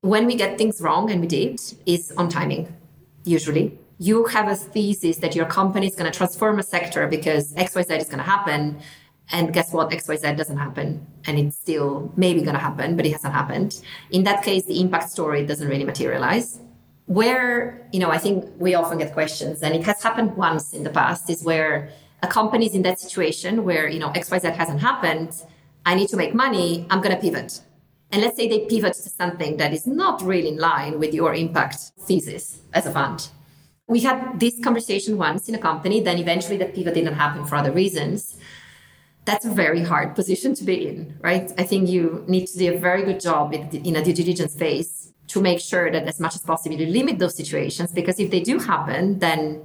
when 0.00 0.26
we 0.26 0.34
get 0.34 0.58
things 0.58 0.82
wrong, 0.82 1.10
and 1.10 1.18
we 1.22 1.26
did, 1.26 1.58
is 1.86 2.12
on 2.18 2.28
timing, 2.28 2.68
usually. 3.24 3.78
You 3.98 4.26
have 4.26 4.48
a 4.48 4.54
thesis 4.54 5.16
that 5.18 5.34
your 5.34 5.46
company 5.46 5.86
is 5.86 5.94
going 5.94 6.10
to 6.12 6.16
transform 6.16 6.58
a 6.58 6.62
sector 6.62 7.06
because 7.08 7.54
XYZ 7.54 8.00
is 8.00 8.08
going 8.12 8.18
to 8.18 8.30
happen. 8.34 8.78
And 9.30 9.52
guess 9.52 9.72
what? 9.72 9.90
XYZ 9.90 10.36
doesn't 10.36 10.56
happen. 10.56 11.06
And 11.26 11.38
it's 11.38 11.56
still 11.56 12.12
maybe 12.16 12.42
going 12.42 12.54
to 12.54 12.60
happen, 12.60 12.96
but 12.96 13.06
it 13.06 13.12
hasn't 13.12 13.32
happened. 13.32 13.80
In 14.10 14.24
that 14.24 14.42
case, 14.42 14.64
the 14.66 14.80
impact 14.80 15.10
story 15.10 15.46
doesn't 15.46 15.66
really 15.66 15.84
materialize. 15.84 16.60
Where, 17.06 17.88
you 17.92 18.00
know, 18.00 18.10
I 18.10 18.18
think 18.18 18.44
we 18.58 18.74
often 18.74 18.98
get 18.98 19.12
questions, 19.12 19.62
and 19.62 19.74
it 19.74 19.84
has 19.84 20.02
happened 20.02 20.36
once 20.36 20.72
in 20.72 20.84
the 20.84 20.90
past, 20.90 21.28
is 21.28 21.42
where 21.44 21.90
a 22.22 22.26
company 22.26 22.66
is 22.66 22.74
in 22.74 22.82
that 22.82 22.98
situation 22.98 23.64
where, 23.64 23.88
you 23.88 23.98
know, 23.98 24.10
XYZ 24.10 24.54
hasn't 24.54 24.80
happened. 24.80 25.34
I 25.84 25.94
need 25.94 26.08
to 26.08 26.16
make 26.16 26.34
money. 26.34 26.86
I'm 26.88 27.02
going 27.02 27.14
to 27.14 27.20
pivot 27.20 27.60
and 28.14 28.22
let's 28.22 28.36
say 28.36 28.46
they 28.46 28.60
pivot 28.66 28.94
to 28.94 29.10
something 29.10 29.56
that 29.56 29.72
is 29.72 29.88
not 29.88 30.22
really 30.22 30.50
in 30.50 30.56
line 30.56 31.00
with 31.00 31.12
your 31.12 31.34
impact 31.34 31.76
thesis 32.02 32.60
as 32.72 32.86
a 32.86 32.92
fund. 32.92 33.28
We 33.88 34.00
had 34.00 34.38
this 34.38 34.54
conversation 34.62 35.18
once 35.18 35.48
in 35.48 35.56
a 35.56 35.58
company, 35.58 36.00
then 36.00 36.18
eventually 36.18 36.56
that 36.58 36.76
pivot 36.76 36.94
didn't 36.94 37.14
happen 37.14 37.44
for 37.44 37.56
other 37.56 37.72
reasons. 37.72 38.36
That's 39.24 39.46
a 39.46 39.50
very 39.50 39.82
hard 39.82 40.14
position 40.14 40.54
to 40.56 40.64
be 40.64 40.86
in, 40.86 41.16
right? 41.20 41.50
I 41.56 41.62
think 41.64 41.88
you 41.88 42.24
need 42.28 42.46
to 42.48 42.58
do 42.58 42.74
a 42.74 42.78
very 42.78 43.02
good 43.04 43.20
job 43.20 43.54
in 43.54 43.96
a 43.96 44.04
due 44.04 44.12
diligence 44.12 44.54
phase 44.54 45.12
to 45.28 45.40
make 45.40 45.60
sure 45.60 45.90
that 45.90 46.06
as 46.06 46.20
much 46.20 46.34
as 46.34 46.42
possible 46.42 46.76
you 46.76 46.86
limit 46.86 47.18
those 47.18 47.34
situations 47.34 47.92
because 47.92 48.20
if 48.20 48.30
they 48.30 48.40
do 48.40 48.58
happen, 48.58 49.18
then 49.20 49.64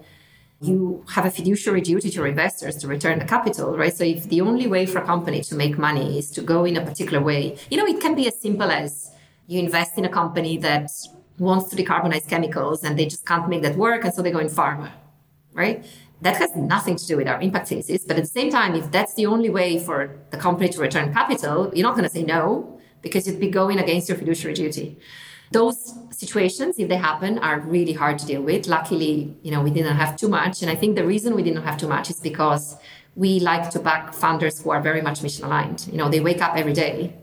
you 0.61 1.03
have 1.09 1.25
a 1.25 1.31
fiduciary 1.31 1.81
duty 1.81 2.09
to 2.09 2.15
your 2.15 2.27
investors 2.27 2.75
to 2.77 2.87
return 2.87 3.19
the 3.19 3.25
capital, 3.25 3.77
right? 3.77 3.95
So 3.95 4.03
if 4.03 4.27
the 4.27 4.41
only 4.41 4.67
way 4.67 4.85
for 4.85 4.99
a 4.99 5.05
company 5.05 5.41
to 5.43 5.55
make 5.55 5.77
money 5.77 6.17
is 6.19 6.31
to 6.31 6.41
go 6.41 6.65
in 6.65 6.75
a 6.75 6.85
particular 6.85 7.21
way, 7.21 7.57
you 7.69 7.77
know, 7.77 7.85
it 7.85 8.01
can 8.01 8.15
be 8.15 8.27
as 8.27 8.39
simple 8.39 8.69
as 8.69 9.11
you 9.47 9.59
invest 9.59 9.97
in 9.97 10.05
a 10.05 10.09
company 10.09 10.57
that 10.57 10.91
wants 11.37 11.69
to 11.69 11.75
decarbonize 11.75 12.27
chemicals 12.27 12.83
and 12.83 12.99
they 12.99 13.05
just 13.05 13.25
can't 13.25 13.47
make 13.47 13.61
that 13.61 13.77
work. 13.77 14.03
And 14.03 14.13
so 14.13 14.21
they 14.21 14.31
go 14.31 14.39
in 14.39 14.47
pharma, 14.47 14.91
right? 15.53 15.85
That 16.21 16.35
has 16.37 16.55
nothing 16.55 16.97
to 16.97 17.05
do 17.05 17.17
with 17.17 17.27
our 17.27 17.41
impact 17.41 17.69
thesis. 17.69 18.03
But 18.03 18.17
at 18.17 18.23
the 18.23 18.29
same 18.29 18.49
time, 18.49 18.75
if 18.75 18.91
that's 18.91 19.13
the 19.13 19.25
only 19.25 19.49
way 19.49 19.79
for 19.79 20.19
the 20.31 20.37
company 20.37 20.69
to 20.69 20.79
return 20.79 21.13
capital, 21.13 21.71
you're 21.73 21.87
not 21.87 21.95
going 21.95 22.03
to 22.03 22.13
say 22.13 22.23
no 22.23 22.79
because 23.01 23.25
you'd 23.25 23.39
be 23.39 23.49
going 23.49 23.79
against 23.79 24.09
your 24.09 24.17
fiduciary 24.17 24.53
duty. 24.53 24.99
Those 25.51 25.93
situations, 26.11 26.77
if 26.77 26.89
they 26.89 26.97
happen, 26.97 27.39
are 27.39 27.59
really 27.61 27.93
hard 27.93 28.19
to 28.19 28.25
deal 28.25 28.41
with. 28.41 28.67
Luckily, 28.67 29.35
you 29.41 29.51
know, 29.51 29.61
we 29.61 29.71
didn't 29.71 29.95
have 29.95 30.15
too 30.15 30.27
much. 30.27 30.61
And 30.61 30.69
I 30.69 30.75
think 30.75 30.95
the 30.95 31.05
reason 31.05 31.35
we 31.35 31.43
didn't 31.43 31.63
have 31.63 31.77
too 31.77 31.87
much 31.87 32.09
is 32.09 32.19
because 32.19 32.75
we 33.15 33.39
like 33.39 33.69
to 33.71 33.79
back 33.79 34.13
founders 34.13 34.61
who 34.61 34.69
are 34.69 34.81
very 34.81 35.01
much 35.01 35.23
mission 35.23 35.45
aligned. 35.45 35.87
You 35.91 35.97
know, 35.97 36.09
they 36.09 36.19
wake 36.19 36.41
up 36.41 36.55
every 36.55 36.73
day 36.73 37.15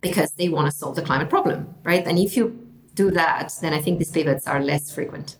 because 0.00 0.32
they 0.32 0.48
want 0.48 0.70
to 0.70 0.76
solve 0.76 0.94
the 0.94 1.02
climate 1.02 1.28
problem, 1.28 1.74
right? 1.82 2.06
And 2.06 2.18
if 2.18 2.36
you 2.36 2.66
do 2.94 3.10
that, 3.10 3.52
then 3.60 3.72
I 3.72 3.80
think 3.80 3.98
these 3.98 4.10
pivots 4.10 4.46
are 4.46 4.62
less 4.62 4.94
frequent. 4.94 5.36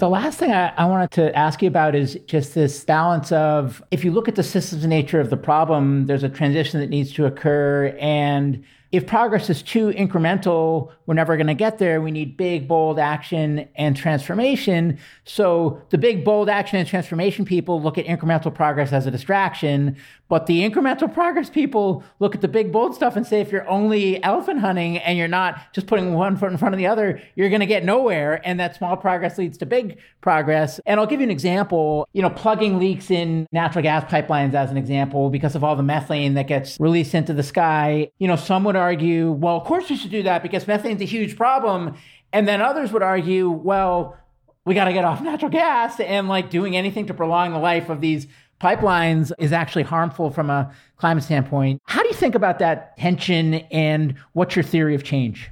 The 0.00 0.08
last 0.08 0.38
thing 0.38 0.50
I, 0.50 0.68
I, 0.78 0.86
wanted 0.86 1.10
to 1.10 1.36
ask 1.36 1.60
you 1.60 1.68
about 1.68 1.94
is 1.94 2.18
just 2.24 2.54
this 2.54 2.84
balance 2.84 3.32
of 3.32 3.82
if 3.90 4.02
you 4.02 4.12
look 4.12 4.28
at 4.28 4.34
the 4.34 4.42
systems 4.42 4.86
nature 4.86 5.20
of 5.20 5.28
the 5.28 5.36
problem, 5.36 6.06
there's 6.06 6.22
a 6.22 6.28
transition 6.30 6.80
that 6.80 6.88
needs 6.88 7.12
to 7.12 7.26
occur. 7.26 7.94
And 8.00 8.64
if 8.92 9.06
progress 9.06 9.48
is 9.48 9.62
too 9.62 9.88
incremental, 9.88 10.90
we're 11.06 11.14
never 11.14 11.36
going 11.36 11.46
to 11.46 11.54
get 11.54 11.78
there. 11.78 12.00
We 12.00 12.10
need 12.10 12.36
big, 12.36 12.66
bold 12.66 12.98
action 12.98 13.68
and 13.76 13.96
transformation. 13.96 14.98
So 15.24 15.82
the 15.90 15.98
big, 15.98 16.24
bold 16.24 16.48
action 16.48 16.78
and 16.78 16.88
transformation 16.88 17.44
people 17.44 17.80
look 17.80 17.98
at 17.98 18.06
incremental 18.06 18.52
progress 18.52 18.92
as 18.92 19.06
a 19.06 19.10
distraction. 19.10 19.96
But 20.28 20.46
the 20.46 20.68
incremental 20.68 21.12
progress 21.12 21.50
people 21.50 22.04
look 22.20 22.36
at 22.36 22.40
the 22.40 22.48
big, 22.48 22.72
bold 22.72 22.94
stuff 22.94 23.16
and 23.16 23.26
say, 23.26 23.40
if 23.40 23.50
you're 23.50 23.68
only 23.68 24.22
elephant 24.22 24.60
hunting 24.60 24.98
and 24.98 25.18
you're 25.18 25.28
not 25.28 25.72
just 25.72 25.88
putting 25.88 26.14
one 26.14 26.36
foot 26.36 26.52
in 26.52 26.58
front 26.58 26.74
of 26.74 26.78
the 26.78 26.86
other, 26.86 27.20
you're 27.34 27.48
going 27.48 27.60
to 27.60 27.66
get 27.66 27.84
nowhere. 27.84 28.40
And 28.44 28.58
that 28.60 28.76
small 28.76 28.96
progress 28.96 29.38
leads 29.38 29.58
to 29.58 29.66
big 29.66 29.98
progress. 30.20 30.80
And 30.86 31.00
I'll 31.00 31.06
give 31.06 31.20
you 31.20 31.24
an 31.24 31.32
example, 31.32 32.08
you 32.12 32.22
know, 32.22 32.30
plugging 32.30 32.78
leaks 32.78 33.10
in 33.10 33.46
natural 33.50 33.82
gas 33.82 34.04
pipelines 34.10 34.54
as 34.54 34.70
an 34.70 34.76
example, 34.76 35.30
because 35.30 35.56
of 35.56 35.64
all 35.64 35.74
the 35.74 35.82
methane 35.82 36.34
that 36.34 36.46
gets 36.46 36.78
released 36.78 37.14
into 37.14 37.32
the 37.32 37.42
sky. 37.42 38.10
You 38.18 38.28
know, 38.28 38.36
some 38.36 38.62
would 38.64 38.76
argue, 38.80 39.30
well, 39.30 39.56
of 39.56 39.64
course 39.64 39.88
we 39.88 39.96
should 39.96 40.10
do 40.10 40.22
that 40.24 40.42
because 40.42 40.64
methane's 40.64 41.00
a 41.00 41.06
huge 41.06 41.36
problem. 41.36 41.94
And 42.32 42.46
then 42.46 42.60
others 42.60 42.92
would 42.92 43.02
argue, 43.02 43.50
well, 43.50 44.16
we 44.64 44.74
got 44.74 44.84
to 44.84 44.92
get 44.92 45.04
off 45.04 45.20
natural 45.20 45.50
gas 45.50 45.98
and 46.00 46.28
like 46.28 46.50
doing 46.50 46.76
anything 46.76 47.06
to 47.06 47.14
prolong 47.14 47.52
the 47.52 47.58
life 47.58 47.88
of 47.88 48.00
these 48.00 48.26
pipelines 48.60 49.32
is 49.38 49.52
actually 49.52 49.82
harmful 49.82 50.30
from 50.30 50.50
a 50.50 50.72
climate 50.96 51.24
standpoint. 51.24 51.80
How 51.86 52.02
do 52.02 52.08
you 52.08 52.14
think 52.14 52.34
about 52.34 52.58
that 52.58 52.96
tension 52.98 53.54
and 53.72 54.14
what's 54.34 54.54
your 54.54 54.62
theory 54.62 54.94
of 54.94 55.02
change? 55.02 55.50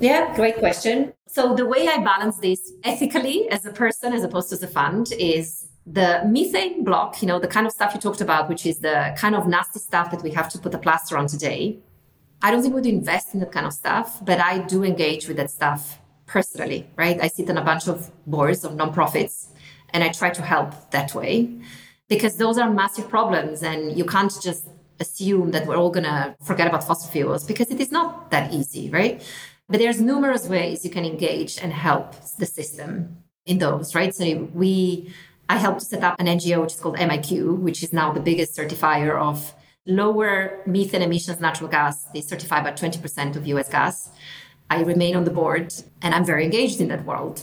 Yeah, 0.00 0.34
great 0.34 0.56
question. 0.56 1.12
So 1.28 1.54
the 1.54 1.66
way 1.66 1.86
I 1.86 1.98
balance 1.98 2.38
this 2.38 2.72
ethically 2.84 3.48
as 3.50 3.64
a 3.66 3.72
person 3.72 4.12
as 4.12 4.24
opposed 4.24 4.48
to 4.48 4.54
as 4.56 4.62
a 4.62 4.66
fund 4.66 5.12
is 5.18 5.68
the 5.86 6.22
methane 6.26 6.84
block, 6.84 7.22
you 7.22 7.28
know, 7.28 7.38
the 7.38 7.48
kind 7.48 7.66
of 7.66 7.72
stuff 7.72 7.94
you 7.94 8.00
talked 8.00 8.20
about, 8.20 8.48
which 8.48 8.66
is 8.66 8.78
the 8.78 9.14
kind 9.16 9.34
of 9.34 9.46
nasty 9.46 9.78
stuff 9.78 10.10
that 10.10 10.22
we 10.22 10.30
have 10.30 10.48
to 10.50 10.58
put 10.58 10.74
a 10.74 10.78
plaster 10.78 11.16
on 11.16 11.26
today. 11.26 11.78
I 12.42 12.50
don't 12.50 12.62
think 12.62 12.74
we 12.74 12.80
would 12.80 12.90
invest 12.90 13.34
in 13.34 13.40
that 13.40 13.52
kind 13.52 13.66
of 13.66 13.72
stuff, 13.72 14.24
but 14.24 14.40
I 14.40 14.58
do 14.58 14.82
engage 14.82 15.28
with 15.28 15.36
that 15.36 15.50
stuff 15.50 15.98
personally, 16.26 16.88
right? 16.96 17.20
I 17.20 17.28
sit 17.28 17.50
on 17.50 17.58
a 17.58 17.64
bunch 17.64 17.86
of 17.86 18.10
boards 18.26 18.64
of 18.64 18.72
nonprofits 18.72 19.48
and 19.90 20.02
I 20.02 20.08
try 20.08 20.30
to 20.30 20.42
help 20.42 20.90
that 20.92 21.14
way 21.14 21.60
because 22.08 22.36
those 22.36 22.56
are 22.56 22.70
massive 22.70 23.08
problems 23.08 23.62
and 23.62 23.96
you 23.96 24.04
can't 24.04 24.32
just 24.40 24.68
assume 25.00 25.50
that 25.50 25.66
we're 25.66 25.76
all 25.76 25.90
going 25.90 26.04
to 26.04 26.36
forget 26.42 26.66
about 26.66 26.84
fossil 26.84 27.10
fuels 27.10 27.44
because 27.44 27.70
it 27.70 27.80
is 27.80 27.90
not 27.90 28.30
that 28.30 28.52
easy, 28.52 28.90
right? 28.90 29.22
But 29.68 29.78
there's 29.78 30.00
numerous 30.00 30.48
ways 30.48 30.84
you 30.84 30.90
can 30.90 31.04
engage 31.04 31.58
and 31.58 31.72
help 31.72 32.14
the 32.38 32.46
system 32.46 33.18
in 33.46 33.58
those, 33.58 33.94
right? 33.94 34.14
So 34.14 34.48
we, 34.54 35.12
I 35.48 35.56
helped 35.56 35.82
set 35.82 36.02
up 36.02 36.16
an 36.18 36.26
NGO 36.26 36.62
which 36.62 36.74
is 36.74 36.80
called 36.80 36.96
MiQ, 36.96 37.58
which 37.58 37.82
is 37.82 37.92
now 37.92 38.12
the 38.12 38.20
biggest 38.20 38.56
certifier 38.56 39.18
of 39.18 39.54
lower 39.86 40.62
methane 40.66 41.02
emissions 41.02 41.40
natural 41.40 41.68
gas. 41.68 42.04
They 42.12 42.20
certify 42.20 42.60
about 42.60 42.76
20% 42.76 43.36
of 43.36 43.46
US 43.46 43.68
gas. 43.68 44.10
I 44.68 44.82
remain 44.82 45.16
on 45.16 45.24
the 45.24 45.30
board 45.30 45.74
and 46.02 46.14
I'm 46.14 46.24
very 46.24 46.44
engaged 46.44 46.80
in 46.80 46.88
that 46.88 47.04
world. 47.04 47.42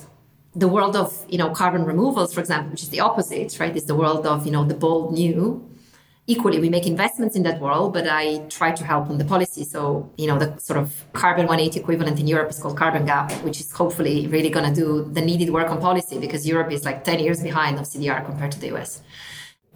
The 0.56 0.68
world 0.68 0.96
of, 0.96 1.26
you 1.28 1.38
know, 1.38 1.50
carbon 1.50 1.84
removals, 1.84 2.34
for 2.34 2.40
example, 2.40 2.72
which 2.72 2.84
is 2.84 2.90
the 2.90 3.00
opposite, 3.00 3.60
right? 3.60 3.76
Is 3.76 3.86
the 3.86 3.96
world 3.96 4.26
of, 4.26 4.46
you 4.46 4.52
know, 4.52 4.64
the 4.64 4.74
bold 4.74 5.14
new. 5.14 5.64
Equally, 6.30 6.60
we 6.60 6.70
make 6.70 6.86
investments 6.86 7.38
in 7.38 7.44
that 7.44 7.62
world, 7.62 7.94
but 7.94 8.06
I 8.08 8.40
try 8.50 8.72
to 8.72 8.84
help 8.84 9.10
on 9.10 9.18
the 9.18 9.24
policy. 9.24 9.64
So, 9.64 10.12
you 10.18 10.28
know, 10.28 10.38
the 10.38 10.58
sort 10.60 10.78
of 10.78 11.06
carbon 11.14 11.48
180 11.48 11.80
equivalent 11.80 12.20
in 12.20 12.28
Europe 12.28 12.50
is 12.50 12.60
called 12.60 12.76
Carbon 12.76 13.06
Gap, 13.06 13.32
which 13.44 13.62
is 13.62 13.72
hopefully 13.72 14.28
really 14.28 14.50
going 14.50 14.74
to 14.74 14.76
do 14.76 15.10
the 15.14 15.22
needed 15.22 15.52
work 15.52 15.70
on 15.70 15.80
policy 15.80 16.20
because 16.20 16.46
Europe 16.46 16.72
is 16.72 16.84
like 16.84 17.06
10 17.06 17.20
years 17.20 17.42
behind 17.42 17.78
of 17.78 17.86
CDR 17.86 18.26
compared 18.26 18.52
to 18.54 18.60
the 18.60 18.76
US 18.76 19.02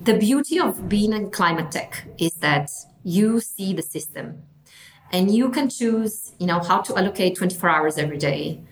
the 0.03 0.17
beauty 0.17 0.59
of 0.59 0.89
being 0.89 1.13
in 1.13 1.29
climate 1.29 1.71
tech 1.71 2.03
is 2.17 2.33
that 2.35 2.71
you 3.03 3.39
see 3.39 3.71
the 3.73 3.83
system 3.83 4.41
and 5.11 5.33
you 5.33 5.49
can 5.49 5.69
choose 5.69 6.33
you 6.39 6.47
know 6.47 6.59
how 6.59 6.81
to 6.81 6.97
allocate 6.97 7.35
24 7.35 7.69
hours 7.69 7.97
every 7.97 8.17
day 8.17 8.63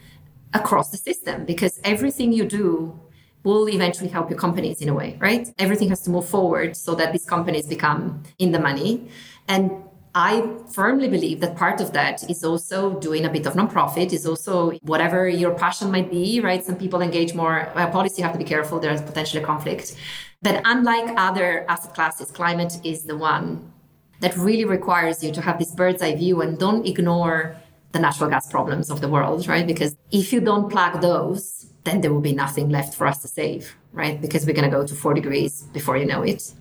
across 0.54 0.90
the 0.90 0.98
system 0.98 1.46
because 1.46 1.80
everything 1.84 2.34
you 2.34 2.46
do 2.46 3.00
will 3.44 3.70
eventually 3.70 4.10
help 4.10 4.30
your 4.30 4.40
companies 4.40 4.82
in 4.82 4.90
a 4.90 4.94
way 4.94 5.18
right 5.20 5.50
everything 5.60 5.90
has 5.90 6.02
to 6.02 6.10
move 6.10 6.28
forward 6.28 6.76
so 6.76 6.96
that 6.96 7.12
these 7.12 7.26
companies 7.26 7.68
become 7.68 8.24
in 8.40 8.52
the 8.52 8.60
money 8.60 9.08
and 9.48 9.72
I 10.16 10.58
firmly 10.74 11.08
believe 11.08 11.40
that 11.42 11.56
part 11.56 11.80
of 11.80 11.94
that 11.94 12.28
is 12.30 12.44
also 12.44 13.00
doing 13.00 13.26
a 13.26 13.30
bit 13.30 13.46
of 13.46 13.54
nonprofit, 13.54 14.12
is 14.12 14.26
also 14.26 14.72
whatever 14.82 15.30
your 15.30 15.54
passion 15.54 15.92
might 15.92 16.10
be, 16.10 16.40
right? 16.40 16.66
Some 16.66 16.78
people 16.78 17.02
engage 17.02 17.36
more 17.36 17.72
policy, 17.76 18.16
you 18.18 18.24
have 18.24 18.34
to 18.34 18.40
be 18.40 18.44
careful, 18.44 18.80
there's 18.80 19.04
potentially 19.04 19.44
a 19.44 19.46
conflict. 19.46 19.96
But 20.42 20.62
unlike 20.64 21.14
other 21.18 21.66
asset 21.70 21.94
classes, 21.94 22.32
climate 22.32 22.80
is 22.84 23.04
the 23.04 23.18
one 23.18 23.74
that 24.22 24.36
really 24.38 24.66
requires 24.66 25.24
you 25.24 25.32
to 25.34 25.42
have 25.42 25.60
this 25.60 25.74
bird's 25.74 26.02
eye 26.02 26.16
view 26.16 26.42
and 26.42 26.58
don't 26.58 26.86
ignore 26.86 27.56
the 27.92 28.00
natural 28.00 28.30
gas 28.30 28.50
problems 28.50 28.90
of 28.90 29.02
the 29.02 29.10
world, 29.10 29.48
right? 29.48 29.66
Because 29.66 29.98
if 30.12 30.32
you 30.32 30.40
don't 30.40 30.70
plug 30.70 31.02
those, 31.02 31.74
then 31.84 32.02
there 32.02 32.14
will 32.14 32.22
be 32.22 32.34
nothing 32.34 32.70
left 32.70 32.94
for 32.94 33.08
us 33.08 33.22
to 33.22 33.28
save, 33.28 33.76
right? 33.92 34.22
Because 34.22 34.46
we're 34.46 34.54
going 34.54 34.70
to 34.70 34.76
go 34.76 34.86
to 34.86 34.94
four 34.94 35.14
degrees 35.14 35.64
before 35.74 35.98
you 35.98 36.06
know 36.06 36.22
it. 36.22 36.54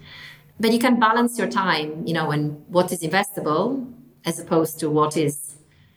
But 0.59 0.73
you 0.73 0.79
can 0.79 0.99
balance 0.99 1.39
your 1.39 1.49
time, 1.49 2.05
you 2.07 2.15
know, 2.15 2.31
and 2.31 2.65
what 2.69 2.91
is 2.91 3.03
investable 3.03 3.93
as 4.25 4.41
opposed 4.41 4.81
to 4.81 4.91
what 4.91 5.17
is 5.17 5.57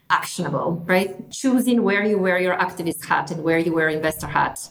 actionable, 0.09 0.83
right? 0.85 1.31
Choosing 1.31 1.81
where 1.83 2.03
you 2.03 2.19
wear 2.19 2.39
your 2.39 2.55
activist 2.57 3.05
hat 3.05 3.31
and 3.31 3.43
where 3.43 3.57
you 3.57 3.73
wear 3.73 3.89
investor 3.89 4.27
hat 4.27 4.69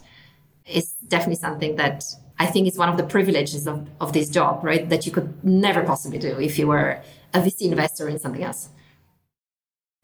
is 0.67 0.93
definitely 1.09 1.37
something 1.37 1.77
that 1.77 2.05
I 2.41 2.47
think 2.47 2.66
it's 2.66 2.78
one 2.78 2.88
of 2.88 2.97
the 2.97 3.05
privileges 3.05 3.66
of, 3.66 3.86
of 4.01 4.14
this 4.14 4.30
job, 4.30 4.64
right? 4.64 4.88
That 4.88 5.05
you 5.05 5.12
could 5.12 5.45
never 5.45 5.84
possibly 5.84 6.18
do 6.18 6.41
if 6.41 6.59
you 6.59 6.68
were 6.68 7.03
a 7.34 7.41
VC 7.41 7.70
investor 7.70 8.09
in 8.09 8.18
something 8.18 8.43
else. 8.43 8.70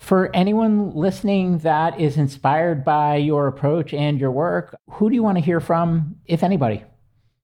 For 0.00 0.30
anyone 0.36 0.90
listening 0.90 1.58
that 1.58 1.98
is 1.98 2.18
inspired 2.18 2.84
by 2.84 3.16
your 3.16 3.46
approach 3.46 3.94
and 3.94 4.20
your 4.20 4.30
work, 4.30 4.76
who 4.90 5.08
do 5.08 5.14
you 5.14 5.22
want 5.22 5.38
to 5.38 5.44
hear 5.44 5.60
from, 5.60 6.16
if 6.26 6.42
anybody? 6.42 6.84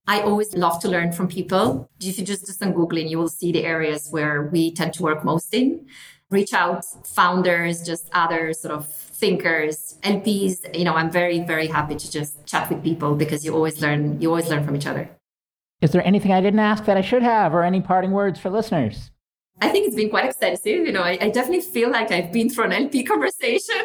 I 0.06 0.20
always 0.20 0.54
love 0.54 0.78
to 0.80 0.88
learn 0.88 1.12
from 1.12 1.26
people. 1.26 1.88
If 1.98 2.18
you 2.18 2.24
just 2.26 2.44
do 2.44 2.52
some 2.52 2.74
Googling, 2.74 3.08
you 3.08 3.16
will 3.16 3.30
see 3.30 3.50
the 3.50 3.64
areas 3.64 4.08
where 4.10 4.42
we 4.52 4.74
tend 4.74 4.92
to 4.94 5.02
work 5.02 5.24
most 5.24 5.54
in. 5.54 5.86
Reach 6.28 6.52
out, 6.52 6.84
founders, 7.06 7.82
just 7.82 8.10
other 8.12 8.52
sort 8.52 8.74
of 8.74 9.01
thinkers, 9.22 9.98
LPs. 10.02 10.76
You 10.76 10.84
know, 10.84 10.94
I'm 10.94 11.10
very, 11.10 11.38
very 11.40 11.68
happy 11.68 11.94
to 11.94 12.10
just 12.10 12.44
chat 12.44 12.68
with 12.68 12.82
people 12.82 13.14
because 13.14 13.44
you 13.44 13.54
always 13.54 13.80
learn, 13.80 14.20
you 14.20 14.28
always 14.28 14.48
learn 14.48 14.64
from 14.64 14.74
each 14.74 14.86
other. 14.86 15.08
Is 15.80 15.92
there 15.92 16.04
anything 16.04 16.32
I 16.32 16.40
didn't 16.40 16.58
ask 16.58 16.84
that 16.86 16.96
I 16.96 17.02
should 17.02 17.22
have, 17.22 17.54
or 17.54 17.62
any 17.62 17.80
parting 17.80 18.10
words 18.10 18.40
for 18.40 18.50
listeners? 18.50 19.12
I 19.60 19.68
think 19.68 19.86
it's 19.86 19.94
been 19.94 20.10
quite 20.10 20.24
extensive. 20.24 20.86
You 20.86 20.92
know, 20.92 21.02
I, 21.02 21.18
I 21.20 21.28
definitely 21.30 21.60
feel 21.60 21.90
like 21.90 22.10
I've 22.10 22.32
been 22.32 22.50
through 22.50 22.64
an 22.64 22.72
LP 22.72 23.04
conversation. 23.04 23.82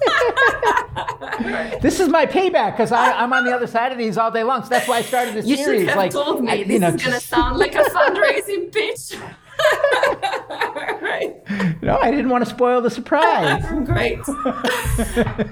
this 1.82 1.98
is 1.98 2.08
my 2.08 2.26
payback 2.26 2.72
because 2.72 2.92
I'm 2.92 3.32
on 3.32 3.44
the 3.44 3.52
other 3.52 3.66
side 3.66 3.90
of 3.90 3.98
these 3.98 4.16
all 4.16 4.30
day 4.30 4.44
long. 4.44 4.62
So 4.62 4.68
that's 4.68 4.86
why 4.88 4.98
I 4.98 5.02
started 5.02 5.34
this 5.34 5.46
you 5.46 5.56
series. 5.56 5.80
You 5.82 5.86
should 5.86 5.88
have 5.88 5.98
like, 5.98 6.12
told 6.12 6.44
me 6.44 6.52
I, 6.52 6.62
this 6.62 6.80
know, 6.80 6.88
is 6.88 7.02
going 7.02 7.14
to 7.14 7.20
sound 7.20 7.58
like 7.58 7.74
a 7.74 7.84
fundraising 7.84 8.72
pitch. 8.76 9.18
Right. 11.02 11.82
No, 11.82 11.98
I 11.98 12.10
didn't 12.10 12.30
want 12.30 12.44
to 12.44 12.50
spoil 12.50 12.80
the 12.80 12.90
surprise. 12.90 13.64
Great. 13.84 14.18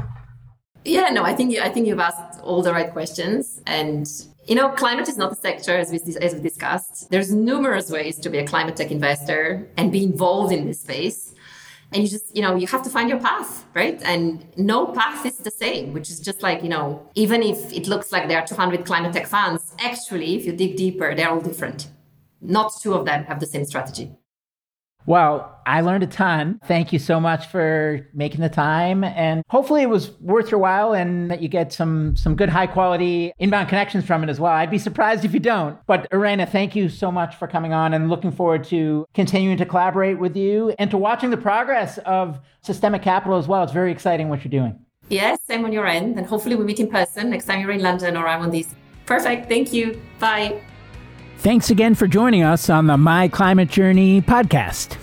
yeah, 0.85 1.09
no, 1.11 1.25
I 1.25 1.35
think 1.35 1.53
you, 1.53 1.61
I 1.61 1.69
think 1.69 1.87
you've 1.87 1.99
asked 1.99 2.41
all 2.43 2.63
the 2.63 2.73
right 2.73 2.91
questions, 2.93 3.61
and 3.67 4.07
you 4.47 4.55
know, 4.55 4.71
climate 4.71 5.09
is 5.09 5.17
not 5.17 5.33
a 5.33 5.37
sector 5.37 5.77
as 5.77 5.91
we 5.91 5.99
as 6.21 6.35
we 6.35 6.41
discussed. 6.41 7.11
There's 7.11 7.33
numerous 7.33 7.91
ways 7.91 8.19
to 8.21 8.31
be 8.31 8.39
a 8.39 8.47
climate 8.47 8.77
tech 8.77 8.91
investor 8.91 9.69
and 9.77 9.93
be 9.93 10.03
involved 10.03 10.53
in 10.53 10.67
this 10.67 10.81
space. 10.81 11.35
And 11.93 12.03
you 12.03 12.09
just, 12.09 12.35
you 12.35 12.41
know, 12.41 12.57
you 12.57 12.67
have 12.69 12.83
to 12.85 12.91
find 12.91 13.11
your 13.11 13.21
path, 13.21 13.67
right? 13.75 14.01
And 14.03 14.47
no 14.57 14.87
path 14.87 15.27
is 15.27 15.37
the 15.37 15.51
same, 15.51 15.93
which 15.93 16.11
is 16.11 16.21
just 16.21 16.43
like, 16.43 16.63
you 16.63 16.71
know, 16.71 17.07
even 17.15 17.43
if 17.43 17.71
it 17.71 17.87
looks 17.87 18.13
like 18.13 18.29
there 18.29 18.39
are 18.39 18.47
200 18.47 18.87
climate 18.87 19.13
tech 19.13 19.27
funds, 19.27 19.75
actually, 19.79 20.35
if 20.37 20.47
you 20.47 20.53
dig 20.53 20.77
deeper, 20.77 21.15
they're 21.15 21.29
all 21.29 21.41
different. 21.41 21.89
Not 22.43 22.73
two 22.83 22.95
of 22.95 23.07
them 23.07 23.25
have 23.25 23.41
the 23.41 23.47
same 23.47 23.65
strategy. 23.65 24.13
Well, 25.07 25.59
I 25.67 25.81
learned 25.81 26.05
a 26.05 26.07
ton. 26.07 26.61
Thank 26.65 26.93
you 26.93 26.99
so 26.99 27.19
much 27.19 27.47
for 27.49 28.09
making 28.15 28.41
the 28.41 28.49
time 28.49 29.03
and 29.03 29.43
hopefully 29.49 29.83
it 29.83 29.89
was 29.89 30.13
worth 30.21 30.51
your 30.51 30.61
while 30.61 30.93
and 30.93 31.31
that 31.31 31.43
you 31.43 31.49
get 31.49 31.73
some 31.73 32.15
some 32.17 32.37
good 32.37 32.49
high 32.49 32.67
quality 32.67 33.33
inbound 33.39 33.69
connections 33.69 34.05
from 34.05 34.23
it 34.23 34.31
as 34.31 34.39
well. 34.39 34.53
I'd 34.53 34.71
be 34.71 34.79
surprised 34.79 35.25
if 35.25 35.35
you 35.35 35.41
don't. 35.41 35.79
But 35.87 36.07
Irena, 36.13 36.47
thank 36.47 36.77
you 36.77 36.89
so 36.89 37.11
much 37.11 37.35
for 37.37 37.49
coming 37.49 37.73
on 37.73 37.95
and 37.95 38.09
looking 38.09 38.31
forward 38.31 38.65
to 38.65 39.07
continuing 39.15 39.57
to 39.57 39.67
collaborate 39.67 40.19
with 40.19 40.37
you 40.37 40.75
and 40.79 40.91
to 40.91 40.97
watching 40.97 41.31
the 41.31 41.37
progress 41.37 41.99
of 41.99 42.39
Systemiq 42.65 43.03
Capital 43.03 43.39
as 43.39 43.49
well. 43.49 43.65
It's 43.65 43.73
very 43.73 43.91
exciting 43.91 44.29
what 44.29 44.45
you're 44.45 44.51
doing. 44.51 44.79
Yes, 45.09 45.41
same 45.43 45.65
on 45.65 45.73
your 45.73 45.87
end 45.87 46.17
and 46.17 46.27
hopefully 46.27 46.55
we 46.55 46.65
meet 46.65 46.79
in 46.79 46.89
person 46.89 47.31
next 47.31 47.47
time 47.47 47.61
you're 47.61 47.73
in 47.73 47.83
London 47.83 48.17
or 48.17 48.27
I'm 48.29 48.43
on 48.43 48.51
these. 48.51 48.75
Perfect. 49.07 49.49
Thank 49.49 49.73
you. 49.73 50.01
Bye. 50.21 50.63
Thanks 51.43 51.71
again 51.71 51.95
for 51.97 52.07
joining 52.07 52.45
us 52.45 52.71
on 52.71 52.87
the 52.87 52.97
My 52.97 53.27
Climate 53.27 53.69
Journey 53.69 54.23
podcast. 54.23 54.97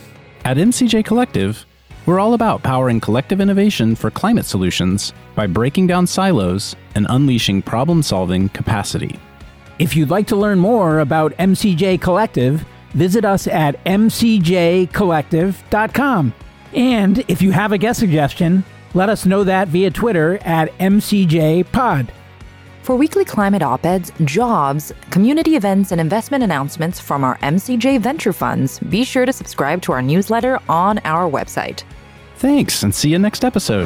At 0.45 0.55
MCJ 0.55 1.03
Collective, 1.03 1.65
we're 2.05 2.21
all 2.21 2.33
about 2.33 2.63
powering 2.63 3.01
collective 3.01 3.41
innovation 3.41 3.93
for 3.93 4.09
climate 4.09 4.45
solutions 4.45 5.11
by 5.35 5.47
breaking 5.47 5.87
down 5.87 6.07
silos 6.07 6.77
and 6.95 7.05
unleashing 7.09 7.61
problem 7.61 8.01
solving 8.01 8.47
capacity. 8.47 9.19
If 9.79 9.97
you'd 9.97 10.11
like 10.11 10.27
to 10.27 10.37
learn 10.37 10.59
more 10.59 10.99
about 10.99 11.33
MCJ 11.33 11.99
Collective, 11.99 12.65
visit 12.91 13.25
us 13.25 13.45
at 13.45 13.83
mcjcollective.com. 13.83 16.33
And 16.73 17.25
if 17.27 17.41
you 17.41 17.51
have 17.51 17.73
a 17.73 17.77
guest 17.77 17.99
suggestion, 17.99 18.63
let 18.93 19.09
us 19.09 19.25
know 19.25 19.43
that 19.43 19.67
via 19.67 19.91
Twitter 19.91 20.39
at 20.45 20.71
MCJPod. 20.77 22.11
For 22.89 22.95
weekly 22.95 23.23
climate 23.23 23.61
op 23.61 23.85
eds, 23.85 24.11
jobs, 24.25 24.91
community 25.11 25.55
events, 25.55 25.91
and 25.91 26.01
investment 26.01 26.43
announcements 26.43 26.99
from 26.99 27.23
our 27.23 27.37
MCJ 27.37 28.01
venture 28.01 28.33
funds, 28.33 28.79
be 28.79 29.03
sure 29.03 29.27
to 29.27 29.31
subscribe 29.31 29.83
to 29.83 29.91
our 29.91 30.01
newsletter 30.01 30.57
on 30.67 30.97
our 31.05 31.29
website. 31.29 31.83
Thanks, 32.37 32.81
and 32.81 32.95
see 32.95 33.11
you 33.11 33.19
next 33.19 33.45
episode. 33.45 33.85